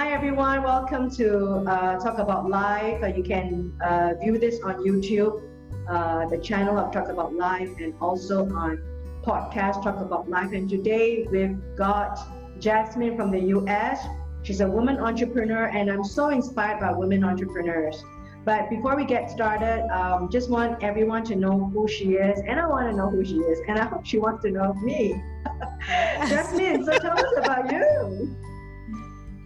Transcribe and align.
hi 0.00 0.12
everyone, 0.12 0.62
welcome 0.62 1.10
to 1.10 1.56
uh, 1.68 2.00
Talk 2.00 2.16
About 2.16 2.48
Life. 2.48 3.02
Uh, 3.02 3.08
you 3.08 3.22
can 3.22 3.70
uh, 3.84 4.14
view 4.18 4.38
this 4.38 4.58
on 4.62 4.76
YouTube, 4.76 5.42
uh, 5.90 6.26
the 6.26 6.38
channel 6.38 6.78
of 6.78 6.90
Talk 6.90 7.08
About 7.08 7.34
Life, 7.34 7.68
and 7.80 7.92
also 8.00 8.48
on 8.48 8.82
podcast 9.22 9.84
Talk 9.84 10.00
About 10.00 10.26
Life. 10.30 10.52
And 10.52 10.70
today 10.70 11.26
we've 11.30 11.58
got 11.76 12.18
Jasmine 12.58 13.14
from 13.14 13.30
the 13.30 13.40
US. 13.56 14.06
She's 14.42 14.62
a 14.62 14.66
woman 14.66 14.96
entrepreneur, 14.96 15.66
and 15.66 15.90
I'm 15.90 16.02
so 16.02 16.30
inspired 16.30 16.80
by 16.80 16.92
women 16.92 17.22
entrepreneurs. 17.22 18.02
But 18.46 18.70
before 18.70 18.96
we 18.96 19.04
get 19.04 19.30
started, 19.30 19.86
um, 19.94 20.30
just 20.30 20.48
want 20.48 20.82
everyone 20.82 21.24
to 21.24 21.36
know 21.36 21.70
who 21.74 21.86
she 21.86 22.14
is, 22.14 22.40
and 22.48 22.58
I 22.58 22.66
want 22.66 22.90
to 22.90 22.96
know 22.96 23.10
who 23.10 23.22
she 23.22 23.36
is, 23.36 23.60
and 23.68 23.78
I 23.78 23.84
hope 23.84 24.06
she 24.06 24.18
wants 24.18 24.44
to 24.44 24.50
know 24.50 24.72
me. 24.82 25.22
Jasmine, 26.26 26.86
so 26.86 26.98
tell 26.98 27.18
us 27.18 27.32
about 27.36 27.70
you. 27.70 28.34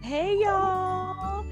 Hey, 0.05 0.37
y'all. 0.37 1.43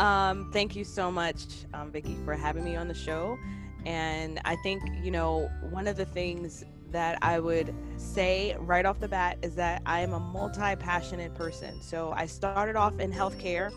Um, 0.00 0.50
thank 0.52 0.74
you 0.74 0.82
so 0.82 1.12
much, 1.12 1.44
um, 1.72 1.92
Vicki, 1.92 2.16
for 2.24 2.34
having 2.34 2.64
me 2.64 2.74
on 2.74 2.88
the 2.88 2.94
show. 2.94 3.38
And 3.86 4.40
I 4.44 4.56
think, 4.64 4.82
you 5.00 5.12
know, 5.12 5.48
one 5.70 5.86
of 5.86 5.96
the 5.96 6.06
things 6.06 6.64
that 6.90 7.18
I 7.22 7.38
would 7.38 7.72
say 7.98 8.56
right 8.58 8.84
off 8.84 8.98
the 8.98 9.06
bat 9.06 9.38
is 9.42 9.54
that 9.54 9.82
I 9.86 10.00
am 10.00 10.12
a 10.12 10.18
multi 10.18 10.74
passionate 10.74 11.36
person. 11.36 11.80
So 11.80 12.12
I 12.16 12.26
started 12.26 12.74
off 12.74 12.98
in 12.98 13.12
healthcare. 13.12 13.70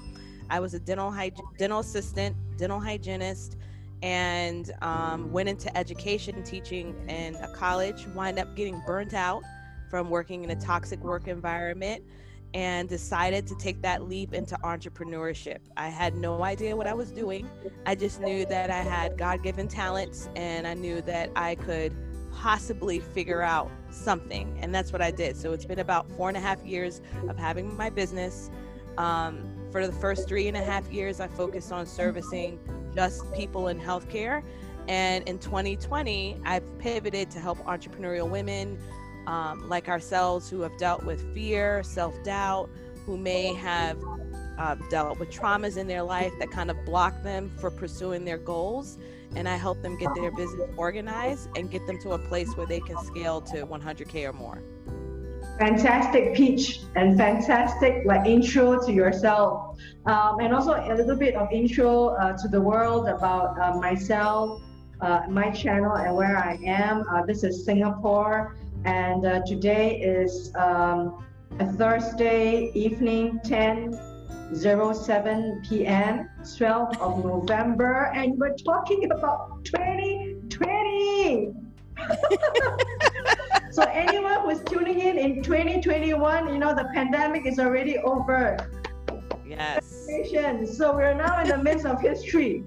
I 0.49 0.59
was 0.59 0.73
a 0.73 0.79
dental, 0.79 1.11
hyg- 1.11 1.37
dental 1.59 1.81
assistant, 1.81 2.35
dental 2.57 2.79
hygienist, 2.79 3.57
and 4.01 4.71
um, 4.81 5.31
went 5.31 5.47
into 5.47 5.77
education 5.77 6.41
teaching 6.41 6.95
in 7.07 7.35
a 7.35 7.49
college, 7.49 8.07
wind 8.15 8.39
up 8.39 8.55
getting 8.55 8.81
burnt 8.87 9.13
out 9.13 9.43
from 9.91 10.09
working 10.09 10.43
in 10.43 10.49
a 10.49 10.59
toxic 10.59 11.03
work 11.03 11.27
environment 11.27 12.03
and 12.53 12.87
decided 12.87 13.47
to 13.47 13.55
take 13.55 13.81
that 13.81 14.07
leap 14.07 14.33
into 14.33 14.55
entrepreneurship. 14.63 15.59
I 15.75 15.89
had 15.89 16.15
no 16.15 16.43
idea 16.43 16.75
what 16.75 16.87
I 16.87 16.93
was 16.93 17.11
doing. 17.11 17.49
I 17.85 17.95
just 17.95 18.21
knew 18.21 18.45
that 18.45 18.69
I 18.69 18.81
had 18.81 19.17
God 19.17 19.41
given 19.41 19.67
talents 19.67 20.29
and 20.35 20.67
I 20.67 20.73
knew 20.75 21.01
that 21.01 21.31
I 21.35 21.55
could 21.55 21.95
possibly 22.31 22.99
figure 22.99 23.41
out 23.41 23.71
something. 23.89 24.57
And 24.61 24.73
that's 24.73 24.91
what 24.91 25.01
I 25.01 25.11
did. 25.11 25.35
So 25.35 25.53
it's 25.53 25.65
been 25.65 25.79
about 25.79 26.09
four 26.11 26.27
and 26.27 26.37
a 26.37 26.41
half 26.41 26.63
years 26.65 27.01
of 27.27 27.37
having 27.37 27.75
my 27.75 27.89
business. 27.89 28.49
Um, 28.97 29.49
for 29.71 29.87
the 29.87 29.93
first 29.93 30.27
three 30.27 30.47
and 30.47 30.55
a 30.55 30.63
half 30.63 30.91
years, 30.91 31.19
I 31.19 31.27
focused 31.27 31.71
on 31.71 31.85
servicing 31.87 32.59
just 32.95 33.31
people 33.33 33.69
in 33.69 33.79
healthcare. 33.79 34.43
And 34.87 35.27
in 35.27 35.39
2020, 35.39 36.37
I've 36.45 36.79
pivoted 36.79 37.31
to 37.31 37.39
help 37.39 37.57
entrepreneurial 37.59 38.29
women 38.29 38.77
um, 39.27 39.67
like 39.69 39.89
ourselves 39.89 40.49
who 40.49 40.61
have 40.61 40.77
dealt 40.77 41.03
with 41.03 41.33
fear, 41.33 41.83
self 41.83 42.15
doubt, 42.23 42.69
who 43.05 43.17
may 43.17 43.53
have 43.53 43.97
uh, 44.57 44.75
dealt 44.89 45.19
with 45.19 45.29
traumas 45.31 45.77
in 45.77 45.87
their 45.87 46.03
life 46.03 46.31
that 46.39 46.51
kind 46.51 46.69
of 46.69 46.85
block 46.85 47.23
them 47.23 47.49
for 47.59 47.71
pursuing 47.71 48.25
their 48.25 48.37
goals. 48.37 48.97
And 49.35 49.49
I 49.49 49.57
help 49.57 49.81
them 49.81 49.97
get 49.97 50.13
their 50.13 50.31
business 50.31 50.69
organized 50.77 51.49
and 51.57 51.71
get 51.71 51.85
them 51.87 51.99
to 52.01 52.11
a 52.11 52.19
place 52.19 52.55
where 52.55 52.67
they 52.67 52.79
can 52.79 52.97
scale 53.03 53.41
to 53.41 53.65
100K 53.65 54.29
or 54.29 54.33
more. 54.33 54.61
Fantastic 55.57 56.35
pitch 56.35 56.81
and 56.95 57.17
fantastic 57.17 58.05
like 58.05 58.25
intro 58.25 58.83
to 58.85 58.91
yourself, 58.91 59.77
um, 60.07 60.39
and 60.39 60.53
also 60.53 60.73
a 60.73 60.93
little 60.95 61.15
bit 61.15 61.35
of 61.35 61.51
intro 61.51 62.09
uh, 62.15 62.35
to 62.37 62.47
the 62.47 62.59
world 62.59 63.07
about 63.07 63.59
uh, 63.59 63.77
myself, 63.77 64.63
uh, 65.01 65.21
my 65.29 65.51
channel, 65.51 65.93
and 65.93 66.15
where 66.15 66.37
I 66.37 66.57
am. 66.65 67.03
Uh, 67.07 67.23
this 67.25 67.43
is 67.43 67.63
Singapore. 67.65 68.55
And 68.85 69.25
uh, 69.25 69.41
today 69.45 69.99
is 69.99 70.51
um, 70.55 71.25
a 71.59 71.71
Thursday 71.73 72.71
evening, 72.73 73.39
10 73.43 73.99
07 74.53 75.63
p.m., 75.67 76.29
12th 76.41 76.99
of 76.99 77.25
November, 77.25 78.11
and 78.13 78.37
we're 78.37 78.55
talking 78.55 79.09
about 79.11 79.63
2020. 79.65 81.53
so 83.71 83.83
anyone 83.83 84.41
who's 84.41 84.61
tuning 84.63 84.99
in 84.99 85.17
in 85.17 85.41
2021, 85.41 86.49
you 86.49 86.59
know 86.59 86.75
the 86.75 86.85
pandemic 86.93 87.45
is 87.45 87.57
already 87.59 87.97
over. 87.99 88.57
Yes. 89.47 90.07
So 90.77 90.93
we're 90.95 91.13
now 91.13 91.41
in 91.41 91.47
the 91.47 91.57
midst 91.57 91.85
of 91.85 92.01
history. 92.01 92.63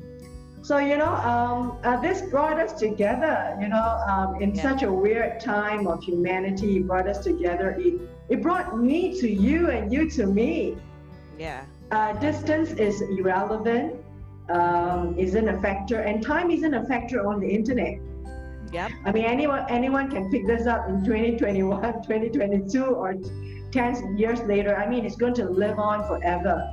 So, 0.66 0.78
you 0.78 0.97
know, 0.97 1.15
um, 1.15 1.78
uh, 1.84 2.00
this 2.00 2.22
brought 2.22 2.59
us 2.59 2.72
together, 2.72 3.56
you 3.60 3.69
know, 3.69 4.03
um, 4.09 4.43
in 4.43 4.53
yeah. 4.53 4.62
such 4.62 4.82
a 4.82 4.93
weird 4.93 5.38
time 5.38 5.87
of 5.87 6.03
humanity, 6.03 6.78
it 6.78 6.88
brought 6.88 7.06
us 7.06 7.22
together. 7.22 7.77
It, 7.78 8.00
it 8.28 8.43
brought 8.43 8.76
me 8.76 9.16
to 9.21 9.31
you 9.31 9.71
and 9.71 9.93
you 9.93 10.10
to 10.10 10.26
me. 10.26 10.76
Yeah. 11.38 11.65
Uh, 11.93 12.15
distance 12.15 12.72
is 12.72 13.00
irrelevant, 13.00 13.94
um, 14.50 15.16
isn't 15.16 15.49
a 15.49 15.62
factor, 15.62 16.00
and 16.00 16.21
time 16.21 16.50
isn't 16.50 16.75
a 16.75 16.84
factor 16.87 17.25
on 17.25 17.38
the 17.38 17.49
internet. 17.49 18.00
Yep. 18.72 18.91
I 19.05 19.12
mean, 19.12 19.25
anyone 19.25 19.65
anyone 19.69 20.10
can 20.10 20.28
pick 20.32 20.49
this 20.49 20.66
up 20.66 20.88
in 20.88 21.05
2021, 21.05 21.81
2022, 22.03 22.84
or 22.84 23.15
10 23.71 24.19
years 24.19 24.41
later. 24.41 24.75
I 24.75 24.88
mean, 24.88 25.05
it's 25.05 25.15
going 25.15 25.34
to 25.34 25.44
live 25.44 25.78
on 25.78 26.09
forever. 26.09 26.69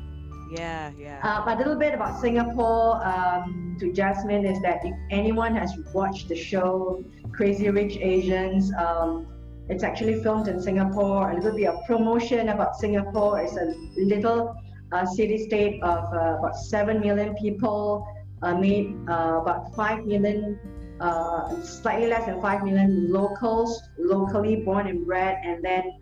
Yeah, 0.53 0.91
yeah. 0.97 1.19
Uh, 1.23 1.55
a 1.55 1.57
little 1.57 1.75
bit 1.75 1.93
about 1.95 2.21
Singapore 2.21 3.03
um, 3.03 3.75
to 3.79 3.91
Jasmine 3.91 4.45
is 4.45 4.61
that 4.61 4.85
if 4.85 4.93
anyone 5.09 5.55
has 5.55 5.73
watched 5.93 6.29
the 6.29 6.35
show 6.35 7.03
Crazy 7.31 7.69
Rich 7.69 7.97
Asians, 7.97 8.71
um, 8.77 9.25
it's 9.67 9.83
actually 9.83 10.21
filmed 10.21 10.47
in 10.47 10.61
Singapore. 10.61 11.31
A 11.31 11.35
little 11.35 11.55
bit 11.55 11.65
of 11.65 11.83
promotion 11.87 12.49
about 12.49 12.75
Singapore. 12.75 13.39
It's 13.41 13.57
a 13.57 13.73
little 13.97 14.55
uh, 14.91 15.05
city-state 15.05 15.81
of 15.81 16.13
uh, 16.13 16.37
about 16.37 16.55
seven 16.55 16.99
million 16.99 17.33
people, 17.35 18.05
uh, 18.43 18.53
made 18.53 18.95
uh, 19.09 19.39
about 19.41 19.73
five 19.73 20.05
million, 20.05 20.59
uh, 20.99 21.59
slightly 21.63 22.07
less 22.07 22.27
than 22.27 22.39
five 22.41 22.63
million 22.63 23.11
locals, 23.11 23.81
locally 23.97 24.57
born 24.57 24.85
and 24.85 25.03
bred, 25.03 25.39
and 25.43 25.63
then 25.65 25.97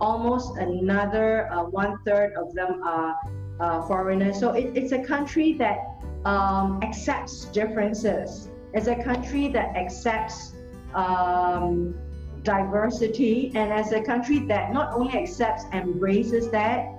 almost 0.00 0.56
another 0.58 1.48
one 1.70 1.96
third 2.04 2.34
of 2.34 2.52
them 2.54 2.82
are 2.82 3.16
uh, 3.60 3.82
foreigners. 3.86 4.38
So 4.38 4.52
it, 4.52 4.76
it's 4.76 4.92
a 4.92 5.02
country 5.02 5.54
that 5.54 5.78
um, 6.24 6.80
accepts 6.82 7.46
differences. 7.46 8.48
It's 8.74 8.88
a 8.88 8.96
country 8.96 9.48
that 9.48 9.76
accepts 9.76 10.52
um, 10.94 11.94
diversity, 12.42 13.52
and 13.54 13.72
as 13.72 13.92
a 13.92 14.02
country 14.02 14.40
that 14.40 14.72
not 14.72 14.92
only 14.92 15.16
accepts, 15.18 15.64
embraces 15.72 16.50
that. 16.50 16.92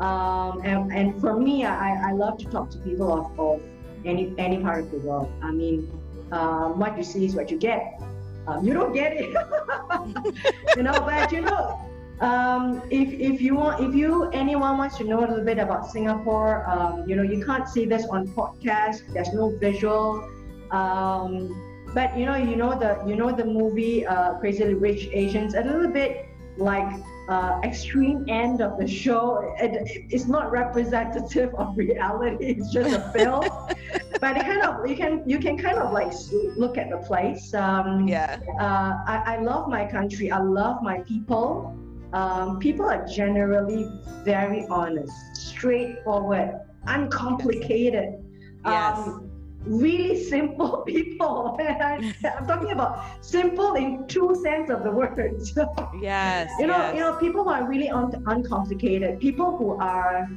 Um, 0.00 0.62
and, 0.64 0.92
and, 0.92 1.20
for 1.20 1.38
me, 1.38 1.64
I, 1.64 2.10
I 2.10 2.12
love 2.12 2.38
to 2.38 2.46
talk 2.46 2.70
to 2.70 2.78
people 2.78 3.12
of, 3.12 3.38
of 3.38 3.62
any 4.04 4.34
any 4.36 4.58
part 4.58 4.80
of 4.80 4.90
the 4.90 4.98
world. 4.98 5.32
I 5.42 5.52
mean, 5.52 5.92
um, 6.32 6.78
what 6.78 6.96
you 6.98 7.04
see 7.04 7.24
is 7.24 7.36
what 7.36 7.50
you 7.50 7.58
get. 7.58 8.02
Um, 8.48 8.66
you 8.66 8.72
don't 8.72 8.92
get 8.92 9.12
it, 9.12 9.30
you 10.76 10.82
know. 10.82 11.00
But 11.00 11.30
you 11.30 11.42
know, 11.42 11.78
um, 12.20 12.82
if, 12.90 13.12
if 13.12 13.40
you 13.40 13.56
want, 13.56 13.82
if 13.82 13.94
you 13.94 14.30
anyone 14.30 14.78
wants 14.78 14.96
to 14.98 15.04
know 15.04 15.20
a 15.20 15.26
little 15.26 15.44
bit 15.44 15.58
about 15.58 15.90
Singapore, 15.90 16.68
um, 16.70 17.08
you 17.08 17.16
know, 17.16 17.22
you 17.22 17.44
can't 17.44 17.68
see 17.68 17.84
this 17.84 18.06
on 18.06 18.28
podcast. 18.28 19.12
There's 19.12 19.32
no 19.32 19.56
visual. 19.58 20.30
Um, 20.70 21.90
but 21.94 22.16
you 22.16 22.24
know, 22.24 22.36
you 22.36 22.56
know 22.56 22.78
the 22.78 23.02
you 23.06 23.16
know 23.16 23.32
the 23.32 23.44
movie 23.44 24.06
uh, 24.06 24.34
Crazy 24.34 24.72
Rich 24.72 25.08
Asians. 25.12 25.54
A 25.54 25.62
little 25.62 25.88
bit 25.88 26.28
like 26.56 26.90
uh, 27.28 27.60
extreme 27.64 28.24
end 28.28 28.62
of 28.62 28.78
the 28.78 28.86
show. 28.86 29.54
It, 29.58 30.06
it's 30.10 30.26
not 30.26 30.50
representative 30.50 31.54
of 31.56 31.76
reality. 31.76 32.46
It's 32.46 32.72
just 32.72 32.94
a 32.94 33.00
film. 33.12 33.44
but 34.20 34.36
it 34.36 34.44
kind 34.44 34.62
of 34.62 34.88
you 34.88 34.96
can 34.96 35.28
you 35.28 35.38
can 35.38 35.58
kind 35.58 35.78
of 35.78 35.92
like 35.92 36.12
look 36.56 36.78
at 36.78 36.88
the 36.88 36.98
place. 36.98 37.52
Um, 37.52 38.06
yeah. 38.06 38.38
Uh, 38.60 39.02
I, 39.06 39.22
I 39.26 39.36
love 39.40 39.68
my 39.68 39.84
country. 39.84 40.30
I 40.30 40.38
love 40.38 40.82
my 40.82 41.00
people 41.00 41.76
um, 42.12 42.58
people 42.58 42.86
are 42.86 43.06
generally 43.06 43.88
very 44.24 44.66
honest, 44.68 45.14
straightforward, 45.34 46.60
uncomplicated. 46.86 48.22
Yes. 48.64 48.98
Um, 48.98 49.30
really 49.64 50.22
simple 50.22 50.82
people. 50.86 51.58
I'm 51.60 52.46
talking 52.46 52.72
about 52.72 53.24
simple 53.24 53.74
in 53.74 54.06
true 54.08 54.34
sense 54.42 54.70
of 54.70 54.84
the 54.84 54.90
words. 54.90 55.56
yes. 56.00 56.50
you 56.58 56.66
know, 56.66 56.76
yes. 56.76 56.94
you 56.94 57.00
know, 57.00 57.16
people 57.16 57.44
who 57.44 57.50
are 57.50 57.66
really 57.66 57.88
un- 57.88 58.22
uncomplicated, 58.26 59.20
people 59.20 59.56
who 59.56 59.70
are 59.80 60.28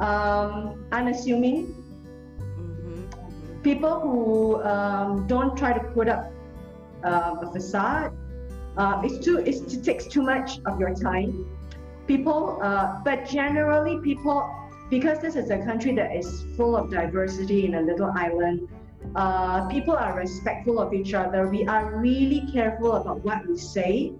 um, 0.00 0.84
unassuming, 0.92 1.66
mm-hmm. 2.38 3.62
people 3.62 4.00
who 4.00 4.62
um, 4.62 5.26
don't 5.26 5.56
try 5.56 5.72
to 5.72 5.80
put 5.90 6.08
up 6.08 6.30
uh, 7.04 7.34
a 7.42 7.52
facade, 7.52 8.12
uh, 8.76 9.00
it's 9.04 9.24
too 9.24 9.38
it's, 9.38 9.60
it 9.74 9.84
takes 9.84 10.06
too 10.06 10.22
much 10.22 10.58
of 10.66 10.78
your 10.80 10.94
time. 10.94 11.46
People, 12.06 12.58
uh, 12.62 12.98
but 13.04 13.26
generally 13.26 14.00
people, 14.02 14.48
because 14.90 15.20
this 15.20 15.36
is 15.36 15.50
a 15.50 15.58
country 15.58 15.94
that 15.94 16.14
is 16.14 16.44
full 16.56 16.76
of 16.76 16.90
diversity 16.90 17.64
in 17.66 17.74
a 17.74 17.80
little 17.80 18.10
island, 18.16 18.60
uh, 19.14 19.66
people 19.68 19.94
are 19.96 20.16
respectful 20.16 20.78
of 20.80 20.92
each 20.92 21.14
other. 21.14 21.48
We 21.48 21.66
are 21.66 21.96
really 22.00 22.42
careful 22.52 22.92
about 22.94 23.24
what 23.24 23.46
we 23.48 23.56
say. 23.56 24.12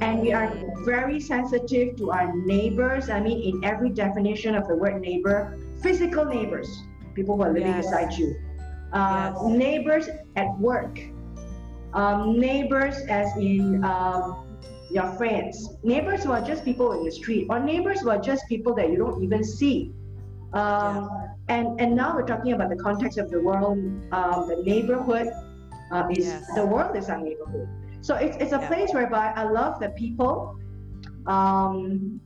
and 0.00 0.20
we 0.20 0.32
are 0.32 0.52
very 0.84 1.18
sensitive 1.20 1.96
to 1.96 2.10
our 2.10 2.32
neighbors. 2.46 3.08
I 3.08 3.20
mean, 3.20 3.40
in 3.42 3.64
every 3.64 3.90
definition 3.90 4.54
of 4.54 4.66
the 4.68 4.76
word 4.76 5.00
neighbor, 5.00 5.56
physical 5.82 6.24
neighbors, 6.24 6.68
people 7.14 7.36
who 7.36 7.42
are 7.42 7.52
living 7.52 7.74
Yes. 7.74 7.86
beside 7.86 8.12
you, 8.12 8.34
uh, 8.92 9.32
Yes. 9.32 9.42
neighbors 9.44 10.08
at 10.36 10.48
work, 10.58 10.98
um, 11.94 12.38
neighbors 12.38 12.96
as 13.08 13.28
in 13.36 13.82
um, 13.84 14.46
your 14.90 15.08
friends, 15.16 15.76
neighbors 15.82 16.24
who 16.24 16.32
are 16.32 16.40
just 16.40 16.64
people 16.64 16.92
in 16.92 17.04
the 17.04 17.10
street, 17.10 17.46
or 17.50 17.58
neighbors 17.60 18.00
who 18.00 18.10
are 18.10 18.18
just 18.18 18.46
people 18.48 18.74
that 18.74 18.90
you 18.90 18.96
don't 18.96 19.22
even 19.22 19.42
see. 19.42 19.92
Um, 20.52 21.08
and, 21.48 21.80
and 21.80 21.94
now 21.94 22.14
we're 22.14 22.26
talking 22.26 22.52
about 22.52 22.70
the 22.70 22.76
context 22.76 23.18
of 23.18 23.30
the 23.30 23.40
world, 23.40 23.78
um, 24.12 24.48
the 24.48 24.62
neighborhood 24.64 25.28
uh, 25.92 26.04
is 26.10 26.24
Yes. 26.26 26.54
the 26.54 26.64
world 26.64 26.96
is 26.96 27.08
our 27.08 27.18
neighborhood. 27.20 27.68
So 28.00 28.14
it's, 28.16 28.36
it's 28.38 28.52
a 28.52 28.60
Yeah. 28.60 28.68
place 28.68 28.90
whereby 28.92 29.32
I 29.34 29.44
love 29.44 29.80
the 29.80 29.90
people, 29.90 30.56
um, 31.26 32.20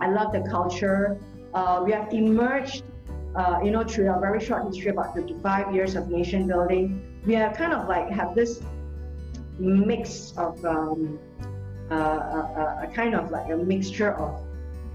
I 0.00 0.10
love 0.10 0.32
the 0.32 0.42
culture. 0.50 1.18
Uh, 1.52 1.82
we 1.84 1.92
have 1.92 2.12
emerged, 2.12 2.82
uh, 3.36 3.60
you 3.62 3.70
know, 3.70 3.84
through 3.84 4.10
a 4.14 4.20
very 4.20 4.40
short 4.40 4.64
history, 4.66 4.90
about 4.90 5.14
55 5.14 5.74
years 5.74 5.94
of 5.94 6.08
nation 6.08 6.46
building. 6.46 7.00
We 7.24 7.36
are 7.36 7.52
kind 7.54 7.72
of 7.72 7.88
like 7.88 8.08
have 8.10 8.34
this 8.34 8.60
mix 9.58 10.32
of 10.36 10.64
um, 10.64 11.18
uh, 11.90 11.94
a, 11.94 12.78
a- 12.84 12.88
a 12.88 12.94
kind 12.94 13.14
of 13.14 13.30
like 13.30 13.50
a 13.50 13.56
mixture 13.56 14.12
of 14.14 14.40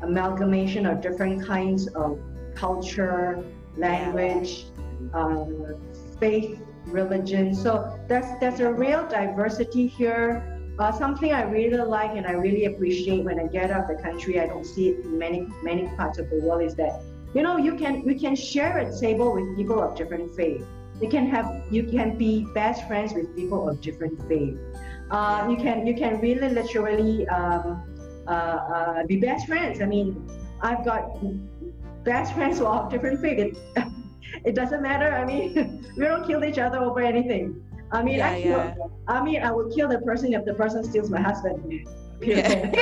amalgamation 0.02 0.86
of 0.86 1.02
different 1.02 1.46
kinds 1.46 1.88
of 1.90 2.20
culture, 2.56 3.44
language, 3.78 4.66
um, 5.14 5.76
faith, 6.20 6.60
religion. 6.88 7.54
So 7.54 7.98
there's 8.08 8.26
there's 8.40 8.60
a 8.60 8.72
real 8.72 9.08
diversity 9.08 9.88
here. 9.88 10.44
Uh, 10.80 10.92
something 10.94 11.34
I 11.34 11.44
really 11.44 11.78
like 11.78 12.12
and 12.16 12.26
I 12.26 12.32
really 12.32 12.66
appreciate 12.66 13.26
when 13.26 13.38
I 13.38 13.48
get 13.48 13.70
out 13.70 13.90
of 13.90 13.98
the 13.98 14.02
country, 14.02 14.40
I 14.40 14.48
don't 14.48 14.66
see 14.66 14.90
it 14.90 15.06
in 15.06 15.20
many 15.20 15.48
many 15.62 15.88
parts 15.98 16.18
of 16.20 16.30
the 16.30 16.40
world, 16.40 16.62
is 16.64 16.76
that 16.76 17.02
you 17.34 17.42
know 17.42 17.58
you 17.58 17.76
can 17.76 18.08
you 18.08 18.18
can 18.18 18.36
share 18.36 18.78
a 18.80 19.00
table 19.00 19.34
with 19.34 19.56
people 19.58 19.82
of 19.82 19.96
different 19.98 20.34
faith. 20.36 20.66
You 21.02 21.10
can 21.10 21.28
have 21.30 21.64
you 21.72 21.84
can 21.84 22.18
be 22.18 22.46
best 22.54 22.88
friends 22.88 23.14
with 23.14 23.34
people 23.36 23.70
of 23.70 23.80
different 23.82 24.20
faith. 24.28 24.58
Uh, 25.10 25.48
you 25.50 25.56
can 25.58 25.88
you 25.88 25.96
can 25.96 26.20
really 26.20 26.50
literally 26.50 27.28
um, 27.30 27.82
uh, 28.28 28.32
uh, 28.32 29.06
be 29.08 29.18
best 29.18 29.48
friends. 29.48 29.82
I 29.82 29.86
mean, 29.86 30.30
I've 30.62 30.84
got 30.84 31.18
best 32.04 32.34
friends 32.34 32.60
who 32.60 32.66
are 32.66 32.84
of 32.84 32.92
different 32.92 33.22
faith. 33.22 33.40
It, 33.40 33.58
it 34.46 34.56
doesn't 34.56 34.82
matter. 34.82 35.14
I 35.16 35.26
mean, 35.26 35.86
we 35.98 36.04
don't 36.04 36.26
kill 36.28 36.44
each 36.44 36.58
other 36.60 36.80
over 36.80 37.00
anything. 37.00 37.64
I 37.92 38.04
mean, 38.04 38.18
Yeah, 38.18 38.30
I 38.30 38.42
kill, 38.42 38.52
yeah. 38.52 38.76
I 39.08 39.24
mean, 39.24 39.42
I 39.42 39.52
would 39.52 39.74
kill 39.74 39.88
the 39.88 40.00
person 40.00 40.34
if 40.34 40.46
the 40.46 40.54
person 40.54 40.84
steals 40.84 41.10
my 41.10 41.22
husband. 41.22 41.58
Yeah. 42.22 42.72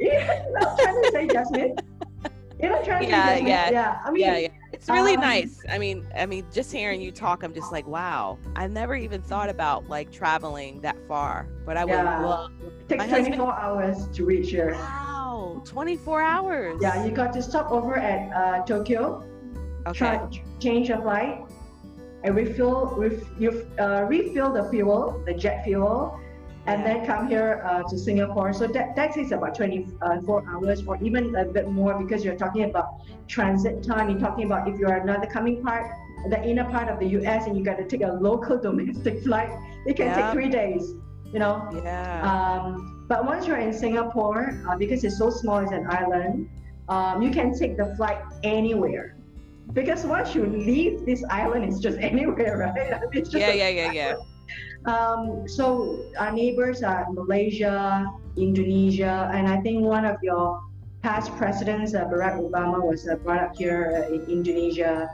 yeah, 0.00 0.42
I'm 0.60 0.76
trying 0.76 1.02
to 1.02 1.10
say 1.12 1.26
Jasmine. 1.28 1.76
You're 2.60 2.70
not 2.70 2.84
trying 2.84 3.04
to 3.04 3.08
Yeah, 3.08 3.26
say 3.26 3.32
Jasmine. 3.34 3.46
yeah. 3.48 3.70
yeah. 3.70 4.00
I 4.04 4.10
mean, 4.10 4.22
yeah, 4.22 4.36
yeah. 4.38 4.48
It's 4.82 4.90
really 4.90 5.14
um, 5.14 5.20
nice. 5.20 5.60
I 5.70 5.78
mean, 5.78 6.04
I 6.16 6.26
mean, 6.26 6.44
just 6.52 6.72
hearing 6.72 7.00
you 7.00 7.12
talk, 7.12 7.44
I'm 7.44 7.54
just 7.54 7.70
like, 7.70 7.86
wow. 7.86 8.36
I 8.56 8.66
never 8.66 8.96
even 8.96 9.22
thought 9.22 9.48
about 9.48 9.88
like 9.88 10.10
traveling 10.10 10.80
that 10.80 10.96
far, 11.06 11.46
but 11.64 11.76
I 11.76 11.84
would 11.84 11.92
Yeah. 11.92 12.18
love. 12.18 12.50
it 12.60 12.88
takes 12.88 13.04
husband- 13.04 13.36
24 13.36 13.60
hours 13.60 14.08
to 14.08 14.24
reach 14.24 14.50
here. 14.50 14.72
Wow, 14.72 15.62
24 15.64 16.20
hours. 16.20 16.80
Yeah, 16.82 17.04
you 17.04 17.12
got 17.12 17.32
to 17.34 17.42
stop 17.42 17.70
over 17.70 17.96
at 17.96 18.32
uh, 18.34 18.64
Tokyo, 18.64 19.22
Okay. 19.86 19.98
try, 19.98 20.28
change 20.58 20.88
your 20.88 21.00
flight, 21.00 21.44
and 22.24 22.34
refill, 22.34 22.86
ref, 22.96 23.22
you 23.38 23.64
uh, 23.78 24.06
refill 24.08 24.52
the 24.52 24.64
fuel, 24.68 25.22
the 25.26 25.32
jet 25.32 25.62
fuel, 25.62 26.18
and 26.66 26.86
then 26.86 27.04
come 27.04 27.28
here 27.28 27.62
uh, 27.66 27.82
to 27.88 27.98
Singapore. 27.98 28.52
So 28.52 28.66
that, 28.68 28.94
that 28.94 29.12
takes 29.12 29.32
about 29.32 29.54
24 29.56 30.44
hours 30.48 30.82
or 30.86 30.96
even 31.02 31.34
a 31.34 31.44
bit 31.44 31.68
more 31.68 31.98
because 32.00 32.24
you're 32.24 32.36
talking 32.36 32.64
about 32.64 33.00
transit 33.28 33.82
time. 33.82 34.10
You're 34.10 34.20
talking 34.20 34.44
about 34.44 34.68
if 34.68 34.78
you're 34.78 34.92
another 34.94 35.26
coming 35.26 35.62
part, 35.62 35.90
the 36.28 36.40
inner 36.44 36.64
part 36.64 36.88
of 36.88 37.00
the 37.00 37.06
US, 37.20 37.46
and 37.46 37.56
you 37.58 37.64
got 37.64 37.78
to 37.78 37.84
take 37.84 38.02
a 38.02 38.12
local 38.12 38.58
domestic 38.68 39.22
flight, 39.24 39.50
it 39.86 39.96
can 39.96 40.06
Yeah. 40.06 40.22
take 40.22 40.32
three 40.32 40.48
days, 40.48 40.94
you 41.32 41.40
know. 41.40 41.68
Yeah. 41.84 42.22
Um, 42.22 43.04
but 43.08 43.26
once 43.26 43.46
you're 43.46 43.56
in 43.58 43.72
Singapore, 43.72 44.56
uh, 44.68 44.76
because 44.76 45.02
it's 45.02 45.18
so 45.18 45.30
small, 45.30 45.58
it's 45.58 45.72
an 45.72 45.86
island, 45.90 46.48
um, 46.88 47.22
you 47.22 47.30
can 47.30 47.58
take 47.58 47.76
the 47.76 47.94
flight 47.96 48.20
anywhere. 48.44 49.16
Because 49.72 50.04
once 50.04 50.34
you 50.34 50.46
leave 50.46 51.04
this 51.06 51.24
island, 51.28 51.64
it's 51.64 51.80
just 51.80 51.98
anywhere, 52.10 52.58
right? 52.58 52.92
I 52.94 53.00
mean, 53.00 53.08
it's 53.14 53.30
just 53.30 53.40
yeah, 53.40 53.50
a- 53.50 53.56
yeah, 53.56 53.68
yeah, 53.68 53.92
yeah. 53.92 54.14
Um, 54.84 55.46
so 55.46 56.04
our 56.18 56.32
neighbors 56.32 56.82
are 56.82 57.06
Malaysia, 57.12 58.06
Indonesia, 58.36 59.30
and 59.32 59.46
I 59.46 59.60
think 59.60 59.84
one 59.84 60.04
of 60.04 60.16
your 60.22 60.60
past 61.02 61.30
presidents, 61.36 61.94
uh, 61.94 62.04
Barack 62.06 62.38
Obama, 62.40 62.82
was 62.82 63.08
uh, 63.08 63.16
brought 63.16 63.42
up 63.42 63.56
here 63.56 64.06
uh, 64.10 64.14
in 64.14 64.22
Indonesia. 64.28 65.08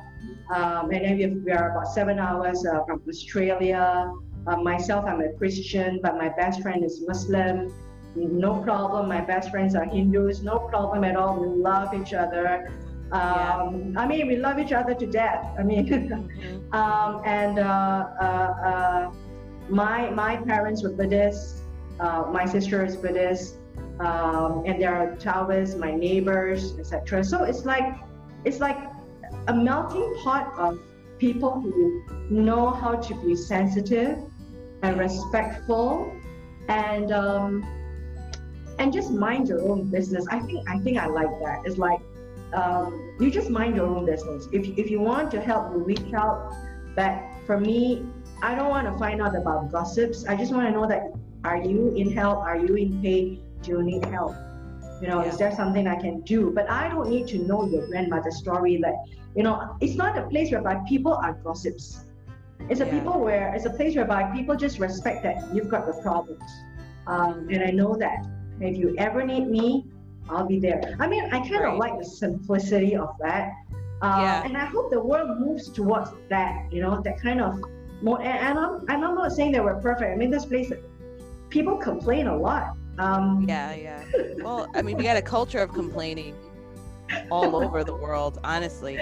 Um, 0.55 0.91
and 0.91 1.05
then 1.05 1.17
we, 1.17 1.23
have, 1.23 1.33
we 1.45 1.53
are 1.53 1.71
about 1.73 1.89
seven 1.93 2.19
hours 2.19 2.65
uh, 2.67 2.85
from 2.85 3.03
Australia. 3.09 4.13
Uh, 4.47 4.57
myself, 4.57 5.05
I'm 5.07 5.21
a 5.21 5.33
Christian, 5.35 6.01
but 6.03 6.17
my 6.17 6.31
best 6.31 6.63
friend 6.63 6.83
is 6.85 7.03
Muslim. 7.07 7.73
No 8.17 8.63
problem. 8.63 9.09
My 9.09 9.21
best 9.21 9.51
friends 9.51 9.75
are 9.75 9.85
Hindus. 9.85 10.43
No 10.43 10.59
problem 10.59 11.05
at 11.05 11.17
all. 11.17 11.39
We 11.41 11.49
love 11.49 11.93
each 11.95 12.15
other. 12.15 12.73
Um, 13.13 13.95
I 13.97 14.07
mean, 14.07 14.27
we 14.29 14.37
love 14.37 14.59
each 14.59 14.73
other 14.73 14.95
to 14.95 15.07
death. 15.07 15.45
I 15.59 15.63
mean, 15.63 15.87
Mhm. 15.89 16.75
um, 16.75 17.23
and 17.25 17.59
uh, 17.59 18.09
uh, 18.21 18.25
uh, 18.25 19.11
my 19.69 20.11
my 20.11 20.37
parents 20.37 20.83
were 20.83 20.91
Buddhist. 20.91 21.63
Uh, 22.01 22.25
my 22.31 22.45
sister 22.45 22.85
is 22.85 22.97
Buddhist, 22.97 23.57
um, 24.01 24.63
and 24.67 24.81
there 24.81 24.95
are 24.95 25.17
Taoists, 25.17 25.77
my 25.77 25.93
neighbors, 25.93 26.79
etc. 26.79 27.25
So 27.25 27.45
it's 27.45 27.65
like 27.65 27.95
it's 28.45 28.61
like 28.61 28.79
a 29.49 29.55
melting 29.55 30.15
pot 30.23 30.53
of 30.59 30.79
people 31.19 31.61
who 31.61 32.03
know 32.31 32.71
how 32.71 32.95
to 32.95 33.15
be 33.23 33.35
sensitive 33.35 34.19
and 34.83 34.99
respectful, 34.99 36.13
and 36.69 37.13
um, 37.13 37.67
and 38.79 38.93
just 38.93 39.11
mind 39.11 39.49
your 39.49 39.63
own 39.69 39.91
business. 39.91 40.27
I 40.31 40.39
think 40.41 40.69
I 40.69 40.79
think 40.79 40.99
I 40.99 41.07
like 41.07 41.31
that. 41.41 41.63
It's 41.65 41.79
like 41.79 42.01
um, 42.53 43.15
you 43.21 43.31
just 43.31 43.51
mind 43.51 43.77
your 43.77 43.87
own 43.87 44.07
business. 44.07 44.49
If, 44.53 44.67
if 44.79 44.91
you 44.91 45.01
want 45.01 45.31
to 45.33 45.41
help, 45.41 45.73
you 45.73 45.79
reach 45.79 46.13
out. 46.15 46.55
But 46.97 47.23
for 47.47 47.61
me, 47.61 48.07
I 48.43 48.55
don't 48.55 48.69
want 48.69 48.87
to 48.87 48.97
find 48.99 49.21
out 49.21 49.35
about 49.37 49.71
gossips. 49.73 50.25
I 50.27 50.37
just 50.37 50.53
want 50.53 50.67
to 50.67 50.73
know 50.73 50.87
that 50.87 51.13
are 51.45 51.57
you 51.57 51.95
in 51.97 52.13
help? 52.13 52.39
Are 52.39 52.57
you 52.57 52.75
in 52.75 53.03
pain? 53.03 53.43
Do 53.63 53.73
you 53.73 53.83
need 53.83 54.05
help? 54.07 54.35
You 55.01 55.09
know, 55.09 55.21
is 55.21 55.37
there 55.39 55.55
something 55.55 55.87
I 55.87 55.97
can 55.97 56.21
do? 56.23 56.51
But 56.55 56.69
I 56.71 56.89
don't 56.89 57.09
need 57.09 57.27
to 57.29 57.39
know 57.39 57.67
your 57.69 57.87
grandmother's 57.87 58.37
story. 58.39 58.77
That 58.83 58.95
you 59.35 59.43
know, 59.43 59.77
it's 59.81 59.95
not 59.95 60.19
a 60.19 60.23
place 60.29 60.51
whereby 60.51 60.81
people 60.89 61.15
are 61.15 61.35
gossips. 61.45 62.05
It's 62.69 62.81
a 62.81 62.87
Yeah. 62.87 62.99
people 62.99 63.21
where 63.21 63.55
it's 63.55 63.67
a 63.67 63.71
place 63.71 63.95
whereby 63.97 64.25
people 64.35 64.57
just 64.57 64.79
respect 64.81 65.23
that 65.23 65.37
you've 65.55 65.69
got 65.69 65.87
the 65.87 65.95
problems, 66.03 66.43
um, 67.07 67.49
and 67.51 67.63
I 67.63 67.71
know 67.71 67.95
that. 67.97 68.27
If 68.61 68.77
you 68.77 68.95
ever 68.99 69.25
need 69.25 69.49
me, 69.49 69.87
I'll 70.29 70.47
be 70.47 70.59
there. 70.59 70.81
I 70.99 71.07
mean, 71.07 71.25
I 71.33 71.39
kind 71.49 71.65
of 71.65 71.79
like 71.79 71.97
the 71.99 72.05
simplicity 72.05 72.97
of 72.97 73.11
that. 73.21 73.53
Uh, 74.03 74.19
Yeah. 74.23 74.45
And 74.45 74.57
I 74.57 74.65
hope 74.67 74.91
the 74.91 75.01
world 75.01 75.39
moves 75.39 75.69
towards 75.71 76.11
that, 76.29 76.67
you 76.73 76.81
know, 76.83 77.01
that 77.03 77.21
kind 77.21 77.41
of 77.41 77.61
more. 78.03 78.21
And, 78.21 78.29
and, 78.29 78.59
I'm, 78.59 78.75
and 78.89 79.05
I'm 79.05 79.15
not 79.15 79.33
saying 79.33 79.53
that 79.53 79.65
we're 79.65 79.81
perfect. 79.81 80.11
I 80.11 80.17
mean, 80.17 80.31
this 80.31 80.45
place, 80.45 80.73
people 81.51 81.77
complain 81.77 82.27
a 82.27 82.37
lot. 82.37 82.77
Um, 82.99 83.45
Yeah, 83.49 83.75
yeah. 83.75 84.05
Well, 84.39 84.69
I 84.75 84.83
mean, 84.83 84.97
we 84.97 85.05
got 85.05 85.17
a 85.17 85.23
culture 85.23 85.61
of 85.61 85.73
complaining 85.73 86.35
all 87.31 87.57
over 87.57 87.85
the 87.85 87.95
world, 87.95 88.39
honestly. 88.45 88.99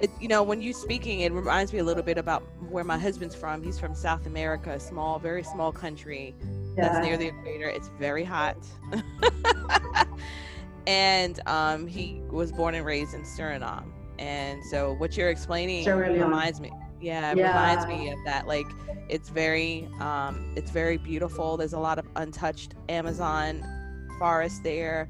It, 0.00 0.10
you 0.20 0.28
know, 0.28 0.42
when 0.42 0.62
you 0.62 0.72
speaking, 0.72 1.20
it 1.20 1.32
reminds 1.32 1.72
me 1.72 1.80
a 1.80 1.84
little 1.84 2.02
bit 2.02 2.18
about 2.18 2.42
where 2.70 2.84
my 2.84 2.98
husband's 2.98 3.34
from. 3.34 3.62
He's 3.62 3.78
from 3.78 3.94
South 3.94 4.26
America, 4.26 4.70
a 4.70 4.80
small, 4.80 5.18
very 5.18 5.42
small 5.42 5.72
country 5.72 6.34
that's 6.76 7.04
near 7.04 7.16
the 7.16 7.26
equator. 7.26 7.68
It's 7.68 7.90
very 7.98 8.24
hot. 8.24 8.56
and 10.86 11.40
um, 11.46 11.86
he 11.86 12.22
was 12.30 12.52
born 12.52 12.74
and 12.74 12.86
raised 12.86 13.14
in 13.14 13.22
Suriname. 13.22 13.90
And 14.18 14.64
so 14.64 14.94
what 14.94 15.16
you're 15.16 15.30
explaining 15.30 15.84
Sierra 15.84 16.12
Leone. 16.12 16.24
reminds 16.24 16.60
me, 16.60 16.70
yeah, 17.00 17.32
it 17.32 17.38
Yeah. 17.38 17.48
reminds 17.48 17.86
me 17.86 18.10
of 18.10 18.18
that. 18.24 18.46
Like 18.46 18.66
it's 19.08 19.28
very, 19.28 19.88
um, 20.00 20.52
it's 20.56 20.70
very 20.70 20.96
beautiful. 20.96 21.56
There's 21.56 21.72
a 21.72 21.78
lot 21.78 21.98
of 21.98 22.06
untouched 22.16 22.74
Amazon 22.88 23.64
forest 24.18 24.62
there. 24.62 25.08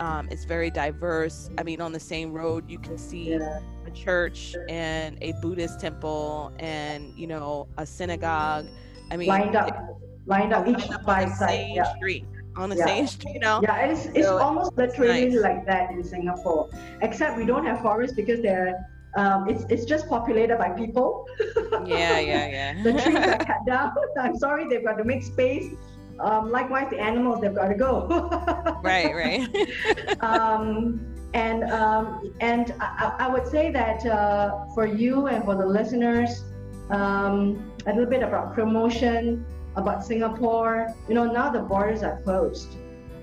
Um, 0.00 0.28
it's 0.30 0.44
very 0.44 0.70
diverse. 0.70 1.50
I 1.56 1.62
mean, 1.62 1.80
on 1.80 1.92
the 1.92 2.00
same 2.00 2.32
road, 2.32 2.68
you 2.68 2.78
can 2.78 2.98
see 2.98 3.30
yeah. 3.30 3.60
a 3.86 3.90
church 3.92 4.54
and 4.68 5.16
a 5.22 5.32
Buddhist 5.40 5.80
temple 5.80 6.52
and 6.58 7.16
you 7.16 7.26
know 7.26 7.68
a 7.78 7.86
synagogue. 7.86 8.66
I 9.10 9.16
mean, 9.16 9.28
lined 9.28 9.54
up, 9.56 10.00
lined 10.26 10.52
up 10.52 10.66
each 10.66 10.90
up 10.90 11.04
by 11.04 11.26
side. 11.26 11.48
same 11.48 11.76
Yeah. 11.76 11.94
street 11.96 12.24
on 12.56 12.70
the 12.70 12.76
Yeah. 12.76 12.86
same 12.86 13.06
street. 13.14 13.34
You 13.34 13.40
know, 13.40 13.60
Yeah, 13.62 13.86
it's, 13.86 14.06
it's 14.06 14.26
So, 14.26 14.38
almost 14.38 14.76
literally 14.76 15.26
nice. 15.28 15.42
like 15.42 15.64
that 15.66 15.90
in 15.92 16.02
Singapore, 16.02 16.68
except 17.00 17.36
we 17.36 17.44
don't 17.46 17.64
have 17.64 17.80
forests 17.80 18.16
because 18.16 18.40
there 18.42 18.84
Um, 19.16 19.48
it's 19.48 19.64
it's 19.70 19.84
just 19.84 20.08
populated 20.08 20.58
by 20.58 20.70
people. 20.70 21.26
yeah, 21.84 22.18
yeah, 22.18 22.46
yeah. 22.48 22.82
the 22.82 22.92
trees 22.92 23.14
are 23.14 23.38
cut 23.38 23.64
down. 23.66 23.92
I'm 24.20 24.36
sorry, 24.36 24.68
they've 24.68 24.84
got 24.84 24.98
to 24.98 25.04
make 25.04 25.22
space. 25.22 25.72
Um, 26.20 26.50
likewise, 26.50 26.88
the 26.90 27.00
animals 27.00 27.40
they've 27.40 27.54
got 27.54 27.68
to 27.68 27.74
go. 27.74 28.06
right, 28.82 29.14
right. 29.14 30.22
um, 30.22 31.14
and 31.34 31.64
um, 31.64 32.34
and 32.40 32.74
I, 32.80 33.14
I, 33.20 33.28
would 33.28 33.46
say 33.48 33.70
that 33.72 34.06
uh, 34.06 34.66
for 34.74 34.86
you 34.86 35.26
and 35.26 35.44
for 35.44 35.56
the 35.56 35.66
listeners, 35.66 36.44
um, 36.90 37.72
a 37.86 37.90
little 37.90 38.10
bit 38.10 38.22
about 38.22 38.54
promotion 38.54 39.44
about 39.76 40.04
Singapore. 40.04 40.94
You 41.08 41.14
know, 41.14 41.24
now 41.24 41.50
the 41.50 41.60
borders 41.60 42.02
are 42.02 42.20
closed. 42.22 42.76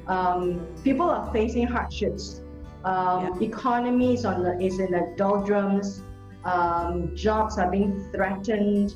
Um, 0.08 0.68
people 0.84 1.10
are 1.10 1.32
facing 1.32 1.68
hardships. 1.68 2.41
Um, 2.84 3.40
yeah. 3.40 3.48
Economy 3.48 4.14
is 4.14 4.26
on 4.26 4.44
the 4.44 4.60
is 4.60 4.80
in 4.80 4.92
the 4.92 5.14
doldrums. 5.18 6.02
Um, 6.44 7.16
jobs 7.16 7.58
are 7.58 7.70
being 7.70 8.10
threatened. 8.12 8.96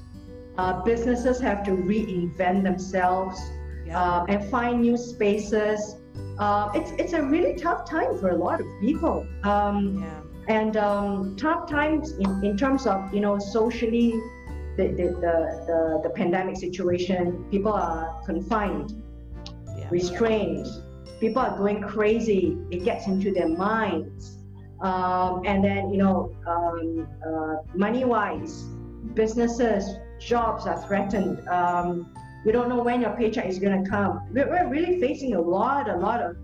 Uh, 0.58 0.82
businesses 0.84 1.40
have 1.42 1.64
to 1.66 1.72
reinvent 1.72 2.64
themselves 2.64 3.40
yeah. 3.86 4.02
uh, 4.02 4.26
and 4.28 4.50
find 4.50 4.82
new 4.82 4.98
spaces. 4.98 5.98
Uh, 6.40 6.70
it's 6.74 6.92
it's 7.00 7.14
a 7.14 7.22
really 7.22 7.56
tough 7.56 7.90
time 7.90 8.18
for 8.18 8.30
a 8.30 8.36
lot 8.36 8.60
of 8.60 8.68
people. 8.80 9.28
Um, 9.44 10.00
yeah. 10.00 10.22
And 10.48 10.78
um, 10.78 11.36
tough 11.38 11.68
times 11.68 12.12
in, 12.14 12.44
in 12.44 12.56
terms 12.56 12.86
of 12.86 13.14
you 13.14 13.20
know 13.20 13.40
socially 13.40 14.14
the, 14.78 14.88
the, 14.88 15.04
the, 15.22 16.02
the, 16.04 16.10
pandemic 16.10 16.58
situation, 16.58 17.46
people 17.50 17.72
are 17.72 18.22
confined, 18.26 19.02
yeah. 19.78 19.88
restrained, 19.90 20.68
people 21.20 21.42
are 21.42 21.58
going 21.58 21.82
crazy. 21.82 22.58
It 22.72 22.84
gets 22.84 23.08
into 23.08 23.32
their 23.32 23.48
minds. 23.48 24.38
Um, 24.82 25.42
and 25.46 25.64
then, 25.64 25.92
you 25.92 25.98
know, 25.98 26.36
um, 26.48 27.08
uh, 27.26 27.56
money 27.76 28.04
wise, 28.04 28.64
businesses, 29.14 29.98
jobs 30.20 30.66
are 30.68 30.82
threatened. 30.86 31.48
Um, 31.48 32.14
you 32.46 32.52
don't 32.52 32.70
know 32.70 32.84
when 32.84 33.02
your 33.02 33.12
paycheck 33.12 33.48
is 33.48 33.58
going 33.58 33.84
to 33.84 33.90
come. 33.90 34.22
We're, 34.32 34.50
we're, 34.50 34.70
really 34.70 35.00
facing 35.00 35.36
a 35.36 35.42
lot, 35.42 35.90
a 35.90 35.96
lot 35.96 36.22
of 36.22 36.38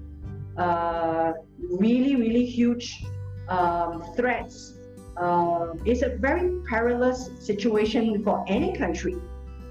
uh, 0.58 1.34
really, 1.70 2.16
really 2.16 2.46
huge 2.46 3.04
um, 3.50 4.04
threats 4.16 4.82
uh, 5.18 5.74
it's 5.86 6.02
a 6.02 6.10
very 6.18 6.62
perilous 6.68 7.30
situation 7.40 8.24
for 8.24 8.44
any 8.48 8.76
country. 8.76 9.16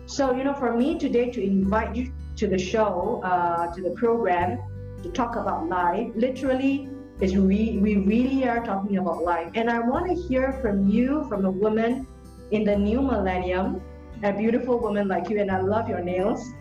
So, 0.07 0.35
you 0.35 0.45
know, 0.45 0.55
for 0.55 0.77
me 0.77 0.99
today 0.99 1.31
to 1.31 1.43
invite 1.43 1.97
you 1.97 2.13
to 2.37 2.47
the 2.47 2.59
show, 2.59 3.21
uh, 3.25 3.75
to 3.75 3.83
the 3.83 3.91
program, 3.91 4.59
to 5.03 5.11
talk 5.11 5.37
about 5.37 5.69
life, 5.69 6.11
literally, 6.15 6.89
is 7.21 7.35
we, 7.35 7.79
we 7.79 7.97
really 7.97 8.49
are 8.49 8.65
talking 8.65 8.97
about 8.99 9.23
life. 9.23 9.51
And 9.55 9.71
I 9.71 9.79
want 9.81 10.09
to 10.09 10.15
hear 10.15 10.53
from 10.63 10.89
you, 10.89 11.25
from 11.29 11.45
a 11.45 11.51
woman 11.51 12.07
in 12.51 12.65
the 12.65 12.77
new 12.77 13.01
millennium, 13.01 13.81
a 14.23 14.33
beautiful 14.33 14.79
woman 14.79 15.09
like 15.09 15.29
you, 15.29 15.41
and 15.41 15.51
I 15.51 15.61
love 15.61 15.89
your 15.89 16.01
nails, 16.01 16.53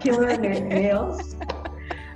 killer 0.00 0.36
nails. 0.38 1.36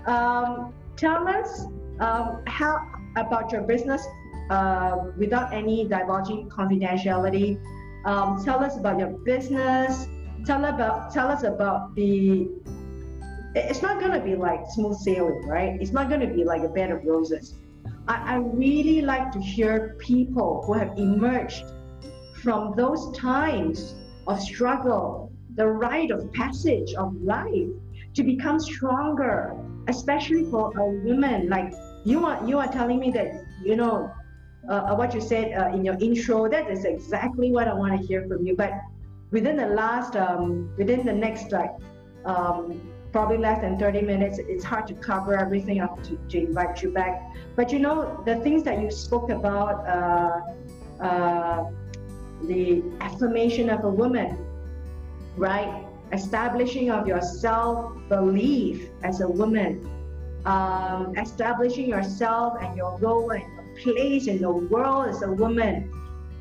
Um, 0.07 0.73
tell 0.97 1.27
us 1.29 1.67
um, 2.01 2.43
how 2.47 2.81
about 3.17 3.53
your 3.53 3.63
business 3.63 4.07
uh, 4.51 4.97
without 5.17 5.53
any 5.53 5.87
divulging 5.87 6.49
confidentiality. 6.49 7.61
Um, 8.05 8.43
tell 8.45 8.63
us 8.65 8.77
about 8.77 8.99
your 8.99 9.11
business. 9.25 10.07
Tell 10.45 10.65
about 10.65 11.13
tell 11.13 11.29
us 11.29 11.43
about 11.45 11.95
the. 11.95 12.49
It's 13.55 13.83
not 13.83 14.01
going 14.01 14.13
to 14.13 14.21
be 14.21 14.35
like 14.35 14.61
smooth 14.71 14.97
sailing, 14.99 15.47
right? 15.47 15.81
It's 15.81 15.93
not 15.93 16.09
going 16.09 16.21
to 16.21 16.27
be 16.27 16.45
like 16.45 16.63
a 16.63 16.69
bed 16.69 16.91
of 16.91 17.05
roses. 17.05 17.55
I, 18.09 18.35
I 18.35 18.37
really 18.37 19.03
like 19.03 19.31
to 19.33 19.41
hear 19.41 19.97
people 19.99 20.63
who 20.67 20.73
have 20.73 20.97
emerged 20.97 21.65
from 22.43 22.75
those 22.77 23.17
times 23.17 23.95
of 24.27 24.41
struggle, 24.41 25.31
the 25.55 25.67
rite 25.67 26.11
of 26.11 26.33
passage 26.33 26.95
of 26.95 27.15
life, 27.23 27.69
to 28.15 28.23
become 28.23 28.59
stronger, 28.59 29.57
especially 29.89 30.51
for 30.51 30.73
a 30.79 30.85
woman 31.05 31.49
like 31.49 31.73
you 32.05 32.25
are. 32.27 32.47
You 32.47 32.59
are 32.59 32.69
telling 32.69 32.99
me 32.99 33.11
that 33.13 33.45
you 33.63 33.77
know 33.77 34.11
uh, 34.69 34.73
uh, 34.73 34.95
what 34.95 35.15
you 35.15 35.21
said 35.21 35.53
uh, 35.59 35.75
in 35.75 35.85
your 35.85 35.97
intro, 36.01 36.49
that 36.49 36.71
is 36.71 36.85
exactly 36.85 37.51
what 37.51 37.69
I 37.69 37.75
want 37.75 38.01
to 38.01 38.07
hear 38.07 38.27
from 38.29 38.47
you. 38.47 38.57
But 38.57 38.73
within 39.31 39.57
the 39.57 39.67
last, 39.67 40.17
um, 40.17 40.75
within 40.77 41.07
the 41.07 41.13
next 41.13 41.53
like 41.53 41.71
um, 42.25 42.92
probably 43.13 43.37
less 43.37 43.61
than 43.61 43.79
30 43.79 44.03
minutes, 44.03 44.39
it's 44.39 44.65
hard 44.65 44.87
to 44.89 44.95
cover 44.95 45.39
everything 45.39 45.81
up 45.81 46.03
to, 46.05 46.17
to 46.31 46.39
invite 46.39 46.83
you 46.83 46.91
back. 46.91 47.31
But 47.55 47.71
you 47.71 47.79
know, 47.79 48.23
the 48.25 48.37
things 48.37 48.63
that 48.65 48.81
you 48.81 48.91
spoke 48.91 49.31
about, 49.31 49.87
uh, 49.87 51.03
uh, 51.03 51.71
the 52.45 52.83
affirmation 53.01 53.69
of 53.69 53.85
a 53.85 53.91
woman, 53.91 54.39
right? 55.37 55.85
Establishing 56.13 56.91
of 56.91 57.07
your 57.07 57.21
self-belief 57.21 58.89
as 59.03 59.21
a 59.21 59.29
woman, 59.29 59.89
um, 60.47 61.15
establishing 61.17 61.89
yourself 61.89 62.59
and 62.63 62.77
your 62.77 62.99
role 62.99 63.31
and 63.31 63.45
place 63.79 64.27
in 64.27 64.41
the 64.41 64.51
world 64.51 65.09
as 65.09 65.23
a 65.23 65.31
woman 65.31 65.93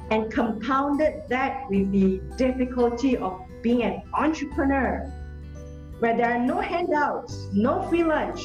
and 0.10 0.32
compounded 0.32 1.22
that 1.30 1.70
with 1.70 1.92
the 1.92 2.20
difficulty 2.38 3.16
of 3.18 3.42
being 3.62 3.84
an 3.84 4.02
entrepreneur 4.14 5.10
where 6.02 6.18
there 6.18 6.32
are 6.34 6.40
no 6.40 6.60
handouts, 6.60 7.48
no 7.54 7.84
free 7.84 8.04
lunch. 8.04 8.42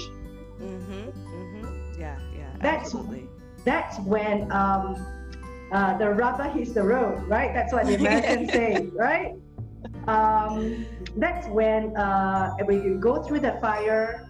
Mm-hmm, 0.60 0.92
mm-hmm. 0.92 2.00
Yeah, 2.00 2.18
yeah, 2.36 2.50
that's, 2.60 2.84
absolutely. 2.84 3.28
That's 3.64 3.98
when 4.00 4.52
um, 4.52 5.06
uh, 5.72 5.96
the 5.96 6.10
rubber 6.10 6.44
hits 6.44 6.72
the 6.72 6.82
road, 6.82 7.26
right? 7.26 7.54
That's 7.54 7.72
what 7.72 7.86
the 7.86 7.94
Americans 7.94 8.52
say, 8.52 8.90
right? 8.94 9.36
Um, 10.06 10.84
that's 11.16 11.48
when 11.48 11.96
uh, 11.96 12.54
when 12.66 12.84
you 12.84 12.98
go 12.98 13.22
through 13.22 13.40
the 13.40 13.52
fire, 13.62 14.28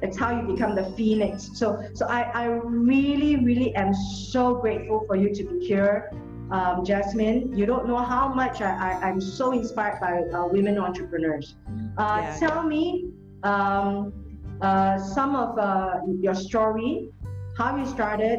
it's 0.00 0.18
how 0.18 0.30
you 0.40 0.46
become 0.50 0.74
the 0.74 0.90
phoenix. 0.96 1.50
So, 1.52 1.82
so 1.92 2.06
I, 2.06 2.22
I 2.22 2.44
really, 2.46 3.36
really 3.36 3.74
am 3.74 3.92
so 3.92 4.54
grateful 4.54 5.04
for 5.06 5.16
you 5.16 5.34
to 5.34 5.44
be 5.44 5.66
here, 5.66 6.10
um, 6.54 6.84
Jasmine. 6.84 7.56
You 7.58 7.66
don't 7.66 7.86
know 7.88 8.02
how 8.14 8.32
much 8.32 8.60
I, 8.60 9.00
I, 9.02 9.08
am 9.08 9.20
so 9.20 9.50
inspired 9.52 9.98
by 10.00 10.12
uh, 10.36 10.46
women 10.46 10.78
entrepreneurs. 10.78 11.56
Uh, 11.98 12.20
yeah. 12.22 12.36
Tell 12.38 12.62
me 12.62 13.10
um, 13.42 14.12
uh, 14.60 14.98
some 14.98 15.34
of 15.34 15.58
uh, 15.58 16.00
your 16.20 16.34
story, 16.34 17.10
how 17.58 17.76
you 17.76 17.86
started, 17.86 18.38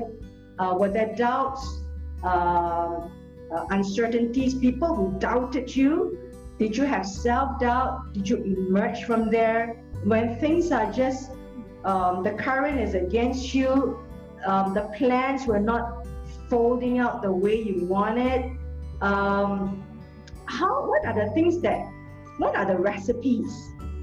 uh, 0.59 0.75
were 0.79 0.89
there 0.89 1.13
doubts, 1.15 1.81
uh, 2.23 3.09
uncertainties, 3.71 4.55
people 4.55 4.95
who 4.95 5.19
doubted 5.19 5.75
you? 5.75 6.17
Did 6.57 6.77
you 6.77 6.85
have 6.85 7.05
self 7.05 7.59
doubt? 7.59 8.13
Did 8.13 8.29
you 8.29 8.37
emerge 8.37 9.03
from 9.03 9.29
there? 9.29 9.83
When 10.05 10.39
things 10.39 10.71
are 10.71 10.89
just 10.91 11.31
um, 11.83 12.23
the 12.23 12.31
current 12.31 12.79
is 12.79 12.95
against 12.95 13.53
you, 13.53 13.99
um, 14.45 14.73
the 14.73 14.89
plans 14.97 15.45
were 15.45 15.59
not 15.59 16.05
folding 16.49 16.99
out 16.99 17.21
the 17.21 17.31
way 17.31 17.61
you 17.61 17.85
wanted. 17.85 18.57
Um, 19.01 19.83
how? 20.45 20.87
What 20.87 21.05
are 21.05 21.13
the 21.13 21.31
things 21.33 21.61
that? 21.61 21.91
What 22.37 22.55
are 22.55 22.65
the 22.65 22.77
recipes? 22.77 23.51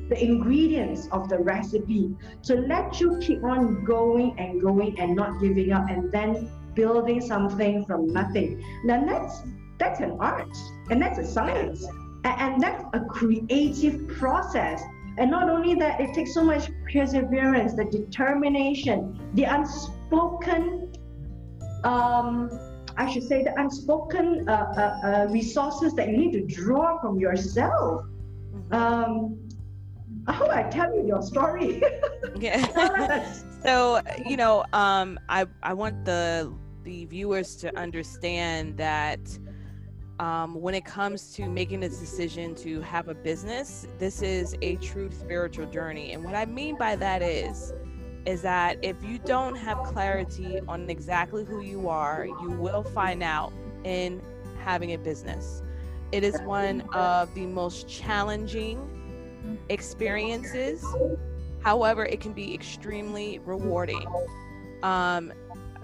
The 0.09 0.23
ingredients 0.23 1.09
of 1.13 1.29
the 1.29 1.39
recipe 1.39 2.15
to 2.45 2.55
let 2.55 3.01
you 3.01 3.19
keep 3.21 3.43
on 3.45 3.85
going 3.85 4.39
and 4.39 4.61
going 4.61 4.99
and 4.99 5.15
not 5.15 5.41
giving 5.41 5.73
up, 5.73 5.89
and 5.89 6.11
then 6.13 6.51
building 6.75 7.21
something 7.21 7.85
from 7.87 8.07
nothing. 8.13 8.65
Now 8.85 9.05
that's 9.05 9.43
that's 9.79 10.01
an 10.01 10.17
art 10.21 10.57
and 10.91 11.01
that's 11.01 11.19
a 11.19 11.27
science 11.27 11.85
and 12.25 12.63
that's 12.63 12.85
a 12.93 13.01
creative 13.01 14.07
process 14.09 14.83
and 15.19 15.31
not 15.31 15.51
only 15.51 15.75
that, 15.75 16.01
it 16.01 16.15
takes 16.15 16.33
so 16.33 16.43
much 16.43 16.71
perseverance, 16.91 17.75
the 17.75 17.85
determination, 17.85 19.21
the 19.35 19.45
unspoken, 19.45 20.92
um, 21.85 22.51
I 22.97 23.11
should 23.11 23.23
say, 23.23 23.43
the 23.43 23.59
unspoken 23.59 24.49
uh, 24.49 24.53
uh, 24.53 25.07
uh, 25.07 25.27
resources 25.31 25.95
that 25.95 26.09
you 26.09 26.17
need 26.17 26.33
to 26.33 26.43
draw 26.43 27.01
from 27.01 27.19
yourself. 27.19 28.05
Mm-hmm. 28.55 28.75
Um, 28.75 29.39
I 30.27 30.33
hope 30.33 30.51
I 30.51 30.63
tell 30.65 30.95
you 30.95 31.07
your 31.07 31.23
story. 31.23 31.83
yeah. 32.37 33.33
so 33.65 34.01
you 34.25 34.37
know, 34.37 34.65
um, 34.73 35.19
I 35.29 35.47
I 35.63 35.73
want 35.75 36.05
the 36.05 36.53
the 36.85 37.07
viewers 37.07 37.57
to 37.57 37.77
understand 37.79 38.77
that 38.77 39.21
um, 40.19 40.55
when 40.61 40.75
it 40.75 40.85
comes 40.85 41.33
to 41.35 41.49
making 41.49 41.81
this 41.81 41.99
decision 41.99 42.55
to 42.57 42.81
have 42.83 43.09
a 43.09 43.15
business, 43.15 43.87
this 43.99 44.23
is 44.23 44.57
a 44.63 44.77
true 44.77 45.11
spiritual 45.11 45.67
journey. 45.67 46.13
And 46.13 46.23
what 46.25 46.35
I 46.35 46.45
mean 46.45 46.77
by 46.77 46.95
that 46.97 47.23
is, 47.23 47.73
is 48.27 48.43
that 48.43 48.79
if 48.83 49.03
you 49.03 49.19
don't 49.19 49.57
have 49.57 49.79
clarity 49.83 50.61
on 50.69 50.89
exactly 50.89 51.45
who 51.45 51.61
you 51.61 51.89
are, 51.89 52.27
you 52.27 52.51
will 52.51 52.83
find 52.83 53.23
out 53.23 53.53
in 53.85 54.23
having 54.63 54.93
a 54.93 54.99
business. 54.99 55.63
It 56.13 56.23
is 56.23 56.41
one 56.43 56.83
of 56.93 57.35
the 57.35 57.47
most 57.47 57.89
challenging 57.89 58.89
experiences. 59.69 60.85
However, 61.63 62.05
it 62.05 62.21
can 62.21 62.33
be 62.33 62.55
extremely 62.55 63.41
rewarding. 63.41 64.07
Um, 64.83 65.33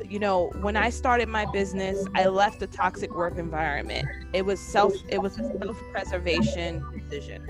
you 0.08 0.18
know, 0.18 0.52
when 0.60 0.76
I 0.76 0.90
started 0.90 1.28
my 1.28 1.44
business, 1.52 2.06
I 2.14 2.26
left 2.26 2.62
a 2.62 2.68
toxic 2.68 3.12
work 3.14 3.36
environment. 3.36 4.06
It 4.32 4.44
was 4.44 4.60
self 4.60 4.94
it 5.08 5.20
was 5.20 5.38
a 5.38 5.58
self-preservation 5.58 6.84
decision. 7.08 7.48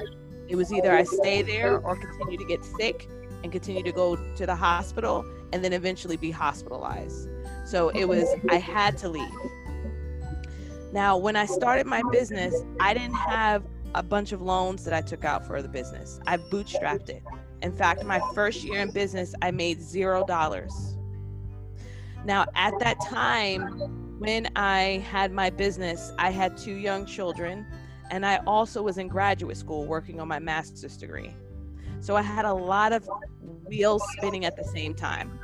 It 0.48 0.56
was 0.56 0.72
either 0.72 0.92
I 0.94 1.04
stay 1.04 1.42
there 1.42 1.78
or 1.78 1.96
continue 1.96 2.38
to 2.38 2.44
get 2.46 2.64
sick 2.64 3.08
and 3.42 3.52
continue 3.52 3.82
to 3.82 3.92
go 3.92 4.16
to 4.16 4.46
the 4.46 4.54
hospital 4.54 5.24
and 5.52 5.64
then 5.64 5.72
eventually 5.72 6.16
be 6.16 6.30
hospitalized. 6.30 7.28
So 7.66 7.90
it 7.90 8.06
was 8.06 8.28
I 8.50 8.56
had 8.56 8.96
to 8.98 9.08
leave. 9.08 9.30
Now, 10.92 11.18
when 11.18 11.36
I 11.36 11.46
started 11.46 11.86
my 11.86 12.02
business, 12.10 12.54
I 12.80 12.94
didn't 12.94 13.14
have 13.14 13.62
a 13.94 14.02
bunch 14.02 14.32
of 14.32 14.40
loans 14.40 14.84
that 14.84 14.94
I 14.94 15.00
took 15.00 15.24
out 15.24 15.46
for 15.46 15.60
the 15.60 15.68
business. 15.68 16.18
I 16.26 16.38
bootstrapped 16.38 17.10
it. 17.10 17.22
In 17.62 17.72
fact, 17.72 18.04
my 18.04 18.20
first 18.34 18.64
year 18.64 18.80
in 18.80 18.90
business, 18.90 19.34
I 19.42 19.50
made 19.50 19.82
zero 19.82 20.24
dollars. 20.24 20.96
Now, 22.24 22.46
at 22.54 22.78
that 22.80 23.00
time, 23.04 24.18
when 24.18 24.48
I 24.56 25.04
had 25.10 25.32
my 25.32 25.50
business, 25.50 26.12
I 26.18 26.30
had 26.30 26.56
two 26.56 26.74
young 26.74 27.06
children, 27.06 27.66
and 28.10 28.24
I 28.24 28.38
also 28.46 28.82
was 28.82 28.98
in 28.98 29.08
graduate 29.08 29.56
school 29.56 29.84
working 29.84 30.20
on 30.20 30.28
my 30.28 30.38
master's 30.38 30.96
degree. 30.96 31.34
So 32.00 32.16
I 32.16 32.22
had 32.22 32.44
a 32.44 32.52
lot 32.52 32.92
of 32.92 33.08
wheels 33.66 34.02
spinning 34.16 34.44
at 34.44 34.56
the 34.56 34.64
same 34.64 34.94
time. 34.94 35.38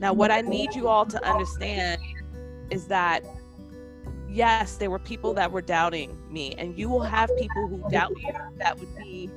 Now, 0.00 0.12
what 0.12 0.30
I 0.30 0.40
need 0.40 0.74
you 0.74 0.88
all 0.88 1.06
to 1.06 1.24
understand 1.28 2.00
is 2.70 2.86
that 2.88 3.24
yes, 4.28 4.76
there 4.76 4.90
were 4.90 4.98
people 4.98 5.32
that 5.34 5.52
were 5.52 5.62
doubting 5.62 6.18
me, 6.30 6.54
and 6.58 6.76
you 6.76 6.88
will 6.88 7.02
have 7.02 7.30
people 7.38 7.68
who 7.68 7.88
doubt 7.90 8.12
you 8.18 8.32
that 8.58 8.78
would 8.78 8.96
be 8.96 9.30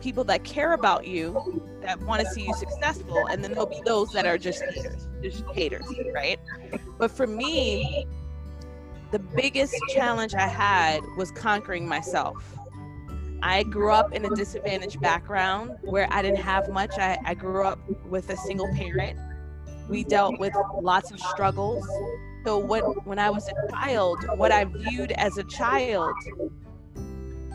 people 0.00 0.24
that 0.24 0.44
care 0.44 0.74
about 0.74 1.06
you 1.06 1.68
that 1.80 2.00
want 2.02 2.20
to 2.20 2.30
see 2.30 2.44
you 2.44 2.54
successful 2.54 3.26
and 3.26 3.42
then 3.42 3.50
there'll 3.50 3.66
be 3.66 3.80
those 3.84 4.12
that 4.12 4.26
are 4.26 4.38
just 4.38 4.62
haters 4.62 5.08
just 5.22 5.44
haters 5.52 5.84
right 6.14 6.38
but 6.98 7.10
for 7.10 7.26
me 7.26 8.06
the 9.10 9.18
biggest 9.18 9.74
challenge 9.88 10.34
i 10.34 10.46
had 10.46 11.00
was 11.16 11.30
conquering 11.32 11.88
myself 11.88 12.55
i 13.42 13.62
grew 13.64 13.92
up 13.92 14.12
in 14.12 14.24
a 14.24 14.30
disadvantaged 14.30 15.00
background 15.00 15.76
where 15.82 16.08
i 16.10 16.22
didn't 16.22 16.38
have 16.38 16.68
much 16.70 16.98
i, 16.98 17.18
I 17.24 17.34
grew 17.34 17.64
up 17.64 17.78
with 18.08 18.30
a 18.30 18.36
single 18.36 18.68
parent 18.74 19.18
we 19.88 20.04
dealt 20.04 20.38
with 20.38 20.54
lots 20.80 21.10
of 21.10 21.20
struggles 21.20 21.86
so 22.44 22.58
what 22.58 23.06
when 23.06 23.18
i 23.18 23.30
was 23.30 23.48
a 23.48 23.70
child 23.70 24.24
what 24.36 24.52
i 24.52 24.64
viewed 24.64 25.12
as 25.12 25.38
a 25.38 25.44
child 25.44 26.14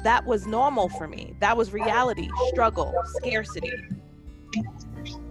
that 0.04 0.26
was 0.26 0.48
normal 0.48 0.90
for 0.90 1.08
me. 1.08 1.36
That 1.40 1.56
was 1.56 1.74
reality, 1.74 2.30
struggle, 2.48 2.94
scarcity. 3.06 3.72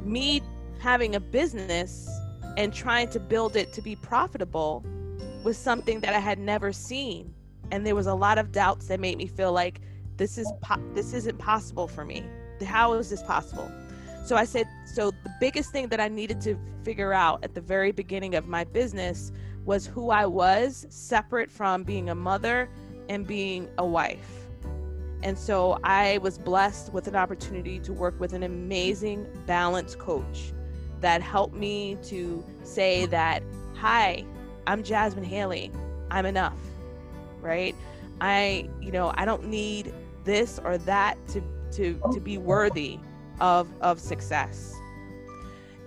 Me 0.02 0.42
having 0.78 1.16
a 1.16 1.20
business 1.20 2.08
and 2.56 2.72
trying 2.72 3.08
to 3.10 3.20
build 3.20 3.56
it 3.56 3.72
to 3.72 3.82
be 3.82 3.96
profitable 3.96 4.84
was 5.44 5.56
something 5.56 6.00
that 6.00 6.14
I 6.14 6.18
had 6.18 6.38
never 6.38 6.72
seen. 6.72 7.34
And 7.72 7.86
there 7.86 7.94
was 7.94 8.06
a 8.06 8.14
lot 8.14 8.38
of 8.38 8.52
doubts 8.52 8.86
that 8.88 9.00
made 9.00 9.18
me 9.18 9.26
feel 9.26 9.52
like 9.52 9.80
this 10.20 10.38
is 10.38 10.52
po- 10.60 10.82
this 10.94 11.12
isn't 11.14 11.38
possible 11.38 11.88
for 11.88 12.04
me. 12.04 12.24
How 12.64 12.92
is 12.92 13.10
this 13.10 13.22
possible? 13.22 13.68
So 14.24 14.36
I 14.36 14.44
said, 14.44 14.68
so 14.84 15.10
the 15.10 15.32
biggest 15.40 15.72
thing 15.72 15.88
that 15.88 15.98
I 15.98 16.08
needed 16.08 16.40
to 16.42 16.56
figure 16.84 17.12
out 17.12 17.42
at 17.42 17.54
the 17.54 17.60
very 17.60 17.90
beginning 17.90 18.34
of 18.34 18.46
my 18.46 18.64
business 18.64 19.32
was 19.64 19.86
who 19.86 20.10
I 20.10 20.26
was 20.26 20.86
separate 20.90 21.50
from 21.50 21.82
being 21.82 22.10
a 22.10 22.14
mother 22.14 22.68
and 23.08 23.26
being 23.26 23.68
a 23.78 23.84
wife 23.84 24.40
and 25.22 25.38
so 25.38 25.78
I 25.84 26.18
was 26.18 26.38
blessed 26.38 26.92
with 26.92 27.06
an 27.06 27.14
opportunity 27.14 27.78
to 27.80 27.92
work 27.92 28.18
with 28.18 28.32
an 28.32 28.42
amazing 28.42 29.26
balance 29.46 29.94
coach 29.94 30.52
that 31.00 31.20
helped 31.20 31.54
me 31.54 31.96
to 32.04 32.44
say 32.62 33.06
that, 33.06 33.42
hi, 33.74 34.24
I'm 34.66 34.82
Jasmine 34.82 35.24
Haley. 35.24 35.72
I'm 36.10 36.24
enough, 36.24 36.58
right? 37.40 37.74
I, 38.20 38.68
you 38.80 38.92
know, 38.92 39.12
I 39.14 39.24
don't 39.24 39.46
need 39.46 39.92
this 40.24 40.60
or 40.64 40.78
that 40.78 41.16
to 41.28 41.42
to 41.72 42.00
to 42.12 42.20
be 42.20 42.38
worthy 42.38 42.98
of 43.40 43.68
of 43.80 44.00
success. 44.00 44.74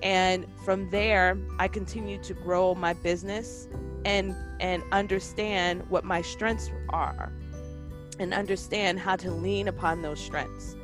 And 0.02 0.46
from 0.66 0.90
there, 0.90 1.38
I 1.60 1.70
continued 1.70 2.24
to 2.24 2.34
grow 2.34 2.76
my 2.76 2.94
business 2.94 3.68
and 4.06 4.36
and 4.60 4.84
understand 4.92 5.90
what 5.90 6.04
my 6.04 6.22
strengths 6.22 6.70
are 6.90 7.32
and 8.20 8.34
understand 8.34 9.00
how 9.00 9.16
to 9.16 9.32
lean 9.32 9.68
upon 9.68 10.02
those 10.02 10.20
strengths. 10.20 10.76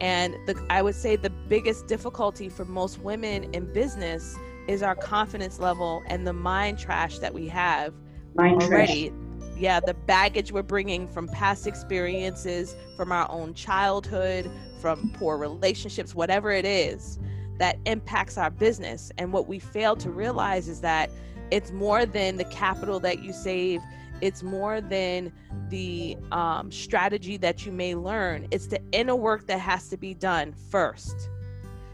And 0.00 0.34
the, 0.46 0.60
I 0.68 0.82
would 0.82 0.94
say 0.94 1.16
the 1.16 1.30
biggest 1.30 1.86
difficulty 1.86 2.48
for 2.48 2.64
most 2.64 2.98
women 2.98 3.52
in 3.54 3.72
business 3.72 4.36
is 4.68 4.82
our 4.82 4.94
confidence 4.94 5.58
level 5.58 6.02
and 6.06 6.26
the 6.26 6.32
mind 6.32 6.78
trash 6.78 7.18
that 7.18 7.32
we 7.32 7.48
have 7.48 7.94
mind 8.34 8.62
already. 8.62 9.10
Trash. 9.10 9.21
Yeah, 9.56 9.80
the 9.80 9.94
baggage 9.94 10.50
we're 10.50 10.62
bringing 10.62 11.06
from 11.06 11.28
past 11.28 11.66
experiences, 11.66 12.74
from 12.96 13.12
our 13.12 13.30
own 13.30 13.54
childhood, 13.54 14.50
from 14.80 15.10
poor 15.10 15.36
relationships, 15.36 16.14
whatever 16.14 16.50
it 16.50 16.64
is 16.64 17.18
that 17.58 17.78
impacts 17.86 18.38
our 18.38 18.50
business. 18.50 19.12
And 19.18 19.32
what 19.32 19.46
we 19.46 19.58
fail 19.58 19.94
to 19.96 20.10
realize 20.10 20.68
is 20.68 20.80
that 20.80 21.10
it's 21.50 21.70
more 21.70 22.06
than 22.06 22.36
the 22.36 22.44
capital 22.46 22.98
that 23.00 23.22
you 23.22 23.32
save. 23.32 23.80
It's 24.20 24.42
more 24.42 24.80
than 24.80 25.32
the 25.68 26.16
um, 26.32 26.72
strategy 26.72 27.36
that 27.36 27.66
you 27.66 27.72
may 27.72 27.94
learn. 27.94 28.48
It's 28.50 28.66
the 28.66 28.80
inner 28.92 29.14
work 29.14 29.46
that 29.46 29.60
has 29.60 29.88
to 29.90 29.96
be 29.96 30.14
done 30.14 30.54
first. 30.70 31.28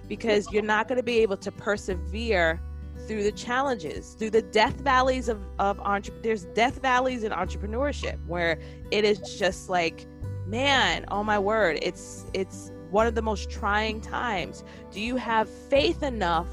Because 0.06 0.50
you're 0.52 0.62
not 0.62 0.88
going 0.88 0.96
to 0.96 1.02
be 1.02 1.18
able 1.18 1.36
to 1.36 1.52
persevere 1.52 2.60
through 3.06 3.22
the 3.22 3.32
challenges 3.32 4.14
through 4.14 4.30
the 4.30 4.42
death 4.42 4.80
valleys 4.80 5.28
of, 5.28 5.40
of 5.58 5.78
entre- 5.80 6.14
there's 6.22 6.44
death 6.46 6.80
valleys 6.82 7.24
in 7.24 7.32
entrepreneurship 7.32 8.18
where 8.26 8.58
it 8.90 9.04
is 9.04 9.18
just 9.38 9.68
like 9.68 10.06
man 10.46 11.04
oh 11.08 11.22
my 11.22 11.38
word 11.38 11.78
it's 11.82 12.26
it's 12.34 12.72
one 12.90 13.06
of 13.06 13.14
the 13.14 13.22
most 13.22 13.50
trying 13.50 14.00
times 14.00 14.64
do 14.90 15.00
you 15.00 15.16
have 15.16 15.48
faith 15.48 16.02
enough 16.02 16.48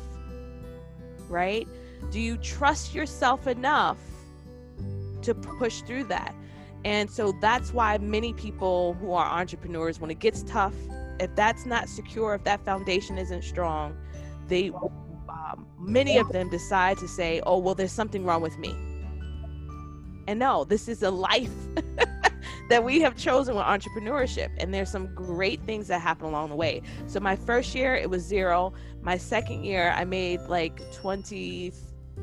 right 1.29 1.67
do 2.12 2.19
you 2.19 2.38
trust 2.38 2.93
yourself 2.93 3.47
enough 3.47 3.97
to 5.25 5.36
push 5.36 5.81
through 5.81 6.05
that. 6.05 6.34
And 6.86 7.10
so 7.10 7.34
that's 7.41 7.73
why 7.73 7.97
many 7.97 8.34
people 8.34 8.93
who 9.01 9.12
are 9.12 9.25
entrepreneurs, 9.25 9.99
when 9.99 10.12
it 10.12 10.19
gets 10.19 10.43
tough, 10.43 10.75
if 11.19 11.36
that's 11.36 11.65
not 11.65 11.89
secure, 11.89 12.36
if 12.36 12.43
that 12.43 12.63
foundation 12.63 13.17
isn't 13.17 13.43
strong, 13.43 13.97
they, 14.47 14.71
um, 15.36 15.67
many 15.78 16.17
of 16.17 16.32
them 16.32 16.50
decide 16.50 16.98
to 17.00 17.08
say, 17.08 17.41
oh, 17.45 17.58
well, 17.58 17.76
there's 17.76 17.91
something 17.91 18.26
wrong 18.26 18.41
with 18.41 18.58
me. 18.58 18.76
And 20.28 20.39
no, 20.39 20.63
this 20.63 20.88
is 20.88 21.04
a 21.04 21.12
life 21.12 21.52
that 22.69 22.84
we 22.84 23.02
have 23.02 23.15
chosen 23.15 23.56
with 23.56 23.65
entrepreneurship. 23.65 24.50
And 24.58 24.74
there's 24.74 24.89
some 24.89 25.13
great 25.13 25.62
things 25.62 25.88
that 25.88 26.02
happen 26.02 26.26
along 26.28 26.50
the 26.50 26.56
way. 26.56 26.82
So 27.08 27.19
my 27.19 27.36
first 27.36 27.76
year, 27.76 27.95
it 27.95 28.10
was 28.10 28.24
zero. 28.24 28.74
My 29.02 29.17
second 29.17 29.63
year, 29.63 29.93
I 29.95 30.04
made 30.06 30.41
like 30.41 30.82
20, 30.93 31.71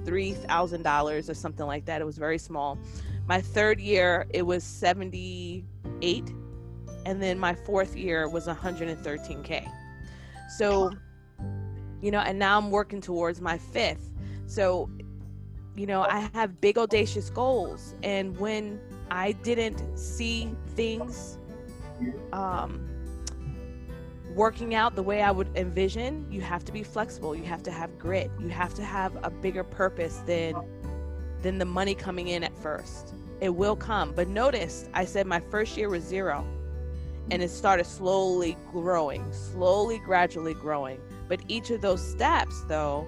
$3,000 0.05 1.29
or 1.29 1.35
something 1.35 1.67
like 1.67 1.85
that. 1.85 2.01
It 2.01 2.05
was 2.05 2.19
very 2.19 2.39
small. 2.39 2.79
My 3.27 3.41
third 3.41 3.81
year, 3.81 4.27
it 4.31 4.43
was 4.43 4.65
78. 4.65 5.65
And 7.05 7.23
then 7.23 7.39
my 7.39 7.55
fourth 7.55 7.97
year 7.97 8.29
was 8.29 8.47
113K. 8.47 9.71
So, 10.57 10.91
you 12.03 12.11
know, 12.11 12.19
and 12.19 12.39
now 12.39 12.59
I'm 12.59 12.71
working 12.71 13.01
towards 13.01 13.41
my 13.41 13.57
fifth. 13.57 14.11
So, 14.47 14.91
you 15.75 15.87
know, 15.87 16.03
I 16.03 16.29
have 16.35 16.61
big, 16.61 16.77
audacious 16.77 17.31
goals. 17.31 17.95
And 18.03 18.37
when 18.39 18.81
I 19.11 19.33
didn't 19.33 19.97
see 19.97 20.51
things, 20.75 21.39
um, 22.33 22.89
working 24.35 24.75
out 24.75 24.97
the 24.97 25.03
way 25.03 25.23
I 25.23 25.31
would 25.31 25.49
envision, 25.57 26.27
you 26.31 26.41
have 26.41 26.65
to 26.65 26.73
be 26.73 26.83
flexible. 26.83 27.35
You 27.35 27.45
have 27.45 27.63
to 27.63 27.71
have 27.71 27.99
grit. 27.99 28.31
You 28.41 28.49
have 28.49 28.75
to 28.75 28.83
have 28.83 29.17
a 29.23 29.31
bigger 29.31 29.65
purpose 29.65 30.19
than 30.27 30.55
than 31.41 31.59
the 31.59 31.65
money 31.65 31.95
coming 31.95 32.29
in 32.29 32.45
at 32.45 32.57
first. 32.59 33.15
It 33.41 33.49
will 33.49 33.75
come. 33.75 34.13
But 34.13 34.29
notice 34.29 34.89
I 34.95 35.05
said 35.05 35.27
my 35.27 35.41
first 35.41 35.77
year 35.77 35.89
was 35.89 36.05
zero. 36.05 36.47
And 37.31 37.43
it 37.43 37.51
started 37.51 37.85
slowly 37.85 38.57
growing, 38.71 39.33
slowly, 39.33 39.99
gradually 39.99 40.55
growing. 40.55 41.01
But 41.33 41.41
each 41.49 41.71
of 41.71 41.81
those 41.81 42.07
steps, 42.07 42.63
though, 42.69 43.07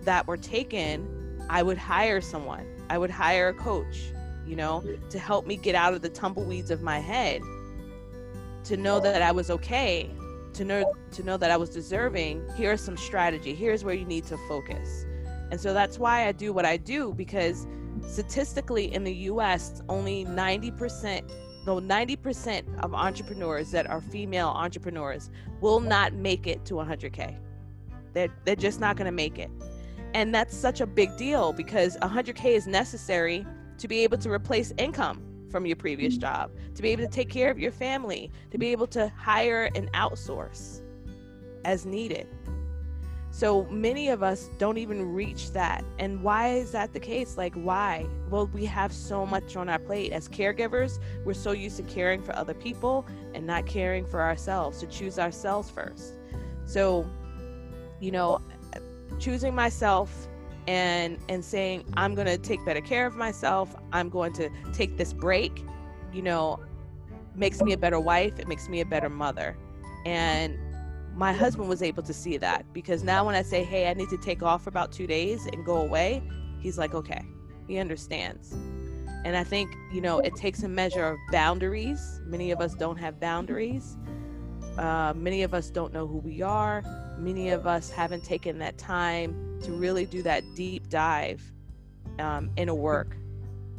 that 0.00 0.26
were 0.26 0.36
taken, 0.36 1.06
I 1.48 1.62
would 1.62 1.78
hire 1.78 2.20
someone. 2.20 2.66
I 2.90 2.98
would 2.98 3.08
hire 3.08 3.50
a 3.50 3.54
coach, 3.54 4.10
you 4.44 4.56
know, 4.56 4.82
to 5.10 5.18
help 5.20 5.46
me 5.46 5.54
get 5.54 5.76
out 5.76 5.94
of 5.94 6.02
the 6.02 6.08
tumbleweeds 6.08 6.72
of 6.72 6.82
my 6.82 6.98
head, 6.98 7.40
to 8.64 8.76
know 8.76 8.98
that 8.98 9.22
I 9.22 9.30
was 9.30 9.48
okay, 9.48 10.10
to 10.54 10.64
know 10.64 10.92
to 11.12 11.22
know 11.22 11.36
that 11.36 11.52
I 11.52 11.56
was 11.56 11.70
deserving, 11.70 12.42
here's 12.56 12.80
some 12.80 12.96
strategy. 12.96 13.54
Here's 13.54 13.84
where 13.84 13.94
you 13.94 14.06
need 14.06 14.24
to 14.24 14.36
focus. 14.48 15.06
And 15.52 15.60
so 15.60 15.72
that's 15.72 16.00
why 16.00 16.26
I 16.26 16.32
do 16.32 16.52
what 16.52 16.64
I 16.64 16.76
do 16.76 17.14
because 17.14 17.64
statistically 18.08 18.92
in 18.92 19.04
the 19.04 19.14
US, 19.30 19.82
only 19.88 20.24
90%, 20.24 21.30
though 21.66 21.80
90% 21.80 22.78
of 22.78 22.94
entrepreneurs 22.94 23.72
that 23.72 23.90
are 23.90 24.00
female 24.00 24.48
entrepreneurs 24.48 25.30
will 25.60 25.80
not 25.80 26.14
make 26.14 26.46
it 26.46 26.64
to 26.64 26.74
100K. 26.74 27.36
They're, 28.14 28.32
they're 28.44 28.56
just 28.56 28.80
not 28.80 28.96
going 28.96 29.06
to 29.06 29.12
make 29.12 29.38
it. 29.38 29.50
And 30.14 30.32
that's 30.32 30.56
such 30.56 30.80
a 30.80 30.86
big 30.86 31.16
deal 31.16 31.52
because 31.52 31.96
100K 31.98 32.44
is 32.46 32.68
necessary 32.68 33.44
to 33.78 33.88
be 33.88 33.98
able 34.04 34.16
to 34.18 34.30
replace 34.30 34.72
income 34.78 35.20
from 35.50 35.66
your 35.66 35.76
previous 35.76 36.14
mm-hmm. 36.14 36.20
job, 36.20 36.50
to 36.76 36.82
be 36.82 36.90
able 36.90 37.04
to 37.04 37.10
take 37.10 37.28
care 37.28 37.50
of 37.50 37.58
your 37.58 37.72
family, 37.72 38.30
to 38.52 38.58
be 38.58 38.68
able 38.68 38.86
to 38.86 39.12
hire 39.16 39.68
and 39.74 39.92
outsource 39.92 40.82
as 41.64 41.84
needed. 41.84 42.28
So 43.36 43.64
many 43.64 44.08
of 44.08 44.22
us 44.22 44.48
don't 44.56 44.78
even 44.78 45.12
reach 45.12 45.52
that. 45.52 45.84
And 45.98 46.22
why 46.22 46.54
is 46.54 46.72
that 46.72 46.94
the 46.94 47.00
case? 47.00 47.36
Like, 47.36 47.52
why? 47.52 48.06
Well, 48.30 48.46
we 48.46 48.64
have 48.64 48.94
so 48.94 49.26
much 49.26 49.56
on 49.56 49.68
our 49.68 49.78
plate. 49.78 50.10
As 50.12 50.26
caregivers, 50.26 51.00
we're 51.22 51.34
so 51.34 51.52
used 51.52 51.76
to 51.76 51.82
caring 51.82 52.22
for 52.22 52.34
other 52.34 52.54
people 52.54 53.04
and 53.34 53.46
not 53.46 53.66
caring 53.66 54.06
for 54.06 54.22
ourselves, 54.22 54.80
to 54.80 54.86
choose 54.86 55.18
ourselves 55.18 55.70
first. 55.70 56.14
So, 56.64 57.06
you 58.00 58.10
know, 58.10 58.40
choosing 59.18 59.54
myself 59.54 60.28
and 60.66 61.18
and 61.28 61.44
saying 61.44 61.84
i'm 61.96 62.16
going 62.16 62.26
to 62.26 62.36
take 62.36 62.64
better 62.64 62.80
care 62.80 63.06
of 63.06 63.14
myself 63.14 63.76
i'm 63.92 64.08
going 64.08 64.32
to 64.32 64.50
take 64.72 64.96
this 64.96 65.12
break 65.12 65.62
you 66.12 66.20
know 66.20 66.58
makes 67.36 67.62
me 67.62 67.72
a 67.72 67.78
better 67.78 68.00
wife 68.00 68.40
it 68.40 68.48
makes 68.48 68.68
me 68.68 68.80
a 68.80 68.84
better 68.84 69.08
mother 69.08 69.56
and 70.04 70.58
my 71.16 71.32
husband 71.32 71.68
was 71.68 71.82
able 71.82 72.02
to 72.02 72.12
see 72.12 72.36
that 72.36 72.64
because 72.72 73.02
now 73.02 73.24
when 73.24 73.34
i 73.34 73.42
say 73.42 73.64
hey 73.64 73.88
i 73.88 73.94
need 73.94 74.08
to 74.08 74.18
take 74.18 74.42
off 74.42 74.64
for 74.64 74.68
about 74.68 74.92
two 74.92 75.06
days 75.06 75.46
and 75.46 75.64
go 75.64 75.78
away 75.78 76.22
he's 76.60 76.78
like 76.78 76.94
okay. 76.94 77.24
He 77.68 77.78
understands. 77.78 78.52
And 79.24 79.36
i 79.36 79.44
think 79.44 79.70
you 79.92 80.00
know 80.00 80.18
it 80.18 80.34
takes 80.36 80.62
a 80.62 80.68
measure 80.68 81.06
of 81.06 81.18
boundaries. 81.30 82.20
Many 82.26 82.50
of 82.50 82.60
us 82.60 82.74
don't 82.74 82.96
have 82.96 83.18
boundaries. 83.18 83.96
Uh, 84.76 85.14
many 85.16 85.42
of 85.42 85.54
us 85.54 85.70
don't 85.70 85.92
know 85.92 86.06
who 86.06 86.18
we 86.18 86.42
are. 86.42 86.82
Many 87.18 87.50
of 87.50 87.66
us 87.66 87.90
haven't 87.90 88.24
taken 88.24 88.58
that 88.58 88.76
time 88.78 89.58
to 89.62 89.72
really 89.72 90.04
do 90.04 90.22
that 90.22 90.42
deep 90.54 90.88
dive 90.88 91.40
um, 92.18 92.50
in 92.56 92.68
a 92.68 92.74
work 92.74 93.16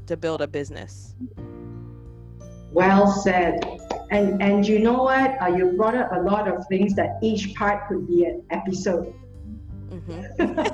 to 0.08 0.18
build 0.18 0.42
a 0.42 0.48
business. 0.48 1.14
Well 2.72 3.08
said. 3.08 3.87
And 4.10 4.42
and 4.42 4.66
you 4.66 4.80
know 4.80 5.04
what? 5.04 5.42
Uh, 5.42 5.48
you 5.48 5.74
brought 5.74 5.96
up 5.96 6.12
a 6.12 6.20
lot 6.20 6.48
of 6.48 6.66
things 6.68 6.96
that 6.96 7.18
each 7.22 7.54
part 7.56 7.88
could 7.88 8.08
be 8.08 8.26
an 8.26 8.44
episode. 8.52 9.14
Mm-hmm. 9.90 10.70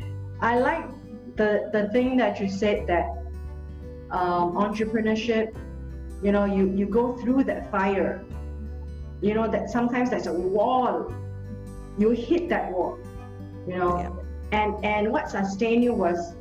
I 0.40 0.58
like 0.58 0.86
the 1.36 1.68
the 1.72 1.88
thing 1.88 2.16
that 2.18 2.38
you 2.40 2.48
said 2.48 2.86
that 2.86 3.06
um, 4.10 4.52
entrepreneurship. 4.54 5.56
You 6.22 6.32
know, 6.32 6.44
you 6.44 6.72
you 6.74 6.86
go 6.86 7.16
through 7.16 7.44
that 7.44 7.70
fire 7.70 8.24
you 9.20 9.34
know 9.34 9.48
that 9.48 9.70
sometimes 9.70 10.10
there's 10.10 10.26
a 10.26 10.32
wall 10.32 11.12
you 11.98 12.10
hit 12.10 12.48
that 12.48 12.70
wall 12.70 12.98
you 13.66 13.76
know 13.76 13.98
yeah. 13.98 14.60
and 14.60 14.84
and 14.84 15.12
what 15.12 15.30
sustained 15.30 15.82
you 15.82 15.92
was 15.92 16.34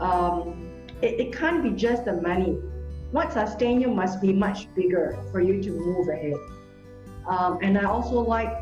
um, 0.00 0.70
it, 1.02 1.20
it 1.20 1.32
can't 1.32 1.62
be 1.62 1.70
just 1.70 2.04
the 2.04 2.14
money 2.14 2.58
what 3.12 3.32
sustained 3.32 3.80
you 3.80 3.88
must 3.88 4.20
be 4.20 4.32
much 4.32 4.72
bigger 4.74 5.18
for 5.30 5.40
you 5.40 5.62
to 5.62 5.70
move 5.70 6.08
ahead 6.08 6.34
um, 7.28 7.58
and 7.62 7.78
i 7.78 7.84
also 7.84 8.20
like 8.20 8.52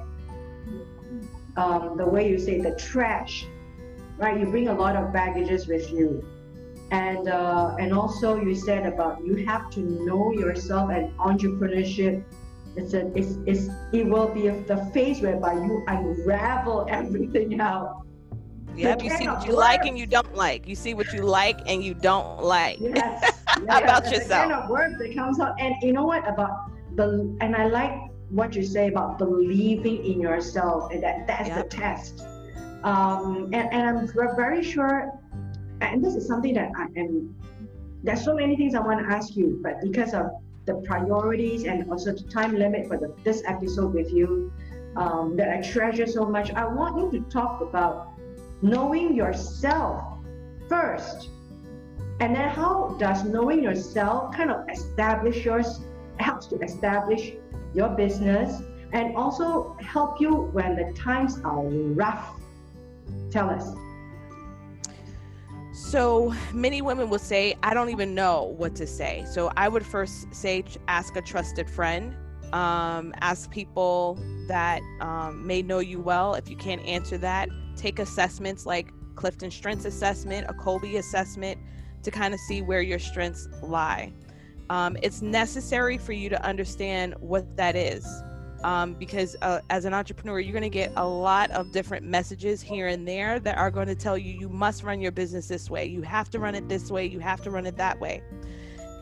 um, 1.57 1.97
the 1.97 2.07
way 2.07 2.29
you 2.29 2.39
say 2.39 2.61
the 2.61 2.75
trash 2.77 3.47
right 4.17 4.39
you 4.39 4.47
bring 4.47 4.69
a 4.69 4.75
lot 4.75 4.97
of 4.97 5.13
baggages 5.13 5.67
with 5.67 5.91
you 5.93 6.25
and 6.91 7.29
uh, 7.29 7.77
and 7.79 7.93
also 7.93 8.41
you 8.41 8.55
said 8.55 8.87
about 8.87 9.25
you 9.25 9.45
have 9.45 9.71
to 9.71 9.81
know 9.81 10.33
yourself 10.33 10.91
and 10.91 11.13
entrepreneurship 11.19 12.25
it's 12.79 12.95
a, 12.95 13.07
it's, 13.19 13.37
it's, 13.47 13.69
it 13.93 14.07
will 14.07 14.33
be 14.33 14.49
the 14.49 14.89
phase 14.95 15.21
whereby 15.21 15.55
you 15.55 15.83
unravel 15.89 16.87
everything 16.91 17.61
out. 17.61 18.07
Yep, 18.77 19.03
you 19.03 19.11
see 19.11 19.27
what 19.27 19.45
you 19.45 19.53
like 19.53 19.85
and 19.85 19.99
you 19.99 20.07
don't 20.07 20.37
like. 20.37 20.69
You 20.69 20.77
see 20.77 20.95
what 20.95 21.13
you 21.13 21.23
like 21.23 21.59
and 21.67 21.83
you 21.83 21.95
don't 21.95 22.41
like. 22.43 22.79
Yes. 22.79 23.35
yes. 23.65 23.83
about 23.83 24.05
yourself. 24.05 24.29
The 24.29 24.35
kind 24.35 24.53
of 24.53 24.71
work 24.71 24.99
that 24.99 25.15
comes 25.15 25.41
out, 25.41 25.61
and 25.61 25.75
you 25.83 25.93
know 25.93 26.05
what 26.05 26.29
about 26.29 26.71
the 26.97 27.37
and 27.41 27.55
I 27.55 27.67
like 27.67 27.93
what 28.31 28.55
you 28.55 28.63
say 28.63 28.89
about 28.89 29.19
believing 29.19 30.05
in 30.05 30.21
yourself, 30.21 30.93
and 30.93 31.03
that 31.03 31.27
that's 31.27 31.49
yep. 31.49 31.71
the 31.71 31.77
test. 31.77 32.25
Um, 32.85 33.51
and, 33.53 33.73
and 33.73 33.99
I'm 33.99 34.37
very 34.37 34.63
sure, 34.63 35.13
and 35.81 36.05
this 36.05 36.15
is 36.15 36.27
something 36.27 36.55
that 36.55 36.71
I 36.77 36.87
am. 36.97 37.35
There's 38.05 38.25
so 38.25 38.35
many 38.35 38.57
things 38.57 38.75
I 38.75 38.81
want 38.81 39.01
to 39.01 39.13
ask 39.13 39.35
you, 39.35 39.59
but 39.63 39.81
because 39.83 40.15
of 40.15 40.31
the 40.67 40.75
priorities 40.87 41.65
and 41.65 41.91
also 41.91 42.13
the 42.13 42.23
time 42.25 42.55
limit 42.55 42.87
for 42.87 42.97
the, 42.99 43.13
this 43.25 43.43
episode 43.47 43.95
with 43.95 44.13
you 44.13 44.53
um, 44.97 45.35
that 45.37 45.49
I 45.49 45.63
treasure 45.63 46.07
so 46.07 46.27
much. 46.27 46.53
I 46.53 46.67
want 46.67 47.13
you 47.13 47.19
to 47.19 47.31
talk 47.31 47.63
about 47.63 48.11
knowing 48.63 49.15
yourself 49.15 50.19
first. 50.69 51.31
And 52.21 52.35
then 52.35 52.49
how 52.49 52.97
does 52.99 53.25
knowing 53.25 53.63
yourself 53.63 54.35
kind 54.35 54.51
of 54.51 54.69
establish 54.69 55.45
yours 55.45 55.81
helps 56.19 56.47
to 56.49 56.57
establish 56.61 57.33
your 57.75 57.91
business 57.91 58.61
and 58.93 59.15
also 59.17 59.77
help 59.81 60.21
you 60.21 60.35
when 60.53 60.75
the 60.75 60.93
times 60.95 61.39
are 61.45 61.63
rough? 61.63 62.41
Tell 63.31 63.49
us. 63.49 63.73
So 65.73 66.35
many 66.53 66.83
women 66.83 67.09
will 67.09 67.21
say, 67.21 67.55
I 67.63 67.73
don't 67.73 67.91
even 67.91 68.17
know 68.17 68.55
what 68.57 68.75
to 68.77 68.87
say. 68.87 69.25
So 69.31 69.53
I 69.57 69.69
would 69.69 69.87
first 69.87 70.35
say, 70.35 70.65
ask 70.89 71.15
a 71.15 71.23
trusted 71.23 71.71
friend, 71.71 72.17
um, 72.53 73.15
ask 73.21 73.49
people 73.49 74.19
that 74.49 74.83
um, 75.01 75.47
may 75.47 75.63
know 75.63 75.79
you 75.79 76.01
well. 76.01 76.35
If 76.35 76.51
you 76.51 76.57
can't 76.57 76.85
answer 76.85 77.17
that, 77.19 77.49
take 77.77 78.01
assessments 78.01 78.67
like 78.67 78.93
Clifton 79.15 79.53
Strengths 79.53 79.85
Assessment, 79.85 80.47
a 80.49 80.53
Kolbe 80.53 80.99
Assessment 80.99 81.61
to 82.03 82.11
kind 82.11 82.35
of 82.35 82.41
see 82.41 82.63
where 82.63 82.83
your 82.83 82.99
strengths 82.99 83.49
lie. 83.63 84.13
Um, 84.71 84.97
it's 85.03 85.23
necessary 85.23 85.99
for 85.99 86.13
you 86.13 86.29
to 86.29 86.45
understand 86.45 87.15
what 87.21 87.57
that 87.57 87.75
is 87.75 88.05
um, 88.65 88.95
because 88.95 89.37
uh, 89.43 89.61
as 89.71 89.85
an 89.85 89.95
entrepreneur, 89.95 90.41
you're 90.41 90.53
going 90.53 90.63
to 90.63 90.69
get 90.69 90.93
a 90.97 91.07
lot 91.07 91.51
of 91.53 91.73
different 91.73 92.05
messages 92.05 92.61
here 92.61 92.89
and 92.89 93.07
there 93.07 93.39
that 93.41 93.57
are 93.57 93.71
going 93.71 93.87
to 93.87 93.95
tell 93.95 94.19
you 94.19 94.33
you 94.33 94.49
must 94.49 94.83
run 94.83 95.01
your 95.01 95.13
business 95.13 95.49
this 95.49 95.71
way, 95.71 95.87
you 95.87 96.03
have 96.03 96.29
to 96.31 96.39
run 96.39 96.55
it 96.55 96.69
this 96.69 96.91
way, 96.91 97.07
you 97.07 97.21
have 97.21 97.41
to 97.43 97.51
run 97.51 97.67
it 97.67 97.77
that 97.77 97.99
way. 98.01 98.23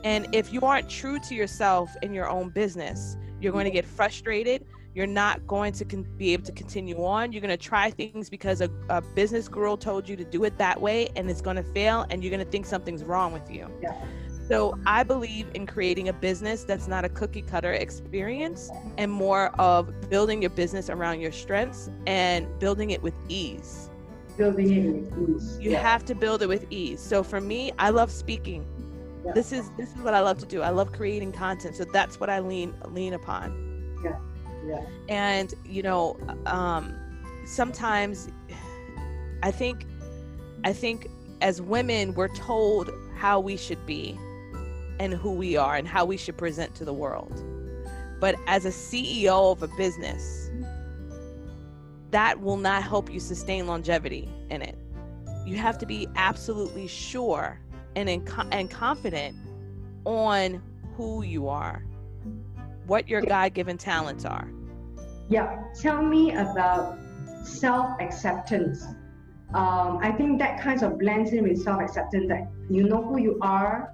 And 0.03 0.27
if 0.33 0.53
you 0.53 0.61
aren't 0.61 0.89
true 0.89 1.19
to 1.19 1.35
yourself 1.35 1.89
in 2.03 2.13
your 2.13 2.29
own 2.29 2.49
business, 2.49 3.17
you're 3.41 3.51
going 3.51 3.65
to 3.65 3.71
get 3.71 3.85
frustrated. 3.85 4.65
You're 4.93 5.07
not 5.07 5.45
going 5.45 5.73
to 5.73 5.85
con- 5.85 6.07
be 6.17 6.33
able 6.33 6.43
to 6.45 6.51
continue 6.51 7.03
on. 7.03 7.31
You're 7.31 7.41
going 7.41 7.49
to 7.49 7.57
try 7.57 7.91
things 7.91 8.29
because 8.29 8.61
a, 8.61 8.69
a 8.89 9.01
business 9.01 9.47
girl 9.47 9.77
told 9.77 10.09
you 10.09 10.15
to 10.15 10.23
do 10.23 10.43
it 10.43 10.57
that 10.57 10.81
way 10.81 11.09
and 11.15 11.29
it's 11.29 11.41
going 11.41 11.57
to 11.57 11.63
fail, 11.63 12.05
and 12.09 12.23
you're 12.23 12.31
going 12.31 12.43
to 12.43 12.51
think 12.51 12.65
something's 12.65 13.03
wrong 13.03 13.31
with 13.31 13.51
you. 13.51 13.69
Yeah. 13.81 13.93
So 14.47 14.79
I 14.85 15.03
believe 15.03 15.47
in 15.55 15.67
creating 15.67 16.07
a 16.07 16.13
business 16.13 16.63
that's 16.63 16.87
not 16.87 17.03
a 17.03 17.09
cookie 17.09 17.41
cutter 17.41 17.73
experience 17.73 18.71
and 18.97 19.11
more 19.11 19.47
of 19.59 20.09
building 20.09 20.41
your 20.41 20.51
business 20.51 20.89
around 20.89 21.19
your 21.19 21.33
strengths 21.33 21.89
and 22.05 22.47
building 22.57 22.91
it 22.91 23.03
with 23.03 23.13
ease. 23.27 23.89
Building 24.37 24.71
it 24.71 25.17
with 25.17 25.35
ease. 25.35 25.59
You 25.59 25.71
yeah. 25.71 25.81
have 25.81 26.05
to 26.05 26.15
build 26.15 26.41
it 26.43 26.47
with 26.47 26.65
ease. 26.69 27.01
So 27.01 27.23
for 27.23 27.41
me, 27.41 27.73
I 27.77 27.89
love 27.89 28.09
speaking. 28.09 28.65
Yeah. 29.25 29.33
This 29.33 29.51
is 29.51 29.69
this 29.77 29.89
is 29.89 29.97
what 29.97 30.13
I 30.13 30.21
love 30.21 30.37
to 30.37 30.45
do. 30.45 30.61
I 30.61 30.69
love 30.69 30.93
creating 30.93 31.33
content. 31.33 31.75
So 31.75 31.83
that's 31.83 32.17
what 32.17 32.29
I 32.29 32.39
lean 32.39 32.73
lean 32.91 33.13
upon. 33.13 33.99
Yeah. 34.01 34.17
Yeah. 34.65 34.85
And 35.09 35.53
you 35.65 35.83
know, 35.83 36.17
um, 36.45 36.95
sometimes 37.45 38.29
I 39.43 39.51
think 39.51 39.85
I 40.63 40.73
think 40.73 41.09
as 41.41 41.61
women 41.61 42.13
we're 42.13 42.33
told 42.35 42.89
how 43.15 43.39
we 43.39 43.57
should 43.57 43.85
be 43.85 44.17
and 44.99 45.13
who 45.13 45.31
we 45.31 45.55
are 45.55 45.75
and 45.75 45.87
how 45.87 46.05
we 46.05 46.17
should 46.17 46.37
present 46.37 46.75
to 46.75 46.85
the 46.85 46.93
world. 46.93 47.43
But 48.19 48.35
as 48.47 48.65
a 48.65 48.69
CEO 48.69 49.51
of 49.51 49.61
a 49.61 49.67
business, 49.77 50.49
that 52.11 52.41
will 52.41 52.57
not 52.57 52.83
help 52.83 53.11
you 53.11 53.19
sustain 53.19 53.67
longevity 53.67 54.29
in 54.49 54.61
it. 54.61 54.77
You 55.45 55.57
have 55.57 55.77
to 55.79 55.85
be 55.85 56.07
absolutely 56.15 56.87
sure 56.87 57.59
and, 57.95 58.09
in, 58.09 58.27
and 58.51 58.69
confident 58.69 59.37
on 60.05 60.61
who 60.95 61.21
you 61.21 61.47
are, 61.47 61.83
what 62.87 63.07
your 63.07 63.21
God 63.21 63.53
given 63.53 63.77
talents 63.77 64.25
are. 64.25 64.49
Yeah, 65.29 65.63
tell 65.79 66.01
me 66.01 66.31
about 66.31 66.97
self 67.43 67.99
acceptance. 67.99 68.83
Um, 69.53 69.99
I 70.01 70.11
think 70.11 70.39
that 70.39 70.61
kind 70.61 70.81
of 70.83 70.97
blends 70.99 71.31
in 71.31 71.43
with 71.43 71.61
self 71.61 71.81
acceptance 71.81 72.27
that 72.29 72.49
you 72.69 72.83
know 72.83 73.03
who 73.03 73.19
you 73.19 73.37
are, 73.41 73.93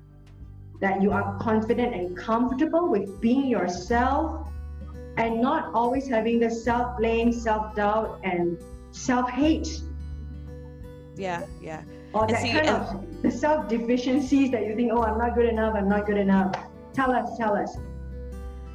that 0.79 1.01
you 1.01 1.11
are 1.11 1.37
confident 1.39 1.93
and 1.93 2.17
comfortable 2.17 2.87
with 2.89 3.19
being 3.19 3.47
yourself 3.47 4.47
and 5.17 5.41
not 5.41 5.73
always 5.73 6.07
having 6.07 6.39
the 6.39 6.49
self 6.49 6.97
blame, 6.97 7.31
self 7.31 7.75
doubt, 7.75 8.19
and 8.23 8.57
self 8.91 9.29
hate. 9.29 9.81
Yeah, 11.15 11.45
yeah. 11.61 11.83
Or 12.13 12.27
that 12.27 12.41
see, 12.41 12.51
kind 12.51 12.69
of 12.69 13.21
the 13.21 13.31
self 13.31 13.67
deficiencies 13.67 14.51
that 14.51 14.65
you 14.65 14.75
think, 14.75 14.91
oh, 14.93 15.03
I'm 15.03 15.17
not 15.17 15.35
good 15.35 15.45
enough, 15.45 15.75
I'm 15.75 15.89
not 15.89 16.05
good 16.05 16.17
enough. 16.17 16.55
Tell 16.93 17.11
us, 17.11 17.37
tell 17.37 17.55
us. 17.55 17.75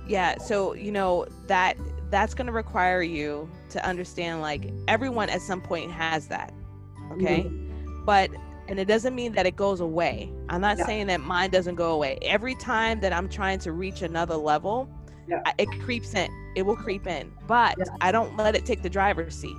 Yeah, 0.09 0.39
so 0.39 0.75
you 0.75 0.91
know 0.91 1.27
that 1.47 1.77
that's 2.11 2.35
going 2.35 2.47
to 2.47 2.53
require 2.53 3.03
you 3.03 3.49
to 3.71 3.85
understand 3.85 4.41
like 4.41 4.71
everyone 4.87 5.29
at 5.29 5.43
some 5.43 5.61
point 5.61 5.91
has 5.91 6.27
that 6.29 6.53
okay? 7.13 7.41
Mm-hmm. 7.43 8.05
but 8.05 8.31
and 8.69 8.79
it 8.79 8.87
doesn't 8.87 9.15
mean 9.15 9.33
that 9.33 9.47
it 9.47 9.57
goes 9.57 9.81
away. 9.81 10.31
I'm 10.51 10.61
not 10.61 10.77
yeah. 10.77 10.85
saying 10.85 11.07
that 11.07 11.21
mine 11.21 11.49
doesn't 11.49 11.77
go 11.77 11.93
away. 11.93 12.19
Every 12.23 12.55
time 12.55 13.01
that 13.01 13.13
i'm 13.13 13.29
trying 13.29 13.59
to 13.61 13.73
reach 13.73 14.03
another 14.03 14.37
level 14.37 14.89
yeah. 15.29 15.43
it 15.59 15.69
creeps 15.81 16.15
in. 16.15 16.31
It 16.57 16.63
will 16.63 16.77
creep 16.77 17.07
in. 17.07 17.33
But 17.47 17.77
yeah. 17.79 17.85
i 18.01 18.13
don't 18.13 18.37
let 18.37 18.55
it 18.57 18.65
take 18.65 18.83
the 18.83 18.91
driver's 18.91 19.35
seat. 19.35 19.57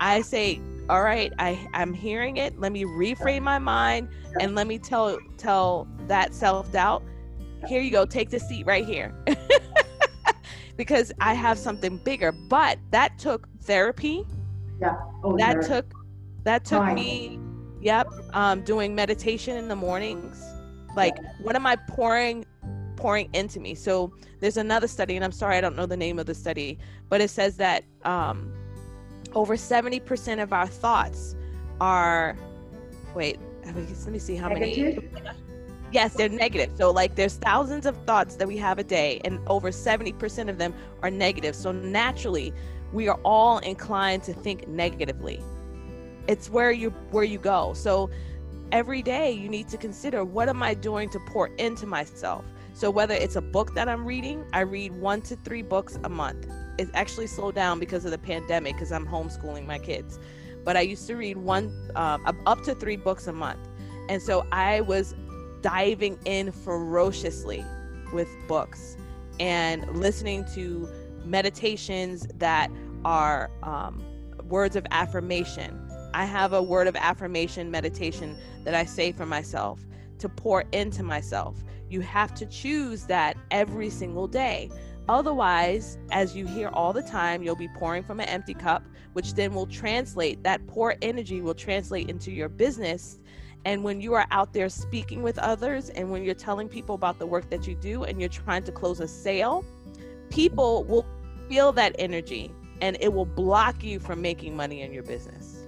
I 0.00 0.22
say 0.22 0.60
all 0.90 1.02
right 1.02 1.32
i 1.38 1.68
i'm 1.74 1.94
hearing 1.94 2.36
it. 2.36 2.58
Let 2.58 2.72
me 2.72 2.84
reframe 2.84 3.42
my 3.42 3.58
mind 3.58 4.08
and 4.40 4.54
let 4.54 4.66
me 4.66 4.78
tell 4.78 5.18
tell 5.38 5.88
that 6.08 6.34
self-doubt 6.34 7.02
here 7.66 7.80
you 7.80 7.90
go. 7.90 8.04
Take 8.04 8.30
the 8.30 8.40
seat 8.40 8.66
right 8.66 8.84
here. 8.84 9.14
Because 10.74 11.12
i 11.20 11.34
have 11.34 11.58
something 11.58 11.98
bigger. 11.98 12.32
But 12.32 12.78
that 12.90 13.18
took 13.18 13.46
therapy. 13.60 14.24
Yeah. 14.80 14.96
Oh, 15.22 15.36
that 15.36 15.62
took 15.62 15.92
that 16.44 16.64
took 16.64 16.80
Fine. 16.80 16.94
me 16.94 17.38
yep 17.80 18.08
um 18.32 18.62
doing 18.62 18.94
meditation 18.94 19.56
in 19.58 19.68
the 19.68 19.76
mornings. 19.76 20.42
Like 20.96 21.14
yeah. 21.22 21.32
what 21.42 21.56
am 21.56 21.66
i 21.66 21.76
pouring 21.76 22.46
pouring 22.96 23.28
into 23.34 23.60
me? 23.60 23.74
So 23.74 24.12
there's 24.42 24.56
another 24.56 24.88
study 24.88 25.14
and 25.14 25.24
i'm 25.24 25.32
sorry 25.32 25.56
i 25.56 25.60
don't 25.60 25.76
know 25.76 25.86
the 25.86 25.96
name 25.96 26.18
of 26.18 26.26
the 26.26 26.34
study 26.34 26.76
but 27.08 27.20
it 27.20 27.30
says 27.30 27.56
that 27.56 27.84
um 28.04 28.52
over 29.34 29.54
70% 29.54 30.42
of 30.42 30.52
our 30.52 30.66
thoughts 30.66 31.36
are 31.80 32.36
wait 33.14 33.38
let 33.64 34.06
me 34.06 34.18
see 34.18 34.34
how 34.34 34.48
many 34.48 34.98
yes 35.92 36.14
they're 36.14 36.28
negative. 36.28 36.70
So 36.76 36.90
like 36.90 37.14
there's 37.14 37.36
thousands 37.36 37.86
of 37.86 37.96
thoughts 38.06 38.36
that 38.36 38.48
we 38.48 38.56
have 38.58 38.78
a 38.78 38.84
day 38.84 39.20
and 39.24 39.38
over 39.48 39.70
70% 39.70 40.48
of 40.48 40.58
them 40.58 40.74
are 41.02 41.10
negative. 41.10 41.54
So 41.54 41.72
naturally 41.72 42.52
we 42.92 43.08
are 43.08 43.18
all 43.24 43.58
inclined 43.58 44.22
to 44.24 44.34
think 44.34 44.68
negatively. 44.68 45.42
It's 46.28 46.48
where 46.50 46.72
you 46.72 46.90
where 47.10 47.24
you 47.24 47.38
go. 47.38 47.72
So 47.74 48.10
every 48.70 49.02
day 49.02 49.32
you 49.32 49.48
need 49.48 49.68
to 49.68 49.76
consider 49.76 50.24
what 50.24 50.48
am 50.48 50.62
i 50.62 50.72
doing 50.72 51.10
to 51.10 51.20
pour 51.26 51.48
into 51.56 51.86
myself? 51.86 52.44
So 52.74 52.90
whether 52.90 53.14
it's 53.14 53.36
a 53.36 53.42
book 53.42 53.74
that 53.74 53.88
i'm 53.88 54.04
reading 54.04 54.44
i 54.52 54.60
read 54.60 54.92
one 54.92 55.20
to 55.22 55.36
three 55.36 55.62
books 55.62 55.98
a 56.04 56.08
month. 56.08 56.46
It's 56.78 56.90
actually 56.94 57.26
slowed 57.26 57.54
down 57.54 57.78
because 57.78 58.04
of 58.04 58.10
the 58.10 58.18
pandemic 58.18 58.74
because 58.74 58.92
i'm 58.92 59.06
homeschooling 59.06 59.66
my 59.66 59.78
kids. 59.78 60.18
But 60.64 60.76
i 60.76 60.80
used 60.80 61.06
to 61.08 61.16
read 61.16 61.36
one 61.36 61.64
um, 61.96 62.40
up 62.46 62.62
to 62.62 62.74
three 62.74 62.96
books 62.96 63.26
a 63.26 63.32
month. 63.32 63.68
And 64.08 64.22
so 64.22 64.46
i 64.52 64.80
was 64.80 65.14
diving 65.62 66.18
in 66.24 66.52
ferociously 66.52 67.64
with 68.12 68.28
books 68.46 68.96
and 69.40 69.88
listening 69.96 70.44
to 70.54 70.88
meditations 71.24 72.26
that 72.34 72.70
are 73.04 73.50
um, 73.62 74.04
words 74.48 74.76
of 74.76 74.86
affirmation 74.90 75.78
I 76.14 76.24
have 76.26 76.52
a 76.52 76.62
word 76.62 76.86
of 76.88 76.96
affirmation 76.96 77.70
meditation 77.70 78.36
that 78.64 78.74
I 78.74 78.84
say 78.84 79.12
for 79.12 79.24
myself 79.24 79.80
to 80.18 80.28
pour 80.28 80.64
into 80.72 81.02
myself. 81.02 81.56
You 81.88 82.00
have 82.02 82.34
to 82.34 82.46
choose 82.46 83.04
that 83.04 83.36
every 83.50 83.90
single 83.90 84.28
day. 84.28 84.70
Otherwise, 85.08 85.98
as 86.10 86.36
you 86.36 86.46
hear 86.46 86.68
all 86.68 86.92
the 86.92 87.02
time, 87.02 87.42
you'll 87.42 87.56
be 87.56 87.68
pouring 87.76 88.02
from 88.02 88.20
an 88.20 88.28
empty 88.28 88.54
cup, 88.54 88.84
which 89.14 89.34
then 89.34 89.52
will 89.52 89.66
translate 89.66 90.42
that 90.44 90.66
poor 90.66 90.94
energy 91.02 91.40
will 91.40 91.54
translate 91.54 92.08
into 92.08 92.30
your 92.30 92.48
business. 92.48 93.18
And 93.64 93.84
when 93.84 94.00
you 94.00 94.14
are 94.14 94.26
out 94.30 94.52
there 94.52 94.68
speaking 94.68 95.22
with 95.22 95.38
others 95.38 95.88
and 95.90 96.10
when 96.10 96.24
you're 96.24 96.34
telling 96.34 96.68
people 96.68 96.94
about 96.94 97.18
the 97.18 97.26
work 97.26 97.48
that 97.50 97.66
you 97.66 97.74
do 97.76 98.04
and 98.04 98.18
you're 98.18 98.28
trying 98.28 98.64
to 98.64 98.72
close 98.72 99.00
a 99.00 99.06
sale, 99.06 99.64
people 100.30 100.84
will 100.84 101.06
feel 101.48 101.72
that 101.72 101.94
energy 101.98 102.50
and 102.80 102.96
it 103.00 103.12
will 103.12 103.26
block 103.26 103.84
you 103.84 104.00
from 104.00 104.20
making 104.20 104.56
money 104.56 104.82
in 104.82 104.92
your 104.92 105.04
business. 105.04 105.66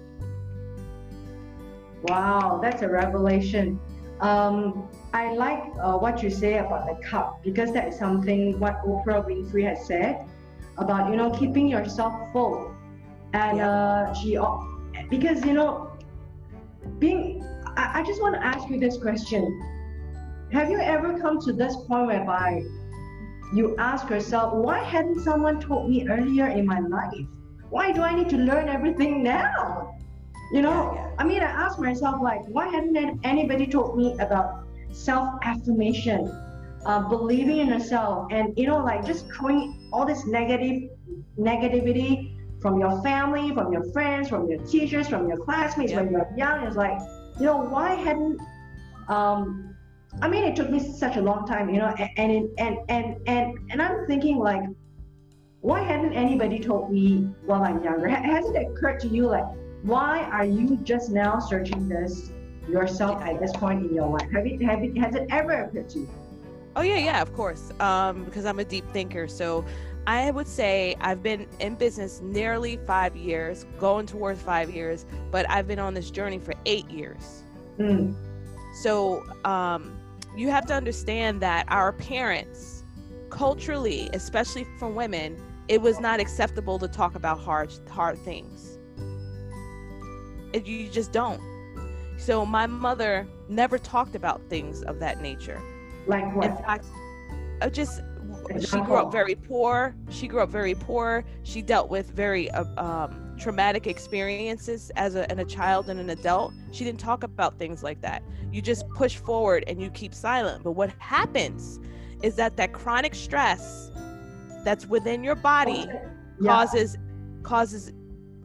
Wow, 2.02 2.59
that's 2.61 2.83
a 2.83 2.88
revelation. 2.88 3.80
Um, 4.20 4.88
I 5.12 5.33
like 5.35 5.62
uh, 5.80 5.96
what 5.96 6.22
you 6.22 6.30
say 6.30 6.59
about 6.59 6.87
the 6.87 7.07
cup 7.07 7.42
because 7.42 7.72
that 7.72 7.88
is 7.88 7.98
something 7.98 8.59
what 8.59 8.83
Oprah 8.85 9.26
Winfrey 9.26 9.64
has 9.64 9.87
said 9.87 10.26
about 10.76 11.11
you 11.11 11.16
know 11.16 11.30
keeping 11.30 11.68
yourself 11.68 12.12
full, 12.33 12.74
and 13.33 13.59
yeah. 13.59 13.70
uh, 13.70 14.14
she 14.14 14.38
because 15.09 15.44
you 15.44 15.52
know 15.52 15.92
being. 16.98 17.44
I, 17.76 18.00
I 18.00 18.04
just 18.04 18.20
want 18.20 18.34
to 18.34 18.44
ask 18.44 18.68
you 18.68 18.78
this 18.78 18.98
question: 18.98 19.60
Have 20.52 20.70
you 20.70 20.78
ever 20.78 21.18
come 21.18 21.40
to 21.40 21.52
this 21.52 21.76
point 21.87 22.06
whereby 22.06 22.62
you 23.52 23.76
ask 23.78 24.08
yourself, 24.10 24.54
why 24.54 24.82
hadn't 24.82 25.20
someone 25.20 25.60
told 25.60 25.88
me 25.88 26.08
earlier 26.08 26.48
in 26.48 26.66
my 26.66 26.80
life? 26.80 27.26
Why 27.70 27.92
do 27.92 28.02
I 28.02 28.14
need 28.14 28.28
to 28.30 28.37
learn 28.37 28.68
everything 28.68 29.22
now? 29.22 29.94
You 30.52 30.62
know, 30.62 30.92
yeah, 30.94 31.06
yeah. 31.06 31.14
I 31.18 31.24
mean, 31.24 31.42
I 31.42 31.46
ask 31.46 31.78
myself, 31.78 32.20
like, 32.22 32.40
why 32.48 32.68
hadn't 32.68 33.20
anybody 33.24 33.66
told 33.66 33.96
me 33.96 34.16
about 34.18 34.66
self 34.92 35.38
affirmation, 35.42 36.30
uh, 36.84 37.08
believing 37.08 37.58
in 37.58 37.68
yourself, 37.68 38.28
and 38.30 38.56
you 38.56 38.66
know, 38.66 38.78
like 38.78 39.04
just 39.06 39.26
throwing 39.32 39.88
all 39.92 40.04
this 40.04 40.26
negative 40.26 40.90
negativity 41.38 42.37
from 42.60 42.78
your 42.78 43.02
family, 43.02 43.52
from 43.54 43.72
your 43.72 43.84
friends, 43.92 44.28
from 44.28 44.48
your 44.48 44.58
teachers, 44.64 45.08
from 45.08 45.28
your 45.28 45.38
classmates 45.38 45.92
yeah. 45.92 46.00
when 46.00 46.10
you're 46.10 46.28
young. 46.37 46.66
It's 46.66 46.76
like, 46.76 46.98
you 47.38 47.47
know, 47.47 47.59
why 47.59 47.94
hadn't 47.94 48.40
um, 49.09 49.75
I 50.23 50.29
mean, 50.29 50.44
it 50.44 50.57
took 50.57 50.70
me 50.70 50.79
such 50.79 51.16
a 51.16 51.20
long 51.20 51.47
time, 51.47 51.68
you 51.68 51.79
know, 51.79 51.94
and 51.99 52.11
and 52.16 52.51
and 52.59 52.79
and 52.88 53.16
and, 53.27 53.59
and 53.70 53.83
I'm 53.83 54.07
thinking 54.07 54.38
like, 54.38 54.62
why 55.61 55.81
hadn't 55.81 56.12
anybody 56.12 56.61
told 56.61 56.92
me 56.92 57.29
while 57.44 57.62
I'm 57.62 57.83
younger? 57.83 58.09
Has 58.09 58.49
it 58.49 58.57
occurred 58.57 59.01
to 59.01 59.09
you 59.09 59.27
like, 59.27 59.44
why 59.83 60.23
are 60.25 60.44
you 60.44 60.77
just 60.83 61.11
now 61.11 61.38
searching 61.38 61.88
this 61.88 62.31
yourself 62.68 63.20
at 63.23 63.40
this 63.40 63.53
point 63.53 63.85
in 63.85 63.94
your 63.94 64.09
life? 64.09 64.31
Have 64.33 64.47
it, 64.47 64.62
have 64.62 64.83
it, 64.83 64.97
has 64.97 65.14
it 65.14 65.27
ever 65.31 65.64
occurred 65.64 65.88
to 65.90 66.01
you? 66.01 66.09
Oh 66.77 66.83
yeah, 66.83 66.99
yeah, 66.99 67.23
of 67.23 67.33
course. 67.35 67.70
Um, 67.81 68.25
because 68.25 68.47
I'm 68.47 68.59
a 68.59 68.64
deep 68.64 68.88
thinker. 68.92 69.29
So 69.29 69.64
I 70.06 70.30
would 70.30 70.48
say 70.48 70.96
I've 71.00 71.22
been 71.22 71.46
in 71.60 71.76
business 71.76 72.20
nearly 72.20 72.78
five 72.86 73.16
years, 73.16 73.64
going 73.78 74.06
towards 74.06 74.40
five 74.42 74.70
years, 74.70 75.06
but 75.30 75.48
I've 75.48 75.66
been 75.66 75.78
on 75.78 75.94
this 75.94 76.10
journey 76.10 76.38
for 76.38 76.54
eight 76.66 76.88
years. 76.90 77.42
Mm. 77.78 78.14
So 78.82 79.24
um, 79.44 79.98
you 80.36 80.50
have 80.50 80.66
to 80.66 80.74
understand 80.74 81.40
that 81.40 81.64
our 81.68 81.92
parents, 81.92 82.84
culturally, 83.30 84.10
especially 84.12 84.66
for 84.78 84.88
women, 84.88 85.40
it 85.68 85.80
was 85.80 86.00
not 86.00 86.20
acceptable 86.20 86.78
to 86.78 86.88
talk 86.88 87.14
about 87.14 87.40
hard 87.40 87.72
hard 87.88 88.18
things 88.18 88.74
you 90.62 90.88
just 90.88 91.12
don't. 91.12 91.40
So 92.16 92.46
my 92.46 92.66
mother 92.66 93.26
never 93.48 93.78
talked 93.78 94.14
about 94.14 94.40
things 94.48 94.82
of 94.82 95.00
that 95.00 95.20
nature. 95.20 95.60
Like 96.06 96.34
what? 96.34 96.56
Fact, 96.64 96.86
I 97.60 97.68
just 97.68 98.00
she 98.61 98.80
grew 98.80 98.96
up 98.96 99.12
very 99.12 99.35
poor. 99.35 99.94
She 100.11 100.28
grew 100.28 100.40
up 100.40 100.50
very 100.50 100.74
poor. 100.74 101.24
She 101.42 101.62
dealt 101.62 101.90
with 101.90 102.11
very 102.11 102.50
uh, 102.50 102.64
um, 102.76 103.35
traumatic 103.38 103.87
experiences 103.87 104.90
as 104.96 105.14
a, 105.14 105.28
and 105.30 105.40
a 105.40 105.44
child 105.44 105.88
and 105.88 105.98
an 105.98 106.11
adult. 106.11 106.52
She 106.72 106.85
didn't 106.85 107.00
talk 107.00 107.22
about 107.22 107.59
things 107.59 107.83
like 107.83 108.00
that. 108.02 108.22
You 108.52 108.62
just 108.62 108.88
push 108.90 109.16
forward 109.16 109.64
and 109.66 109.80
you 109.80 109.90
keep 109.90 110.14
silent. 110.14 110.62
But 110.62 110.72
what 110.72 110.90
happens 110.98 111.80
is 112.22 112.37
that 112.37 112.57
that 112.57 112.72
chronic 112.72 113.14
stress 113.14 113.90
that's 114.64 114.87
within 114.87 115.22
your 115.22 115.35
body 115.35 115.87
yeah. 116.40 116.50
causes 116.50 116.96
causes 117.42 117.92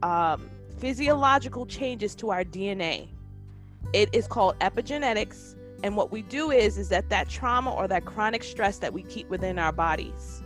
um, 0.03 0.49
physiological 0.77 1.65
changes 1.65 2.15
to 2.15 2.31
our 2.31 2.43
DNA. 2.43 3.09
It 3.93 4.09
is 4.13 4.27
called 4.27 4.59
epigenetics, 4.59 5.55
and 5.83 5.95
what 5.95 6.11
we 6.11 6.21
do 6.23 6.51
is 6.51 6.77
is 6.77 6.89
that 6.89 7.09
that 7.09 7.29
trauma 7.29 7.71
or 7.71 7.87
that 7.87 8.05
chronic 8.05 8.43
stress 8.43 8.77
that 8.79 8.93
we 8.93 9.03
keep 9.03 9.29
within 9.29 9.59
our 9.59 9.71
bodies 9.71 10.43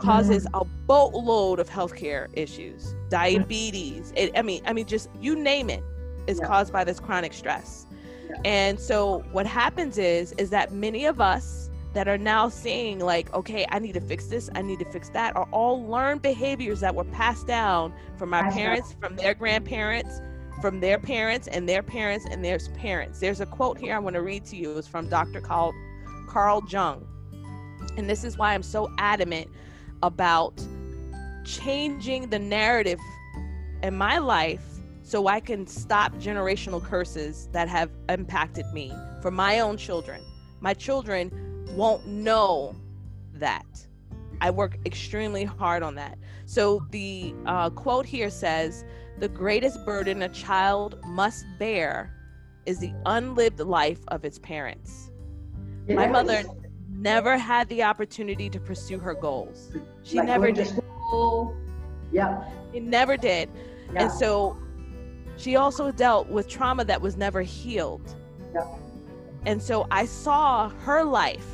causes 0.00 0.46
mm-hmm. 0.46 0.62
a 0.62 0.64
boatload 0.86 1.60
of 1.60 1.68
healthcare 1.68 2.28
issues, 2.32 2.94
diabetes. 3.10 4.12
It, 4.16 4.32
I 4.36 4.42
mean, 4.42 4.62
I 4.66 4.72
mean, 4.72 4.86
just 4.86 5.08
you 5.20 5.36
name 5.36 5.70
it, 5.70 5.82
is 6.26 6.38
yeah. 6.40 6.46
caused 6.46 6.72
by 6.72 6.84
this 6.84 6.98
chronic 6.98 7.32
stress. 7.32 7.86
Yeah. 8.28 8.36
And 8.44 8.80
so 8.80 9.24
what 9.32 9.46
happens 9.46 9.98
is 9.98 10.32
is 10.32 10.50
that 10.50 10.72
many 10.72 11.04
of 11.04 11.20
us 11.20 11.70
that 11.92 12.06
are 12.06 12.18
now 12.18 12.48
seeing 12.48 13.00
like 13.00 13.34
okay 13.34 13.66
i 13.70 13.78
need 13.80 13.94
to 13.94 14.00
fix 14.00 14.26
this 14.26 14.48
i 14.54 14.62
need 14.62 14.78
to 14.78 14.84
fix 14.84 15.08
that 15.08 15.34
are 15.34 15.48
all 15.50 15.84
learned 15.88 16.22
behaviors 16.22 16.78
that 16.78 16.94
were 16.94 17.02
passed 17.04 17.48
down 17.48 17.92
from 18.16 18.32
our 18.32 18.48
parents 18.52 18.94
from 19.00 19.16
their 19.16 19.34
grandparents 19.34 20.20
from 20.60 20.80
their 20.80 20.98
parents 20.98 21.48
and 21.48 21.68
their 21.68 21.82
parents 21.82 22.26
and 22.30 22.44
their 22.44 22.58
parents. 22.74 23.20
There's 23.20 23.40
a 23.40 23.46
quote 23.46 23.78
here 23.78 23.94
i 23.94 23.98
want 23.98 24.14
to 24.14 24.22
read 24.22 24.44
to 24.46 24.56
you. 24.56 24.76
It's 24.76 24.88
from 24.88 25.08
dr 25.08 25.40
carl 25.40 25.72
carl 26.26 26.62
jung. 26.68 27.06
And 27.96 28.08
this 28.08 28.24
is 28.24 28.38
why 28.38 28.54
i'm 28.54 28.62
so 28.62 28.90
adamant 28.98 29.48
about 30.02 30.54
changing 31.44 32.28
the 32.28 32.38
narrative 32.38 33.00
in 33.82 33.94
my 33.94 34.18
life 34.18 34.62
so 35.02 35.26
i 35.26 35.40
can 35.40 35.66
stop 35.66 36.14
generational 36.14 36.82
curses 36.82 37.48
that 37.52 37.68
have 37.68 37.90
impacted 38.08 38.66
me 38.72 38.92
for 39.20 39.30
my 39.30 39.60
own 39.60 39.76
children. 39.76 40.22
My 40.60 40.74
children 40.74 41.66
won't 41.74 42.06
know 42.06 42.74
that. 43.34 43.86
I 44.40 44.50
work 44.50 44.78
extremely 44.86 45.44
hard 45.44 45.82
on 45.82 45.94
that. 45.96 46.18
So 46.46 46.86
the 46.90 47.34
uh, 47.46 47.70
quote 47.70 48.06
here 48.06 48.30
says, 48.30 48.84
"The 49.18 49.28
greatest 49.28 49.84
burden 49.84 50.22
a 50.22 50.28
child 50.28 50.98
must 51.06 51.44
bear 51.58 52.16
is 52.66 52.78
the 52.78 52.92
unlived 53.06 53.60
life 53.60 54.00
of 54.08 54.24
its 54.24 54.38
parents." 54.38 55.10
My 55.88 56.06
mother 56.06 56.44
never 56.88 57.36
had 57.36 57.68
the 57.68 57.82
opportunity 57.82 58.48
to 58.50 58.60
pursue 58.60 58.98
her 58.98 59.14
goals. 59.14 59.72
She 60.02 60.18
like 60.18 60.26
never 60.26 60.52
did. 60.52 60.68
School. 60.68 61.56
Yeah. 62.12 62.44
She 62.72 62.80
never 62.80 63.16
did. 63.16 63.48
Yeah. 63.92 64.04
And 64.04 64.12
so 64.12 64.56
she 65.36 65.56
also 65.56 65.90
dealt 65.90 66.28
with 66.28 66.48
trauma 66.48 66.84
that 66.84 67.00
was 67.00 67.16
never 67.16 67.42
healed. 67.42 68.14
Yeah. 68.54 68.66
And 69.46 69.62
so 69.62 69.86
I 69.90 70.04
saw 70.04 70.68
her 70.68 71.02
life. 71.04 71.46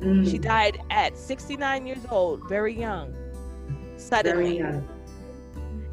Mm. 0.00 0.30
She 0.30 0.38
died 0.38 0.80
at 0.90 1.16
69 1.16 1.86
years 1.86 2.06
old, 2.10 2.48
very 2.48 2.74
young, 2.78 3.14
suddenly. 3.96 4.58
Very 4.58 4.58
young. 4.58 4.88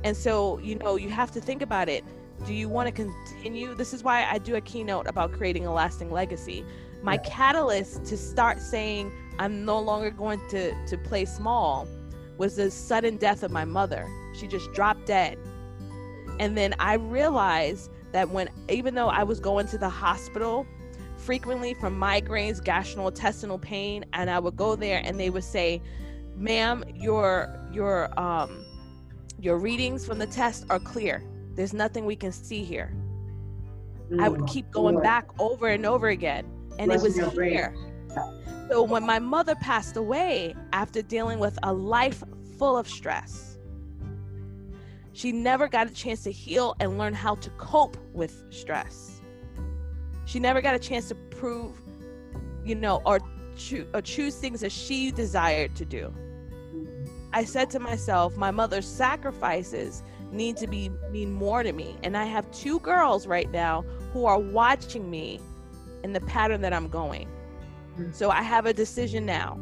And 0.03 0.15
so, 0.15 0.59
you 0.59 0.75
know, 0.75 0.95
you 0.95 1.09
have 1.09 1.31
to 1.31 1.41
think 1.41 1.61
about 1.61 1.89
it. 1.89 2.03
Do 2.45 2.53
you 2.53 2.69
want 2.69 2.87
to 2.87 2.91
continue? 2.91 3.75
This 3.75 3.93
is 3.93 4.03
why 4.03 4.25
I 4.25 4.37
do 4.37 4.55
a 4.55 4.61
keynote 4.61 5.07
about 5.07 5.33
creating 5.33 5.65
a 5.65 5.73
lasting 5.73 6.11
legacy. 6.11 6.63
My 7.01 7.15
yeah. 7.15 7.29
catalyst 7.29 8.05
to 8.05 8.17
start 8.17 8.61
saying 8.61 9.11
I'm 9.39 9.65
no 9.65 9.79
longer 9.79 10.11
going 10.11 10.41
to, 10.49 10.73
to 10.85 10.97
play 10.97 11.25
small 11.25 11.87
was 12.37 12.55
the 12.55 12.71
sudden 12.71 13.17
death 13.17 13.43
of 13.43 13.51
my 13.51 13.65
mother. 13.65 14.07
She 14.39 14.47
just 14.47 14.71
dropped 14.73 15.05
dead. 15.05 15.37
And 16.39 16.55
then 16.55 16.75
I 16.79 16.93
realized 16.93 17.89
that 18.11 18.29
when, 18.29 18.49
even 18.69 18.95
though 18.95 19.09
I 19.09 19.23
was 19.23 19.39
going 19.39 19.67
to 19.67 19.77
the 19.77 19.89
hospital 19.89 20.65
frequently 21.27 21.73
from 21.73 21.99
migraines, 21.99 22.63
gastrointestinal 22.63 23.61
pain, 23.61 24.05
and 24.13 24.29
I 24.29 24.39
would 24.39 24.55
go 24.55 24.77
there 24.77 25.01
and 25.03 25.19
they 25.19 25.29
would 25.29 25.43
say, 25.43 25.81
"Ma'am, 26.37 26.85
your 26.95 27.53
your 27.69 28.17
um 28.17 28.65
your 29.37 29.57
readings 29.57 30.05
from 30.05 30.19
the 30.19 30.25
test 30.25 30.65
are 30.69 30.79
clear. 30.79 31.21
There's 31.53 31.73
nothing 31.73 32.05
we 32.05 32.15
can 32.15 32.31
see 32.31 32.63
here." 32.63 32.93
Mm, 34.09 34.23
I 34.23 34.29
would 34.29 34.39
mm, 34.39 34.47
keep 34.47 34.71
going 34.71 35.01
back 35.01 35.25
over 35.37 35.67
and 35.67 35.85
over 35.85 36.07
again, 36.07 36.45
and 36.79 36.93
it 36.93 37.01
was 37.01 37.17
here. 37.17 37.75
So 38.69 38.83
when 38.83 39.05
my 39.05 39.19
mother 39.19 39.55
passed 39.55 39.97
away 39.97 40.55
after 40.71 41.01
dealing 41.01 41.39
with 41.39 41.59
a 41.63 41.73
life 41.73 42.23
full 42.57 42.77
of 42.77 42.87
stress, 42.87 43.57
she 45.11 45.33
never 45.33 45.67
got 45.67 45.87
a 45.87 45.93
chance 45.93 46.23
to 46.23 46.31
heal 46.31 46.73
and 46.79 46.97
learn 46.97 47.13
how 47.13 47.35
to 47.35 47.49
cope 47.57 47.97
with 48.13 48.45
stress. 48.49 49.16
She 50.27 50.41
never 50.41 50.59
got 50.59 50.75
a 50.75 50.79
chance 50.79 51.07
to 51.07 51.15
prove, 51.15 51.71
you 52.65 52.75
know, 52.75 53.01
or, 53.05 53.19
cho- 53.57 53.87
or 53.93 54.01
choose 54.01 54.35
things 54.35 54.59
that 54.59 54.73
she 54.73 55.09
desired 55.09 55.73
to 55.77 55.85
do. 55.85 56.13
I 57.31 57.45
said 57.45 57.69
to 57.71 57.79
myself, 57.79 58.35
my 58.35 58.51
mother's 58.51 58.85
sacrifices 58.85 60.03
need 60.33 60.57
to 60.57 60.67
be 60.67 60.89
mean 61.11 61.31
more 61.31 61.63
to 61.63 61.71
me. 61.71 61.95
And 62.03 62.17
I 62.17 62.25
have 62.25 62.51
two 62.51 62.81
girls 62.81 63.25
right 63.25 63.49
now 63.51 63.83
who 64.11 64.25
are 64.25 64.37
watching 64.37 65.09
me 65.09 65.39
in 66.03 66.11
the 66.11 66.21
pattern 66.21 66.59
that 66.59 66.73
I'm 66.73 66.89
going. 66.89 67.29
So 68.11 68.29
I 68.29 68.41
have 68.41 68.65
a 68.65 68.73
decision 68.73 69.25
now 69.25 69.57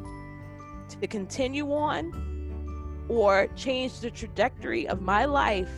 to 0.89 1.06
continue 1.06 1.71
on 1.71 3.06
or 3.08 3.49
change 3.56 3.99
the 3.99 4.10
trajectory 4.10 4.88
of 4.88 5.04
my 5.04 5.25
life 5.25 5.69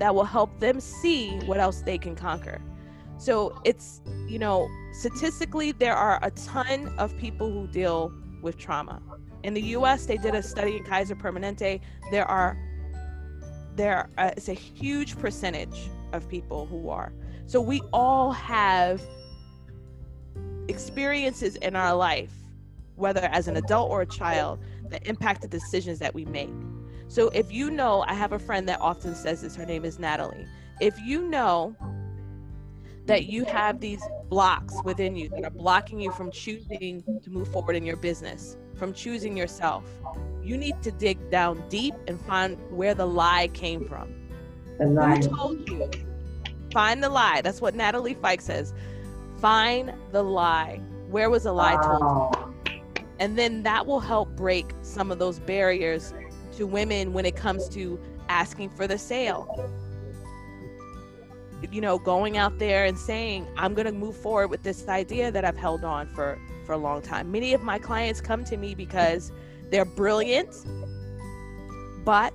that 0.00 0.12
will 0.12 0.24
help 0.24 0.58
them 0.58 0.80
see 0.80 1.38
what 1.46 1.58
else 1.58 1.82
they 1.82 1.96
can 1.96 2.16
conquer. 2.16 2.60
So 3.18 3.58
it's, 3.64 4.00
you 4.28 4.38
know, 4.38 4.68
statistically, 4.92 5.72
there 5.72 5.96
are 5.96 6.18
a 6.22 6.30
ton 6.32 6.92
of 6.98 7.16
people 7.18 7.50
who 7.50 7.66
deal 7.66 8.12
with 8.42 8.58
trauma. 8.58 9.02
In 9.42 9.54
the 9.54 9.62
US, 9.62 10.06
they 10.06 10.16
did 10.16 10.34
a 10.34 10.42
study 10.42 10.76
in 10.76 10.84
Kaiser 10.84 11.16
Permanente. 11.16 11.80
There 12.10 12.26
are, 12.26 12.56
there 13.74 14.10
uh, 14.18 14.30
it's 14.36 14.48
a 14.48 14.54
huge 14.54 15.18
percentage 15.18 15.88
of 16.12 16.28
people 16.28 16.66
who 16.66 16.88
are. 16.88 17.12
So 17.46 17.60
we 17.60 17.80
all 17.92 18.32
have 18.32 19.00
experiences 20.68 21.56
in 21.56 21.76
our 21.76 21.94
life, 21.94 22.32
whether 22.96 23.20
as 23.20 23.48
an 23.48 23.56
adult 23.56 23.90
or 23.90 24.02
a 24.02 24.06
child, 24.06 24.58
that 24.90 25.06
impact 25.06 25.42
the 25.42 25.48
decisions 25.48 25.98
that 26.00 26.14
we 26.14 26.24
make. 26.24 26.50
So 27.08 27.28
if 27.28 27.52
you 27.52 27.70
know, 27.70 28.04
I 28.06 28.14
have 28.14 28.32
a 28.32 28.38
friend 28.38 28.68
that 28.68 28.80
often 28.80 29.14
says 29.14 29.42
this, 29.42 29.54
her 29.56 29.64
name 29.64 29.84
is 29.84 29.98
Natalie. 29.98 30.46
If 30.80 30.98
you 31.00 31.28
know 31.28 31.76
that 33.06 33.26
you 33.26 33.44
have 33.44 33.80
these 33.80 34.02
blocks 34.28 34.74
within 34.84 35.16
you 35.16 35.28
that 35.30 35.44
are 35.44 35.50
blocking 35.50 36.00
you 36.00 36.10
from 36.10 36.30
choosing 36.30 37.02
to 37.22 37.30
move 37.30 37.48
forward 37.48 37.76
in 37.76 37.86
your 37.86 37.96
business, 37.96 38.56
from 38.74 38.92
choosing 38.92 39.36
yourself, 39.36 39.84
you 40.42 40.56
need 40.56 40.80
to 40.82 40.92
dig 40.92 41.30
down 41.30 41.62
deep 41.68 41.94
and 42.06 42.20
find 42.20 42.56
where 42.70 42.94
the 42.94 43.06
lie 43.06 43.48
came 43.48 43.86
from. 43.88 44.12
The 44.78 44.86
lie. 44.86 45.16
Who 45.16 45.28
told 45.28 45.68
you? 45.68 45.90
Find 46.72 47.02
the 47.02 47.08
lie. 47.08 47.40
That's 47.42 47.60
what 47.60 47.74
Natalie 47.74 48.14
Fike 48.14 48.40
says. 48.40 48.74
Find 49.40 49.92
the 50.12 50.22
lie. 50.22 50.80
Where 51.10 51.30
was 51.30 51.44
the 51.44 51.52
lie 51.52 51.76
told 51.82 52.36
you? 52.36 52.82
And 53.18 53.38
then 53.38 53.62
that 53.62 53.86
will 53.86 54.00
help 54.00 54.28
break 54.36 54.66
some 54.82 55.10
of 55.10 55.18
those 55.18 55.38
barriers 55.38 56.12
to 56.56 56.66
women 56.66 57.12
when 57.12 57.24
it 57.24 57.36
comes 57.36 57.68
to 57.70 57.98
asking 58.28 58.70
for 58.70 58.86
the 58.86 58.98
sale. 58.98 59.70
You 61.70 61.80
know, 61.80 61.98
going 61.98 62.36
out 62.36 62.58
there 62.58 62.84
and 62.84 62.98
saying, 62.98 63.46
I'm 63.56 63.74
going 63.74 63.86
to 63.86 63.92
move 63.92 64.16
forward 64.16 64.48
with 64.48 64.62
this 64.62 64.86
idea 64.88 65.30
that 65.32 65.44
I've 65.44 65.56
held 65.56 65.84
on 65.84 66.06
for, 66.08 66.38
for 66.64 66.72
a 66.72 66.78
long 66.78 67.02
time. 67.02 67.32
Many 67.32 67.54
of 67.54 67.62
my 67.62 67.78
clients 67.78 68.20
come 68.20 68.44
to 68.44 68.56
me 68.56 68.74
because 68.74 69.32
they're 69.70 69.84
brilliant, 69.84 70.54
but 72.04 72.34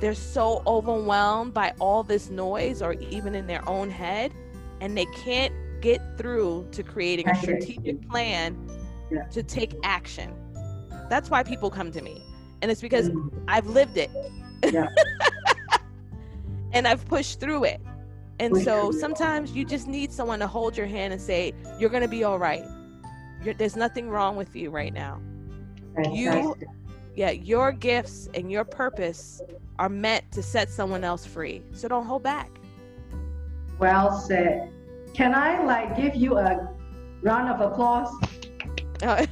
they're 0.00 0.14
so 0.14 0.62
overwhelmed 0.66 1.54
by 1.54 1.72
all 1.80 2.02
this 2.02 2.30
noise 2.30 2.82
or 2.82 2.94
even 2.94 3.34
in 3.34 3.46
their 3.46 3.66
own 3.68 3.90
head, 3.90 4.32
and 4.80 4.96
they 4.98 5.06
can't 5.06 5.54
get 5.80 6.00
through 6.18 6.66
to 6.72 6.82
creating 6.82 7.28
a 7.28 7.34
strategic 7.36 8.08
plan 8.08 8.56
to 9.30 9.42
take 9.42 9.74
action. 9.82 10.34
That's 11.08 11.30
why 11.30 11.42
people 11.42 11.70
come 11.70 11.92
to 11.92 12.02
me. 12.02 12.22
And 12.62 12.70
it's 12.70 12.80
because 12.80 13.10
mm. 13.10 13.30
I've 13.46 13.66
lived 13.66 13.98
it. 13.98 14.10
Yeah. 14.64 14.88
and 16.74 16.86
I've 16.86 17.06
pushed 17.06 17.40
through 17.40 17.64
it. 17.64 17.80
And 18.40 18.56
so 18.58 18.90
sometimes 18.90 19.52
you 19.52 19.64
just 19.64 19.86
need 19.86 20.12
someone 20.12 20.40
to 20.40 20.46
hold 20.46 20.76
your 20.76 20.86
hand 20.86 21.12
and 21.12 21.22
say, 21.22 21.54
You're 21.78 21.90
going 21.90 22.02
to 22.02 22.08
be 22.08 22.24
all 22.24 22.38
right. 22.38 22.64
You're, 23.42 23.54
there's 23.54 23.76
nothing 23.76 24.10
wrong 24.10 24.36
with 24.36 24.54
you 24.56 24.70
right 24.70 24.92
now. 24.92 25.20
You, 26.12 26.56
yeah, 27.14 27.30
your 27.30 27.70
gifts 27.70 28.28
and 28.34 28.50
your 28.50 28.64
purpose 28.64 29.40
are 29.78 29.88
meant 29.88 30.30
to 30.32 30.42
set 30.42 30.68
someone 30.68 31.04
else 31.04 31.24
free. 31.24 31.62
So 31.72 31.86
don't 31.86 32.06
hold 32.06 32.24
back. 32.24 32.50
Well 33.78 34.18
said. 34.18 34.70
Can 35.14 35.32
I 35.32 35.62
like 35.62 35.96
give 35.96 36.16
you 36.16 36.38
a 36.38 36.68
round 37.22 37.48
of 37.48 37.60
applause? 37.60 38.12
Oh. 39.02 39.24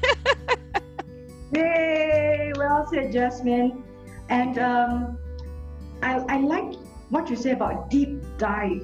Yay! 1.53 2.53
Well 2.57 2.87
said, 2.89 3.13
Jasmine. 3.13 3.83
And 4.29 4.59
um, 4.59 5.19
I, 6.03 6.19
I 6.29 6.39
like 6.39 6.75
what 7.13 7.29
you 7.31 7.37
say 7.37 7.53
about 7.53 7.91
deep 7.91 8.21
dive. 8.39 8.83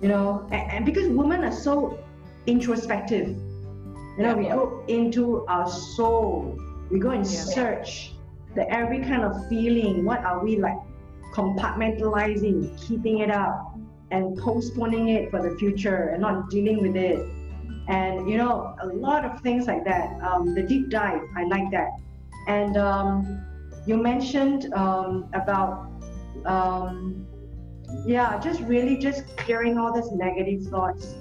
You 0.00 0.08
know, 0.08 0.46
and, 0.52 0.70
and 0.72 0.86
because 0.86 1.08
women 1.08 1.44
are 1.44 1.52
so 1.52 1.98
introspective. 2.46 3.28
You 4.16 4.24
know, 4.24 4.30
yeah, 4.30 4.34
we 4.34 4.44
yeah. 4.46 4.54
go 4.54 4.84
into 4.88 5.44
our 5.46 5.68
soul. 5.68 6.58
We 6.90 6.98
go 6.98 7.10
and 7.10 7.24
yeah. 7.24 7.40
search 7.56 8.12
the 8.54 8.70
every 8.72 9.00
kind 9.00 9.22
of 9.22 9.48
feeling. 9.48 10.04
What 10.04 10.24
are 10.24 10.42
we 10.42 10.58
like 10.58 10.78
compartmentalizing, 11.34 12.80
keeping 12.86 13.18
it 13.18 13.30
up? 13.30 13.78
and 14.10 14.38
postponing 14.38 15.08
it 15.08 15.30
for 15.30 15.42
the 15.42 15.56
future 15.58 16.08
and 16.08 16.22
not 16.22 16.50
dealing 16.50 16.80
with 16.80 16.96
it. 16.96 17.26
And 17.88 18.28
you 18.28 18.36
know, 18.36 18.74
a 18.82 18.86
lot 18.86 19.24
of 19.24 19.40
things 19.40 19.66
like 19.66 19.84
that. 19.84 20.20
Um, 20.22 20.54
the 20.54 20.62
deep 20.62 20.90
dive, 20.90 21.22
I 21.36 21.44
like 21.44 21.70
that. 21.72 21.90
And 22.46 22.76
um, 22.76 23.44
you 23.86 23.96
mentioned 23.96 24.72
um, 24.74 25.28
about, 25.34 25.90
um, 26.46 27.26
yeah, 28.06 28.38
just 28.38 28.60
really 28.62 28.96
just 28.96 29.36
clearing 29.36 29.78
all 29.78 29.92
these 29.92 30.10
negative 30.12 30.64
thoughts. 30.66 31.14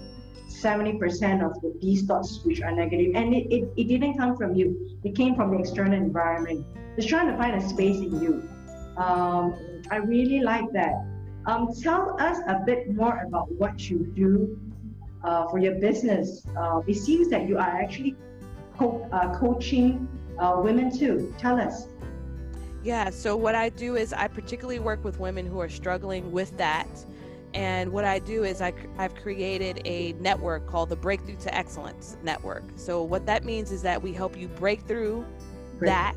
70% 0.49 1.45
of 1.45 1.61
the, 1.61 1.77
these 1.81 2.03
thoughts 2.03 2.39
which 2.43 2.61
are 2.61 2.71
negative 2.71 3.11
and 3.15 3.33
it, 3.33 3.45
it, 3.51 3.69
it 3.77 3.87
didn't 3.87 4.17
come 4.17 4.35
from 4.35 4.55
you 4.55 4.97
it 5.03 5.13
came 5.13 5.35
from 5.35 5.51
the 5.51 5.59
external 5.59 5.93
environment 5.93 6.65
it's 6.95 7.05
trying 7.05 7.27
to 7.27 7.37
find 7.37 7.53
a 7.53 7.69
space 7.69 7.97
in 7.97 8.19
you 8.19 8.49
um, 8.97 9.53
i 9.91 9.97
really 9.97 10.39
like 10.39 10.65
that 10.71 10.95
um, 11.47 11.69
tell 11.81 12.19
us 12.19 12.39
a 12.47 12.61
bit 12.65 12.93
more 12.93 13.23
about 13.25 13.51
what 13.53 13.89
you 13.89 13.99
do 14.15 14.59
uh, 15.23 15.47
for 15.47 15.59
your 15.59 15.75
business. 15.75 16.45
Uh, 16.57 16.81
it 16.87 16.95
seems 16.95 17.29
that 17.29 17.47
you 17.47 17.57
are 17.57 17.81
actually 17.81 18.15
co- 18.77 19.07
uh, 19.11 19.33
coaching 19.39 20.07
uh, 20.39 20.59
women 20.61 20.95
too. 20.95 21.33
Tell 21.37 21.59
us. 21.59 21.87
Yeah, 22.87 23.09
so 23.09 23.35
what 23.35 23.53
I 23.53 23.67
do 23.67 23.97
is 23.97 24.13
I 24.13 24.29
particularly 24.29 24.79
work 24.79 25.03
with 25.03 25.19
women 25.19 25.45
who 25.45 25.59
are 25.59 25.67
struggling 25.67 26.31
with 26.31 26.55
that. 26.55 26.87
And 27.53 27.91
what 27.91 28.05
I 28.05 28.17
do 28.17 28.45
is 28.45 28.61
I, 28.61 28.71
I've 28.97 29.13
created 29.13 29.81
a 29.83 30.13
network 30.21 30.67
called 30.67 30.87
the 30.87 30.95
Breakthrough 30.95 31.35
to 31.35 31.53
Excellence 31.53 32.15
Network. 32.23 32.63
So, 32.77 33.03
what 33.03 33.25
that 33.25 33.43
means 33.43 33.73
is 33.73 33.81
that 33.81 34.01
we 34.01 34.13
help 34.13 34.37
you 34.37 34.47
break 34.47 34.83
through 34.83 35.25
Great. 35.79 35.89
that 35.89 36.15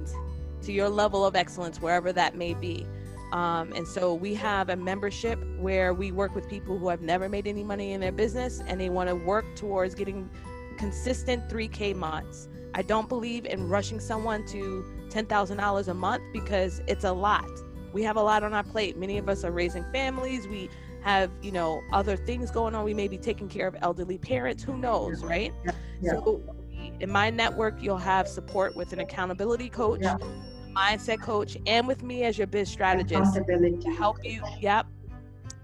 to 0.63 0.73
your 0.73 0.89
level 0.89 1.27
of 1.27 1.35
excellence, 1.35 1.83
wherever 1.83 2.13
that 2.13 2.37
may 2.37 2.55
be. 2.55 2.87
Um, 3.33 3.73
and 3.73 3.87
so 3.87 4.15
we 4.15 4.33
have 4.35 4.69
a 4.69 4.77
membership 4.77 5.41
where 5.59 5.93
we 5.93 6.13
work 6.13 6.37
with 6.37 6.49
people 6.49 6.79
who 6.79 6.89
have 6.89 7.01
never 7.01 7.29
made 7.29 7.49
any 7.49 7.65
money 7.65 7.95
in 7.95 8.01
their 8.01 8.13
business 8.13 8.63
and 8.69 8.81
they 8.81 8.91
want 8.91 9.09
to 9.09 9.17
work 9.17 9.57
towards 9.57 9.97
getting 9.97 10.31
consistent 10.79 11.49
3K 11.49 11.97
months. 11.97 12.49
I 12.75 12.83
don't 12.83 13.09
believe 13.09 13.45
in 13.47 13.69
rushing 13.69 13.99
someone 13.99 14.47
to 14.47 14.85
$10,000 15.11 15.89
a 15.89 15.95
month 15.95 16.23
because 16.33 16.81
it's 16.87 17.05
a 17.05 17.13
lot. 17.13 17.49
We 17.93 18.03
have 18.05 18.17
a 18.17 18.23
lot 18.23 18.43
on 18.43 18.55
our 18.55 18.63
plate. 18.63 18.97
Many 18.97 19.19
of 19.19 19.29
us 19.29 19.45
are 19.45 19.51
raising 19.51 19.85
families. 19.93 20.47
We 20.47 20.71
have, 21.03 21.31
you 21.43 21.51
know, 21.51 21.83
other 21.93 22.17
things 22.17 22.51
going 22.51 22.75
on. 22.75 22.85
We 22.85 22.95
may 22.95 23.09
be 23.09 23.19
taking 23.19 23.49
care 23.49 23.67
of 23.67 23.77
elderly 23.81 24.19
parents. 24.19 24.63
Who 24.63 24.77
knows, 24.77 25.25
right? 25.25 25.53
Yeah. 25.65 25.73
Yeah. 26.01 26.11
So 26.13 26.43
in 27.01 27.11
my 27.11 27.31
network, 27.31 27.83
you'll 27.83 27.99
have 27.99 28.29
support 28.29 28.77
with 28.77 28.93
an 28.93 29.01
accountability 29.01 29.69
coach, 29.69 30.01
yeah. 30.03 30.17
mindset 30.75 31.21
coach, 31.21 31.57
and 31.67 31.87
with 31.89 32.03
me 32.03 32.25
as 32.25 32.39
your 32.39 32.47
biz 32.47 32.71
strategist 32.71 33.35
to 33.35 33.95
help 33.97 34.25
you. 34.25 34.43
Yep. 34.61 34.87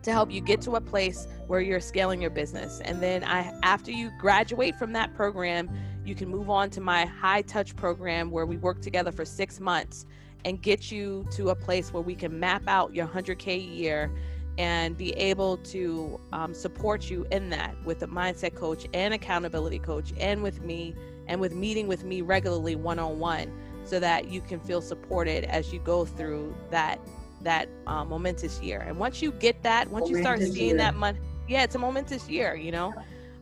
To 0.02 0.12
help 0.12 0.30
you 0.30 0.40
get 0.40 0.60
to 0.62 0.76
a 0.76 0.80
place 0.80 1.26
where 1.48 1.60
you're 1.60 1.80
scaling 1.80 2.20
your 2.20 2.30
business. 2.30 2.80
And 2.84 3.02
then 3.02 3.24
I 3.24 3.52
after 3.62 3.90
you 3.90 4.10
graduate 4.18 4.76
from 4.76 4.92
that 4.92 5.14
program, 5.14 5.68
you 6.06 6.14
can 6.14 6.28
move 6.28 6.48
on 6.48 6.70
to 6.70 6.80
my 6.80 7.04
high 7.04 7.42
touch 7.42 7.74
program 7.74 8.30
where 8.30 8.46
we 8.46 8.56
work 8.56 8.80
together 8.80 9.10
for 9.10 9.24
six 9.24 9.58
months 9.58 10.06
and 10.44 10.62
get 10.62 10.92
you 10.92 11.26
to 11.32 11.48
a 11.48 11.54
place 11.54 11.92
where 11.92 12.02
we 12.02 12.14
can 12.14 12.38
map 12.38 12.62
out 12.68 12.94
your 12.94 13.06
100K 13.06 13.48
a 13.48 13.58
year 13.58 14.10
and 14.58 14.96
be 14.96 15.12
able 15.14 15.56
to 15.58 16.18
um, 16.32 16.54
support 16.54 17.10
you 17.10 17.26
in 17.30 17.50
that 17.50 17.74
with 17.84 18.02
a 18.02 18.06
mindset 18.06 18.54
coach 18.54 18.86
and 18.94 19.12
accountability 19.12 19.78
coach 19.78 20.12
and 20.18 20.42
with 20.42 20.62
me 20.62 20.94
and 21.26 21.40
with 21.40 21.54
meeting 21.54 21.88
with 21.88 22.04
me 22.04 22.22
regularly 22.22 22.76
one-on-one 22.76 23.52
so 23.84 24.00
that 24.00 24.28
you 24.28 24.40
can 24.40 24.60
feel 24.60 24.80
supported 24.80 25.44
as 25.44 25.72
you 25.72 25.80
go 25.80 26.04
through 26.04 26.54
that 26.70 27.00
that 27.42 27.68
uh, 27.86 28.04
momentous 28.04 28.60
year 28.62 28.80
and 28.80 28.98
once 28.98 29.20
you 29.20 29.30
get 29.30 29.62
that 29.62 29.88
once 29.88 30.08
momentous 30.08 30.16
you 30.16 30.22
start 30.22 30.40
seeing 30.40 30.68
year. 30.68 30.76
that 30.76 30.94
money 30.94 31.18
yeah 31.48 31.62
it's 31.62 31.74
a 31.74 31.78
momentous 31.78 32.28
year 32.28 32.54
you 32.54 32.72
know 32.72 32.94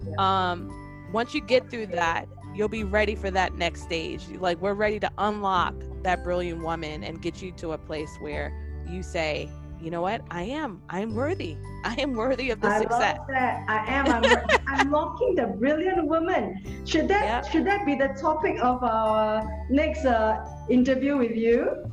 yeah. 0.04 0.50
um 0.50 1.08
once 1.12 1.32
you 1.32 1.40
get 1.40 1.70
through 1.70 1.86
that 1.86 2.26
you'll 2.55 2.68
be 2.68 2.84
ready 2.84 3.14
for 3.14 3.30
that 3.30 3.55
next 3.55 3.82
stage 3.82 4.26
like 4.40 4.61
we're 4.61 4.74
ready 4.74 5.00
to 5.00 5.11
unlock 5.18 5.74
that 6.02 6.22
brilliant 6.22 6.62
woman 6.62 7.02
and 7.05 7.20
get 7.20 7.42
you 7.42 7.50
to 7.52 7.72
a 7.72 7.78
place 7.78 8.11
where 8.20 8.52
you 8.88 9.02
say 9.02 9.50
you 9.84 9.90
know 9.90 10.00
what? 10.00 10.22
I 10.30 10.44
am. 10.44 10.80
I 10.88 11.00
am 11.00 11.14
worthy. 11.14 11.59
I 11.84 11.94
am 12.00 12.14
worthy 12.14 12.48
of 12.48 12.59
the 12.62 12.68
I 12.68 12.80
success. 12.80 13.18
Love 13.18 13.26
that. 13.28 13.66
I 13.68 13.84
am. 13.86 14.07
I'm, 14.66 14.90
I'm 14.90 15.36
the 15.36 15.55
brilliant 15.59 16.07
woman. 16.07 16.82
Should 16.86 17.07
that 17.09 17.24
yep. 17.24 17.52
should 17.52 17.66
that 17.66 17.84
be 17.84 17.94
the 17.94 18.09
topic 18.18 18.57
of 18.62 18.82
our 18.82 19.44
next 19.68 20.07
uh, 20.07 20.42
interview 20.70 21.18
with 21.18 21.32
you? 21.32 21.84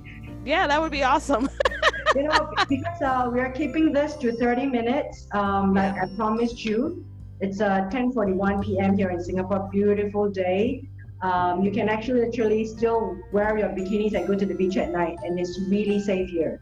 Yeah, 0.46 0.68
that 0.68 0.80
would 0.80 0.94
be 0.94 1.04
awesome. 1.04 1.50
you 2.16 2.24
know, 2.24 2.50
because 2.70 3.02
uh, 3.02 3.30
we 3.30 3.42
are 3.42 3.52
keeping 3.52 3.92
this 3.92 4.16
to 4.18 4.32
30 4.38 4.68
minutes, 4.68 5.28
um, 5.34 5.74
like 5.74 6.02
I 6.02 6.08
promised 6.16 6.64
you. 6.64 7.06
It's 7.42 7.60
uh, 7.60 7.90
10:41 7.92 8.64
p.m. 8.64 8.96
here 8.96 9.10
in 9.10 9.20
Singapore. 9.20 9.68
Beautiful 9.72 10.30
day. 10.30 10.88
Um, 11.22 11.64
you 11.64 11.72
can 11.72 11.90
actually 11.90 12.22
literally 12.26 12.66
still 12.66 13.18
wear 13.32 13.58
your 13.58 13.70
bikinis 13.70 14.14
and 14.14 14.28
go 14.28 14.36
to 14.36 14.46
the 14.46 14.56
beach 14.56 14.78
at 14.78 14.92
night, 14.92 15.18
and 15.24 15.40
it's 15.40 15.60
really 15.68 16.00
safe 16.00 16.30
here. 16.30 16.62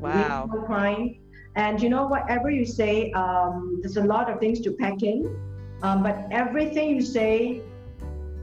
Wow. 0.00 0.48
No 0.52 0.62
crime. 0.62 1.16
And 1.54 1.82
you 1.82 1.88
know, 1.88 2.06
whatever 2.06 2.50
you 2.50 2.66
say, 2.66 3.10
um, 3.12 3.78
there's 3.80 3.96
a 3.96 4.04
lot 4.04 4.30
of 4.30 4.40
things 4.40 4.60
to 4.60 4.72
pack 4.72 5.02
in. 5.02 5.24
Um, 5.82 6.02
but 6.02 6.26
everything 6.30 6.96
you 6.96 7.02
say, 7.02 7.62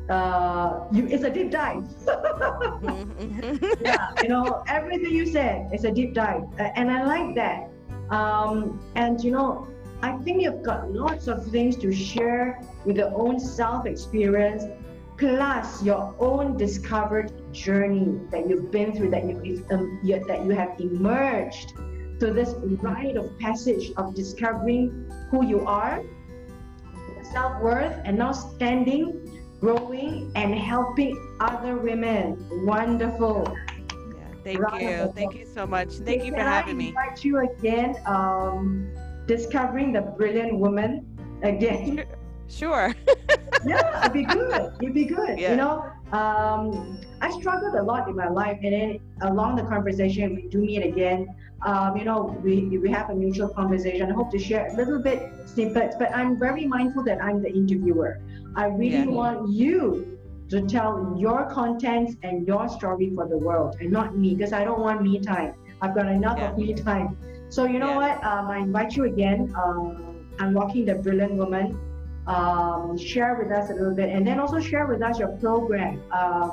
uh, 0.10 0.82
you, 0.92 1.08
it's 1.08 1.24
a 1.24 1.30
deep 1.30 1.52
dive. 1.52 1.86
Yeah, 3.82 4.12
you 4.22 4.30
know, 4.30 4.64
everything 4.68 5.14
you 5.14 5.26
said 5.26 5.70
is 5.74 5.84
a 5.86 5.92
deep 5.92 6.14
dive. 6.14 6.44
Uh, 6.60 6.70
and 6.76 6.92
I 6.92 7.04
like 7.04 7.36
that. 7.36 7.70
Um, 8.10 8.80
and 8.96 9.24
you 9.24 9.32
know, 9.32 9.68
I 10.04 10.18
think 10.18 10.42
you've 10.42 10.64
got 10.64 10.92
lots 10.92 11.30
of 11.30 11.48
things 11.48 11.78
to 11.78 11.94
share 11.94 12.60
with 12.84 12.98
your 12.98 13.12
own 13.16 13.40
self 13.40 13.86
experience, 13.86 14.66
plus 15.18 15.82
your 15.82 16.14
own 16.20 16.58
discovered 16.58 17.32
journey 17.54 18.20
that 18.30 18.50
you've 18.50 18.70
been 18.70 18.94
through, 18.94 19.12
that 19.12 19.24
you, 19.24 19.66
um, 19.72 20.02
that 20.28 20.44
you 20.44 20.50
have 20.50 20.78
emerged 20.78 21.70
to 22.20 22.34
this 22.34 22.54
rite 22.82 23.16
of 23.16 23.40
passage 23.40 23.94
of 23.96 24.14
discovering 24.14 25.10
who 25.32 25.46
you 25.46 25.66
are, 25.66 26.04
self 27.32 27.62
worth, 27.62 27.98
and 28.04 28.18
now 28.18 28.34
standing, 28.34 29.42
growing, 29.62 30.34
and 30.36 30.54
helping 30.54 31.16
other 31.40 31.78
women. 31.78 32.46
Wonderful. 32.66 33.56
Yeah, 34.18 34.28
thank 34.44 34.82
you. 34.82 35.14
Thank 35.16 35.36
you 35.36 35.46
so 35.46 35.66
much. 35.66 35.94
Thank 35.94 36.26
you 36.26 36.34
for 36.34 36.42
having 36.42 36.76
me. 36.76 36.90
invite 36.90 37.24
you 37.24 37.40
again. 37.40 37.96
Um, 38.06 38.92
discovering 39.28 39.94
the 39.94 40.02
brilliant 40.02 40.58
woman 40.58 41.06
again. 41.44 42.06
Sure. 42.50 42.94
yeah, 43.66 44.02
it'd 44.02 44.14
be 44.14 44.26
good. 44.26 44.74
It'd 44.82 44.94
be 44.94 45.06
good. 45.06 45.40
Yeah. 45.40 45.52
You 45.52 45.58
know, 45.58 45.92
um, 46.12 47.00
I 47.22 47.32
struggled 47.40 47.74
a 47.76 47.82
lot 47.82 48.08
in 48.08 48.16
my 48.16 48.28
life, 48.28 48.60
and 48.62 48.74
then 48.74 49.00
along 49.22 49.56
the 49.56 49.64
conversation, 49.64 50.36
we 50.36 50.50
do 50.50 50.60
meet 50.60 50.86
again. 50.86 51.34
Um, 51.66 51.96
you 51.98 52.04
know, 52.04 52.38
we, 52.44 52.78
we 52.78 52.92
have 52.92 53.10
a 53.10 53.16
mutual 53.16 53.50
conversation. 53.50 54.12
I 54.12 54.14
hope 54.14 54.30
to 54.32 54.38
share 54.38 54.68
a 54.68 54.76
little 54.76 55.00
bit 55.00 55.32
snippets, 55.46 55.96
but 55.98 56.14
I'm 56.14 56.38
very 56.38 56.68
mindful 56.68 57.04
that 57.06 57.24
I'm 57.24 57.42
the 57.42 57.52
interviewer. 57.52 58.22
I 58.56 58.66
really 58.66 58.98
yeah. 58.98 59.06
want 59.06 59.50
you 59.50 60.20
to 60.50 60.62
tell 60.68 61.16
your 61.18 61.50
contents 61.50 62.16
and 62.22 62.46
your 62.46 62.68
story 62.70 63.12
for 63.16 63.28
the 63.28 63.38
world, 63.38 63.78
and 63.80 63.92
not 63.92 64.18
me, 64.18 64.36
because 64.36 64.54
I 64.54 64.64
don't 64.64 64.82
want 64.82 65.02
me 65.02 65.20
time. 65.20 65.56
I've 65.82 65.96
got 65.96 66.08
enough 66.08 66.38
yeah. 66.38 66.52
of 66.52 66.58
me 66.58 66.74
time. 66.74 67.18
So 67.54 67.66
you 67.66 67.78
know 67.78 68.00
yeah. 68.00 68.18
what? 68.18 68.24
Um, 68.24 68.50
I 68.50 68.58
invite 68.58 68.96
you 68.96 69.04
again. 69.04 69.54
Um, 69.56 70.26
Unlocking 70.40 70.86
the 70.86 70.96
Brilliant 70.96 71.34
Woman 71.34 71.80
um, 72.26 72.98
share 72.98 73.36
with 73.36 73.52
us 73.52 73.70
a 73.70 73.74
little 73.74 73.94
bit, 73.94 74.10
and 74.10 74.26
then 74.26 74.40
also 74.40 74.60
share 74.60 74.88
with 74.88 75.04
us 75.04 75.20
your 75.20 75.38
program. 75.38 76.02
Uh, 76.12 76.50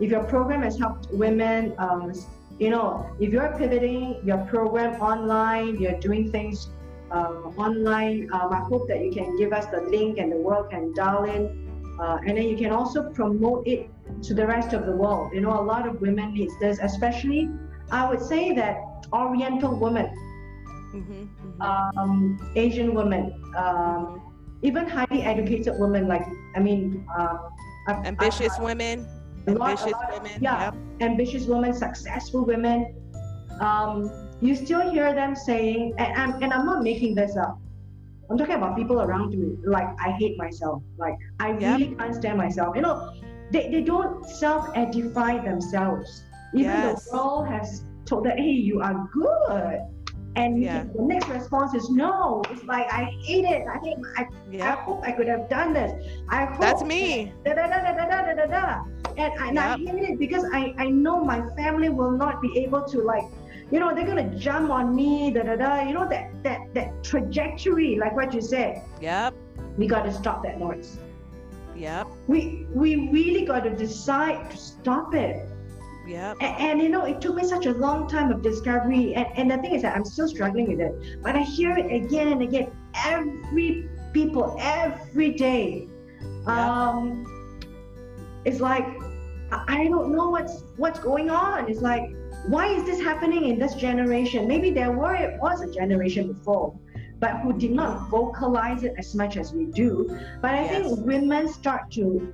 if 0.00 0.10
your 0.10 0.24
program 0.24 0.62
has 0.62 0.78
helped 0.78 1.12
women, 1.12 1.74
um, 1.76 2.14
you 2.58 2.70
know, 2.70 3.14
if 3.20 3.30
you're 3.30 3.54
pivoting 3.58 4.22
your 4.24 4.38
program 4.46 4.98
online, 5.02 5.76
you're 5.76 6.00
doing 6.00 6.32
things 6.32 6.68
uh, 7.10 7.60
online, 7.66 8.30
um, 8.32 8.50
I 8.50 8.60
hope 8.60 8.88
that 8.88 9.04
you 9.04 9.12
can 9.12 9.36
give 9.36 9.52
us 9.52 9.66
the 9.66 9.82
link 9.82 10.16
and 10.16 10.32
the 10.32 10.38
world 10.38 10.70
can 10.70 10.94
dial 10.94 11.24
in. 11.24 11.68
Uh, 12.00 12.20
and 12.26 12.38
then 12.38 12.48
you 12.48 12.56
can 12.56 12.70
also 12.70 13.10
promote 13.10 13.68
it 13.68 13.90
to 14.22 14.32
the 14.32 14.46
rest 14.46 14.72
of 14.72 14.86
the 14.86 14.92
world. 14.92 15.30
You 15.34 15.42
know, 15.42 15.60
a 15.60 15.66
lot 15.72 15.86
of 15.86 16.00
women 16.00 16.32
needs 16.32 16.54
this, 16.58 16.78
especially 16.80 17.50
I 17.90 18.08
would 18.08 18.22
say 18.22 18.54
that 18.54 18.76
Oriental 19.12 19.74
women, 19.78 20.10
mm-hmm, 20.94 21.12
mm-hmm. 21.12 21.62
Um, 21.62 22.52
Asian 22.56 22.94
women, 22.94 23.32
um, 23.56 24.28
even 24.62 24.88
highly 24.88 25.22
educated 25.22 25.74
women 25.78 26.08
like 26.08 26.26
i 26.56 26.60
mean 26.60 27.06
uh, 27.16 27.36
I've, 27.86 28.04
ambitious 28.04 28.52
I've, 28.56 28.62
women 28.62 29.06
ambitious 29.46 29.92
lot, 29.92 30.12
women 30.12 30.38
yeah 30.40 30.64
yep. 30.64 30.74
ambitious 31.00 31.46
women 31.46 31.72
successful 31.72 32.44
women 32.44 32.94
um, 33.60 34.28
you 34.40 34.54
still 34.54 34.90
hear 34.90 35.14
them 35.14 35.34
saying 35.34 35.94
and, 35.98 36.16
and, 36.16 36.42
and 36.44 36.52
i'm 36.52 36.66
not 36.66 36.82
making 36.82 37.14
this 37.14 37.36
up 37.36 37.58
i'm 38.30 38.38
talking 38.38 38.56
about 38.56 38.76
people 38.76 39.00
around 39.02 39.30
me 39.30 39.56
like 39.64 39.88
i 40.00 40.10
hate 40.12 40.36
myself 40.38 40.82
like 40.96 41.14
i 41.40 41.50
yep. 41.58 41.78
really 41.78 41.94
can't 41.94 42.14
stand 42.14 42.38
myself 42.38 42.74
you 42.74 42.82
know 42.82 43.12
they, 43.50 43.70
they 43.70 43.80
don't 43.80 44.28
self-edify 44.28 45.38
themselves 45.38 46.24
even 46.54 46.70
yes. 46.70 47.04
the 47.04 47.16
world 47.16 47.48
has 47.48 47.84
told 48.04 48.24
that 48.24 48.38
hey 48.38 48.50
you 48.50 48.80
are 48.80 49.08
good 49.12 49.80
and 50.38 50.62
yeah. 50.62 50.84
the 50.94 51.02
next 51.02 51.28
response 51.28 51.74
is 51.74 51.90
no. 51.90 52.42
It's 52.50 52.64
like 52.64 52.86
I 52.92 53.04
hate 53.20 53.44
it. 53.44 53.66
I 53.66 53.78
hate. 53.78 53.96
I, 54.16 54.26
yeah. 54.50 54.72
I 54.72 54.82
hope 54.82 55.02
I 55.04 55.12
could 55.12 55.28
have 55.28 55.48
done 55.48 55.72
this. 55.72 55.90
I 56.28 56.44
hope 56.44 56.60
that's 56.60 56.84
me. 56.84 57.32
Da, 57.44 57.54
da, 57.54 57.66
da, 57.66 57.82
da, 57.82 58.06
da, 58.06 58.22
da, 58.22 58.34
da, 58.34 58.46
da. 58.46 58.84
And, 59.16 59.32
and 59.40 59.54
yep. 59.56 59.64
I 59.64 59.76
hate 59.78 60.10
it 60.10 60.18
because 60.18 60.44
I, 60.52 60.74
I 60.78 60.88
know 60.90 61.24
my 61.24 61.40
family 61.56 61.88
will 61.88 62.12
not 62.12 62.40
be 62.40 62.56
able 62.58 62.82
to 62.82 63.00
like, 63.00 63.24
you 63.72 63.80
know, 63.80 63.92
they're 63.94 64.06
gonna 64.06 64.32
jump 64.38 64.70
on 64.70 64.94
me. 64.94 65.32
Da 65.32 65.42
da 65.42 65.56
da. 65.56 65.82
You 65.82 65.94
know 65.94 66.08
that 66.08 66.30
that 66.44 66.72
that 66.74 67.02
trajectory, 67.02 67.96
like 67.96 68.14
what 68.14 68.32
you 68.32 68.40
said. 68.40 68.82
Yep. 69.00 69.34
We 69.76 69.86
got 69.86 70.04
to 70.04 70.12
stop 70.12 70.42
that 70.44 70.60
noise. 70.60 70.98
Yep. 71.76 72.06
We 72.28 72.66
we 72.72 73.08
really 73.10 73.44
got 73.44 73.64
to 73.64 73.70
decide 73.70 74.50
to 74.50 74.56
stop 74.56 75.14
it 75.14 75.48
yeah. 76.08 76.32
And, 76.40 76.60
and, 76.60 76.82
you 76.82 76.88
know, 76.88 77.04
it 77.04 77.20
took 77.20 77.34
me 77.34 77.44
such 77.44 77.66
a 77.66 77.72
long 77.72 78.08
time 78.08 78.32
of 78.32 78.42
discovery. 78.42 79.14
And, 79.14 79.26
and 79.36 79.50
the 79.50 79.58
thing 79.58 79.74
is 79.74 79.82
that 79.82 79.94
I'm 79.94 80.04
still 80.04 80.28
struggling 80.28 80.68
with 80.68 80.80
it. 80.80 81.22
But 81.22 81.36
I 81.36 81.42
hear 81.42 81.76
it 81.76 81.92
again 81.92 82.28
and 82.28 82.42
again. 82.42 82.70
Every 83.04 83.88
people, 84.12 84.56
every 84.58 85.32
day. 85.32 85.86
Yeah. 86.46 86.88
Um, 86.88 87.24
it's 88.44 88.60
like 88.60 88.86
I 89.50 89.88
don't 89.88 90.12
know 90.12 90.28
what's 90.28 90.64
what's 90.76 90.98
going 90.98 91.30
on. 91.30 91.70
It's 91.70 91.80
like, 91.80 92.10
why 92.46 92.66
is 92.68 92.84
this 92.84 93.00
happening 93.00 93.46
in 93.46 93.58
this 93.58 93.74
generation? 93.74 94.46
Maybe 94.46 94.70
there 94.70 94.92
were 94.92 95.14
it 95.14 95.40
was 95.40 95.62
a 95.62 95.70
generation 95.70 96.32
before, 96.32 96.78
but 97.18 97.40
who 97.40 97.58
did 97.58 97.72
not 97.72 98.08
vocalize 98.10 98.82
it 98.82 98.94
as 98.98 99.14
much 99.14 99.36
as 99.36 99.52
we 99.52 99.66
do. 99.66 100.06
But 100.40 100.54
I 100.54 100.64
yes. 100.64 100.70
think 100.70 101.06
women 101.06 101.48
start 101.48 101.90
to 101.92 102.32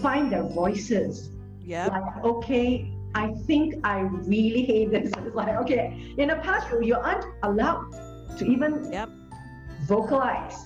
find 0.00 0.32
their 0.32 0.44
voices 0.44 1.30
Yeah. 1.68 1.86
Like, 1.88 2.24
okay, 2.24 2.90
I 3.14 3.32
think 3.46 3.74
I 3.84 4.00
really 4.00 4.64
hate 4.64 4.90
this. 4.90 5.10
It's 5.18 5.34
like, 5.34 5.56
okay, 5.62 6.14
in 6.18 6.28
the 6.28 6.36
past, 6.36 6.70
you, 6.70 6.80
you 6.82 6.96
aren't 6.96 7.24
allowed 7.42 7.84
to 8.38 8.44
even 8.44 8.90
Yep. 8.92 9.08
vocalize. 9.86 10.56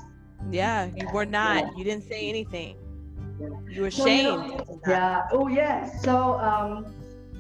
Yeah, 0.50 0.90
you 0.96 1.08
were 1.08 1.26
not. 1.26 1.76
You 1.76 1.84
didn't 1.84 2.04
say 2.04 2.28
anything. 2.28 2.76
Yeah. 3.40 3.48
You 3.68 3.82
were 3.82 3.90
So, 3.90 4.06
you 4.06 4.22
know, 4.22 4.42
shamed. 4.48 4.80
Yeah. 4.86 5.22
Oh, 5.32 5.48
yes. 5.48 6.02
So, 6.02 6.38
um, 6.40 6.94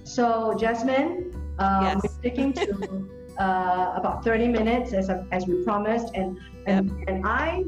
so 0.04 0.54
Jasmine, 0.58 1.32
um, 1.58 1.82
Yes. 1.82 2.00
we're 2.02 2.10
sticking 2.10 2.52
to 2.54 3.10
uh, 3.38 3.92
about 3.96 4.24
30 4.24 4.48
minutes 4.48 4.92
as, 4.92 5.10
as 5.32 5.46
we 5.46 5.62
promised, 5.64 6.10
and 6.14 6.38
and, 6.66 6.90
and 7.08 7.26
I 7.26 7.64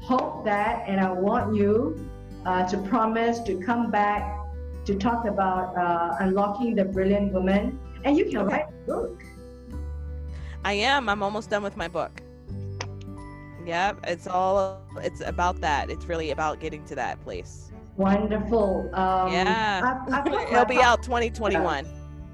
hope 0.00 0.44
that, 0.44 0.84
and 0.86 1.00
I 1.00 1.10
want 1.10 1.54
you 1.54 2.10
uh, 2.44 2.66
to 2.68 2.78
promise 2.82 3.40
to 3.40 3.58
come 3.58 3.90
back 3.90 4.22
to 4.86 4.94
talk 4.94 5.26
about 5.26 5.76
uh, 5.76 6.16
unlocking 6.20 6.74
the 6.74 6.84
brilliant 6.84 7.32
woman, 7.32 7.78
and 8.04 8.16
you 8.16 8.24
can 8.24 8.38
Okay. 8.38 8.54
write 8.54 8.66
a 8.68 8.86
book. 8.86 9.22
I 10.64 10.72
am. 10.74 11.08
I'm 11.08 11.22
almost 11.22 11.50
done 11.50 11.62
with 11.62 11.76
my 11.76 11.88
book. 11.88 12.22
Yep, 13.66 13.98
it's 14.06 14.26
all 14.28 14.80
it's 15.02 15.20
about 15.20 15.60
that. 15.60 15.90
It's 15.90 16.06
really 16.06 16.30
about 16.30 16.60
getting 16.60 16.84
to 16.84 16.94
that 16.94 17.20
place. 17.24 17.72
Wonderful. 17.96 18.88
Um, 18.94 19.32
Yeah. 19.32 19.98
I've, 20.08 20.26
I've 20.26 20.26
it'll 20.52 20.64
be 20.64 20.80
out 20.80 21.02
2021. 21.02 21.86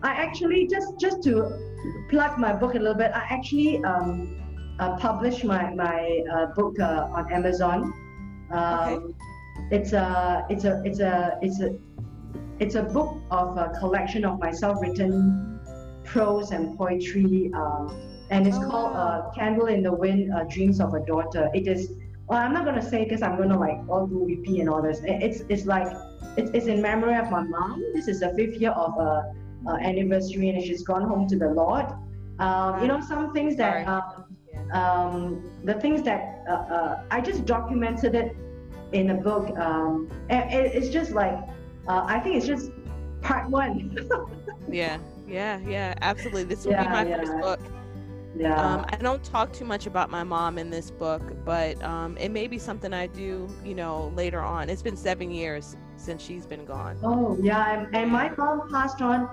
I 0.02 0.10
actually 0.10 0.66
just 0.66 0.98
just 1.00 1.22
to 1.24 1.32
plug 2.10 2.36
my 2.38 2.52
book 2.52 2.74
a 2.74 2.78
little 2.78 2.94
bit. 2.94 3.12
I 3.14 3.24
actually 3.30 3.82
um, 3.84 4.36
uh, 4.78 4.96
published 4.98 5.44
my 5.44 5.72
my 5.74 6.22
uh, 6.34 6.46
book 6.54 6.78
uh, 6.78 7.08
on 7.16 7.32
Amazon. 7.32 7.92
Um, 8.50 9.14
It's 9.70 9.92
a 9.94 10.44
it's 10.50 10.64
a 10.64 10.82
it's 10.84 11.00
a 11.00 11.38
it's 11.40 11.60
a 11.60 11.70
it's 12.62 12.76
a 12.76 12.82
book 12.96 13.10
of 13.32 13.56
a 13.58 13.66
collection 13.80 14.24
of 14.24 14.38
my 14.38 14.52
self-written 14.52 15.58
prose 16.04 16.52
and 16.52 16.78
poetry, 16.78 17.50
um, 17.54 17.84
and 18.30 18.46
it's 18.46 18.56
Oh, 18.56 18.70
called 18.70 18.92
wow. 18.94 19.02
uh, 19.02 19.30
"Candle 19.36 19.66
in 19.66 19.82
the 19.82 19.92
Wind: 20.02 20.32
uh, 20.32 20.44
Dreams 20.54 20.80
of 20.80 20.94
a 20.94 21.00
Daughter." 21.12 21.50
It 21.54 21.66
is. 21.66 21.82
Well, 22.28 22.38
I'm 22.44 22.52
not 22.58 22.64
gonna 22.64 22.88
say 22.92 23.02
because 23.04 23.22
I'm 23.26 23.36
gonna 23.36 23.58
like 23.58 23.78
all 23.90 24.06
do 24.06 24.18
weepy 24.28 24.60
and 24.60 24.68
all 24.70 24.80
this. 24.88 25.00
It's 25.04 25.40
it's 25.54 25.66
like 25.74 25.88
it's, 26.36 26.50
it's 26.56 26.66
in 26.66 26.80
memory 26.80 27.16
of 27.22 27.30
my 27.36 27.42
mom. 27.42 27.82
This 27.94 28.06
is 28.12 28.20
the 28.20 28.30
fifth 28.38 28.56
year 28.62 28.70
of 28.84 28.92
uh, 28.98 29.22
uh, 29.68 29.76
anniversary, 29.90 30.50
and 30.50 30.62
she's 30.62 30.84
gone 30.84 31.02
home 31.10 31.26
to 31.32 31.36
the 31.44 31.50
Lord. 31.62 31.86
Um, 32.38 32.80
you 32.82 32.86
know, 32.90 33.00
some 33.00 33.32
things 33.36 33.56
that 33.56 33.88
um, 33.88 34.24
um, 34.80 35.50
the 35.64 35.74
things 35.74 36.02
that 36.04 36.22
uh, 36.48 36.52
uh, 36.76 37.02
I 37.10 37.20
just 37.20 37.44
documented 37.44 38.14
it 38.14 38.36
in 38.92 39.10
a 39.10 39.14
book. 39.28 39.46
Um, 39.58 40.08
and 40.30 40.42
it, 40.52 40.74
it's 40.76 40.90
just 40.98 41.10
like 41.22 41.36
uh, 41.88 42.04
I 42.06 42.20
think 42.20 42.36
it's 42.36 42.46
just 42.46 42.70
part 43.22 43.48
one. 43.50 43.96
Yeah, 44.70 44.98
yeah, 45.28 45.58
yeah. 45.66 45.94
Absolutely. 46.00 46.44
This 46.44 46.64
will 46.64 46.72
Yeah, 46.72 46.84
be 46.84 46.90
my 46.90 47.06
yeah. 47.06 47.16
first 47.18 47.32
book. 47.40 47.60
yeah. 48.36 48.58
Um, 48.58 48.86
I 48.88 48.96
don't 48.96 49.22
talk 49.22 49.52
too 49.52 49.64
much 49.66 49.86
about 49.86 50.08
my 50.08 50.22
mom 50.24 50.56
in 50.56 50.70
this 50.70 50.90
book, 50.90 51.20
but 51.44 51.82
um, 51.82 52.16
it 52.16 52.30
may 52.30 52.46
be 52.46 52.58
something 52.58 52.94
I 52.94 53.06
do, 53.08 53.48
you 53.64 53.74
know, 53.74 54.12
later 54.16 54.40
on. 54.40 54.70
It's 54.70 54.80
been 54.80 54.96
seven 54.96 55.30
years 55.30 55.76
since 55.96 56.22
she's 56.22 56.46
been 56.46 56.64
gone. 56.64 56.96
oh 57.02 57.36
yeah, 57.42 57.86
and, 57.92 58.10
my 58.10 58.30
mom 58.38 58.70
passed 58.70 59.02
on 59.02 59.28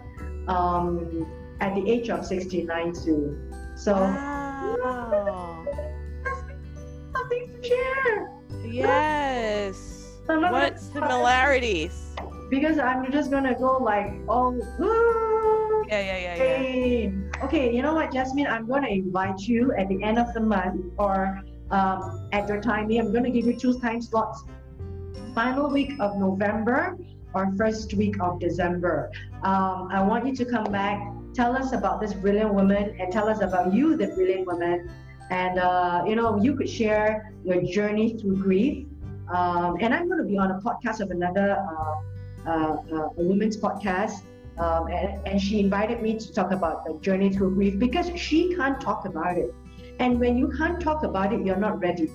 um, 0.50 1.26
at 1.62 1.74
the 1.76 1.90
age 1.90 2.10
of 2.10 2.26
69 2.26 2.94
too. 2.94 3.40
So 3.76 3.94
Wow. 3.94 5.66
something 7.16 7.50
to 7.62 7.68
share. 7.68 8.32
Yes. 8.66 9.96
What 10.28 10.80
similarities? 10.80 12.16
Because 12.50 12.80
I'm 12.80 13.12
just 13.12 13.32
gonna 13.32 13.56
go 13.58 13.78
like, 13.78 14.14
oh, 14.28 14.52
woo, 14.80 15.86
Yeah, 15.88 16.02
yeah, 16.02 16.18
yeah, 16.18 16.62
yeah. 16.62 17.44
Okay, 17.46 17.74
you 17.74 17.82
know 17.82 17.94
what, 17.94 18.12
Jasmine? 18.12 18.48
I'm 18.48 18.68
going 18.68 18.84
to 18.84 18.90
invite 18.90 19.40
you 19.42 19.74
at 19.74 19.88
the 19.88 20.04
end 20.04 20.20
of 20.20 20.34
the 20.34 20.40
month 20.40 20.86
or 20.98 21.42
um, 21.72 22.28
at 22.32 22.48
your 22.48 22.62
timing. 22.62 23.00
I'm 23.00 23.12
going 23.12 23.24
to 23.24 23.32
give 23.32 23.46
you 23.46 23.56
two 23.56 23.80
time 23.80 24.02
slots. 24.02 24.44
Final 25.34 25.70
week 25.70 25.94
of 26.00 26.18
November 26.18 26.98
or 27.34 27.52
first 27.58 27.94
week 27.94 28.16
of 28.20 28.40
December. 28.40 29.12
Um, 29.44 29.88
I 29.92 30.02
want 30.02 30.28
you 30.28 30.36
to 30.36 30.46
come 30.46 30.66
back, 30.66 31.00
tell 31.34 31.56
us 31.56 31.72
about 31.72 32.02
this 32.02 32.14
brilliant 32.14 32.54
woman, 32.54 32.96
and 33.00 33.12
tell 33.12 33.30
us 33.30 33.42
about 33.42 33.74
you, 33.74 33.96
the 33.96 34.08
brilliant 34.08 34.46
woman. 34.46 34.90
And 35.30 35.60
uh, 35.60 36.04
you 36.08 36.16
know, 36.16 36.42
you 36.42 36.56
could 36.56 36.70
share 36.70 37.34
your 37.44 37.62
journey 37.62 38.18
through 38.18 38.44
grief. 38.44 38.86
Um, 39.32 39.78
and 39.80 39.94
I'm 39.94 40.08
going 40.08 40.20
to 40.20 40.26
be 40.28 40.38
on 40.38 40.52
a 40.52 40.60
podcast 40.60 41.00
of 41.02 41.12
another 41.12 41.52
uh, 41.52 41.96
a 42.46 43.10
women's 43.18 43.58
podcast 43.58 44.12
um, 44.58 44.88
and, 44.88 45.26
and 45.26 45.42
she 45.42 45.60
invited 45.60 46.02
me 46.02 46.18
to 46.18 46.34
talk 46.34 46.52
about 46.52 46.86
the 46.86 47.00
journey 47.00 47.30
through 47.32 47.56
grief 47.56 47.80
because 47.80 48.12
she 48.16 48.54
can't 48.56 48.80
talk 48.80 49.06
about 49.06 49.38
it. 49.38 49.54
And 50.00 50.20
when 50.20 50.38
you 50.38 50.50
can't 50.58 50.80
talk 50.80 51.04
about 51.04 51.34
it, 51.34 51.46
you're 51.46 51.58
not 51.58 51.80
ready. 51.80 52.10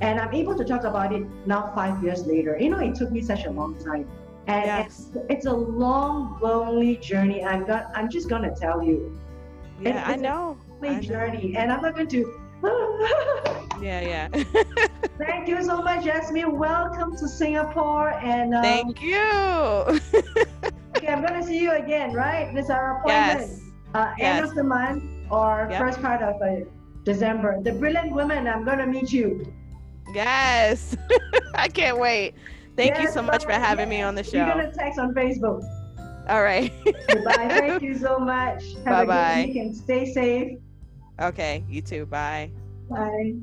And 0.00 0.18
I'm 0.20 0.32
able 0.32 0.56
to 0.56 0.64
talk 0.64 0.84
about 0.84 1.12
it 1.12 1.24
now, 1.46 1.72
five 1.74 2.02
years 2.02 2.26
later. 2.26 2.56
You 2.58 2.70
know, 2.70 2.78
it 2.78 2.94
took 2.94 3.10
me 3.10 3.20
such 3.20 3.44
a 3.44 3.50
long 3.50 3.76
time. 3.78 4.08
And 4.46 4.64
Yes. 4.64 4.86
it's, 4.86 5.10
it's 5.28 5.46
a 5.46 5.52
long, 5.52 6.38
lonely 6.40 6.96
journey. 6.96 7.44
I'm 7.44 7.64
got, 7.64 7.86
I'm 7.94 8.08
just 8.08 8.28
gonna 8.28 8.54
tell 8.54 8.82
you, 8.82 9.20
Yeah, 9.80 10.04
I 10.06 10.14
it's 10.14 10.16
a 10.16 10.16
know. 10.16 10.58
I 10.86 11.00
lonely 11.00 11.00
know. 11.00 11.00
journey, 11.00 11.54
and 11.56 11.72
I'm 11.72 11.82
not 11.82 11.94
going 11.94 12.08
to. 12.08 12.39
Yeah, 13.80 14.00
yeah. 14.02 14.28
Thank 15.18 15.48
you 15.48 15.62
so 15.64 15.80
much, 15.80 16.04
Jasmine. 16.04 16.58
Welcome 16.58 17.16
to 17.16 17.26
Singapore, 17.26 18.10
and 18.22 18.54
um, 18.54 18.62
Thank 18.62 19.00
you. 19.00 19.16
okay, 20.96 21.08
I'm 21.08 21.22
gonna 21.24 21.42
see 21.42 21.58
you 21.62 21.72
again, 21.72 22.12
right? 22.12 22.54
This 22.54 22.66
is 22.66 22.70
our 22.70 22.98
appointment. 22.98 23.40
yes. 23.40 23.60
uh, 23.94 24.12
end 24.20 24.44
Yes. 24.44 24.48
of 24.50 24.54
the 24.54 24.64
month 24.64 25.02
or 25.30 25.66
Yep. 25.70 25.78
first 25.80 26.02
part 26.02 26.20
of 26.20 26.40
uh, 26.42 26.66
December. 27.04 27.58
The 27.62 27.72
brilliant 27.72 28.12
women, 28.12 28.46
I'm 28.46 28.64
gonna 28.66 28.86
meet 28.86 29.10
you. 29.12 29.50
Yes. 30.14 30.94
I 31.54 31.68
can't 31.68 31.98
wait. 31.98 32.34
Thank 32.76 33.00
you 33.00 33.08
so 33.08 33.22
much 33.22 33.44
for 33.44 33.48
bye. 33.48 33.54
having 33.58 33.88
me 33.88 34.02
on 34.02 34.14
the 34.14 34.22
show. 34.24 34.36
You're 34.36 34.46
gonna 34.46 34.72
text 34.74 34.98
on 34.98 35.14
Facebook. 35.14 35.62
All 36.28 36.42
right. 36.42 36.70
Goodbye. 36.84 37.48
Thank 37.48 37.82
you 37.82 37.96
so 37.96 38.18
much. 38.18 38.62
Have 38.84 39.06
Bye-bye. 39.08 39.30
a 39.30 39.46
good 39.46 39.48
week 39.54 39.56
and 39.56 39.74
stay 39.74 40.12
safe. 40.12 40.58
Okay, 41.20 41.64
you 41.68 41.82
too. 41.82 42.06
Bye. 42.06 42.50
Bye. 42.88 43.34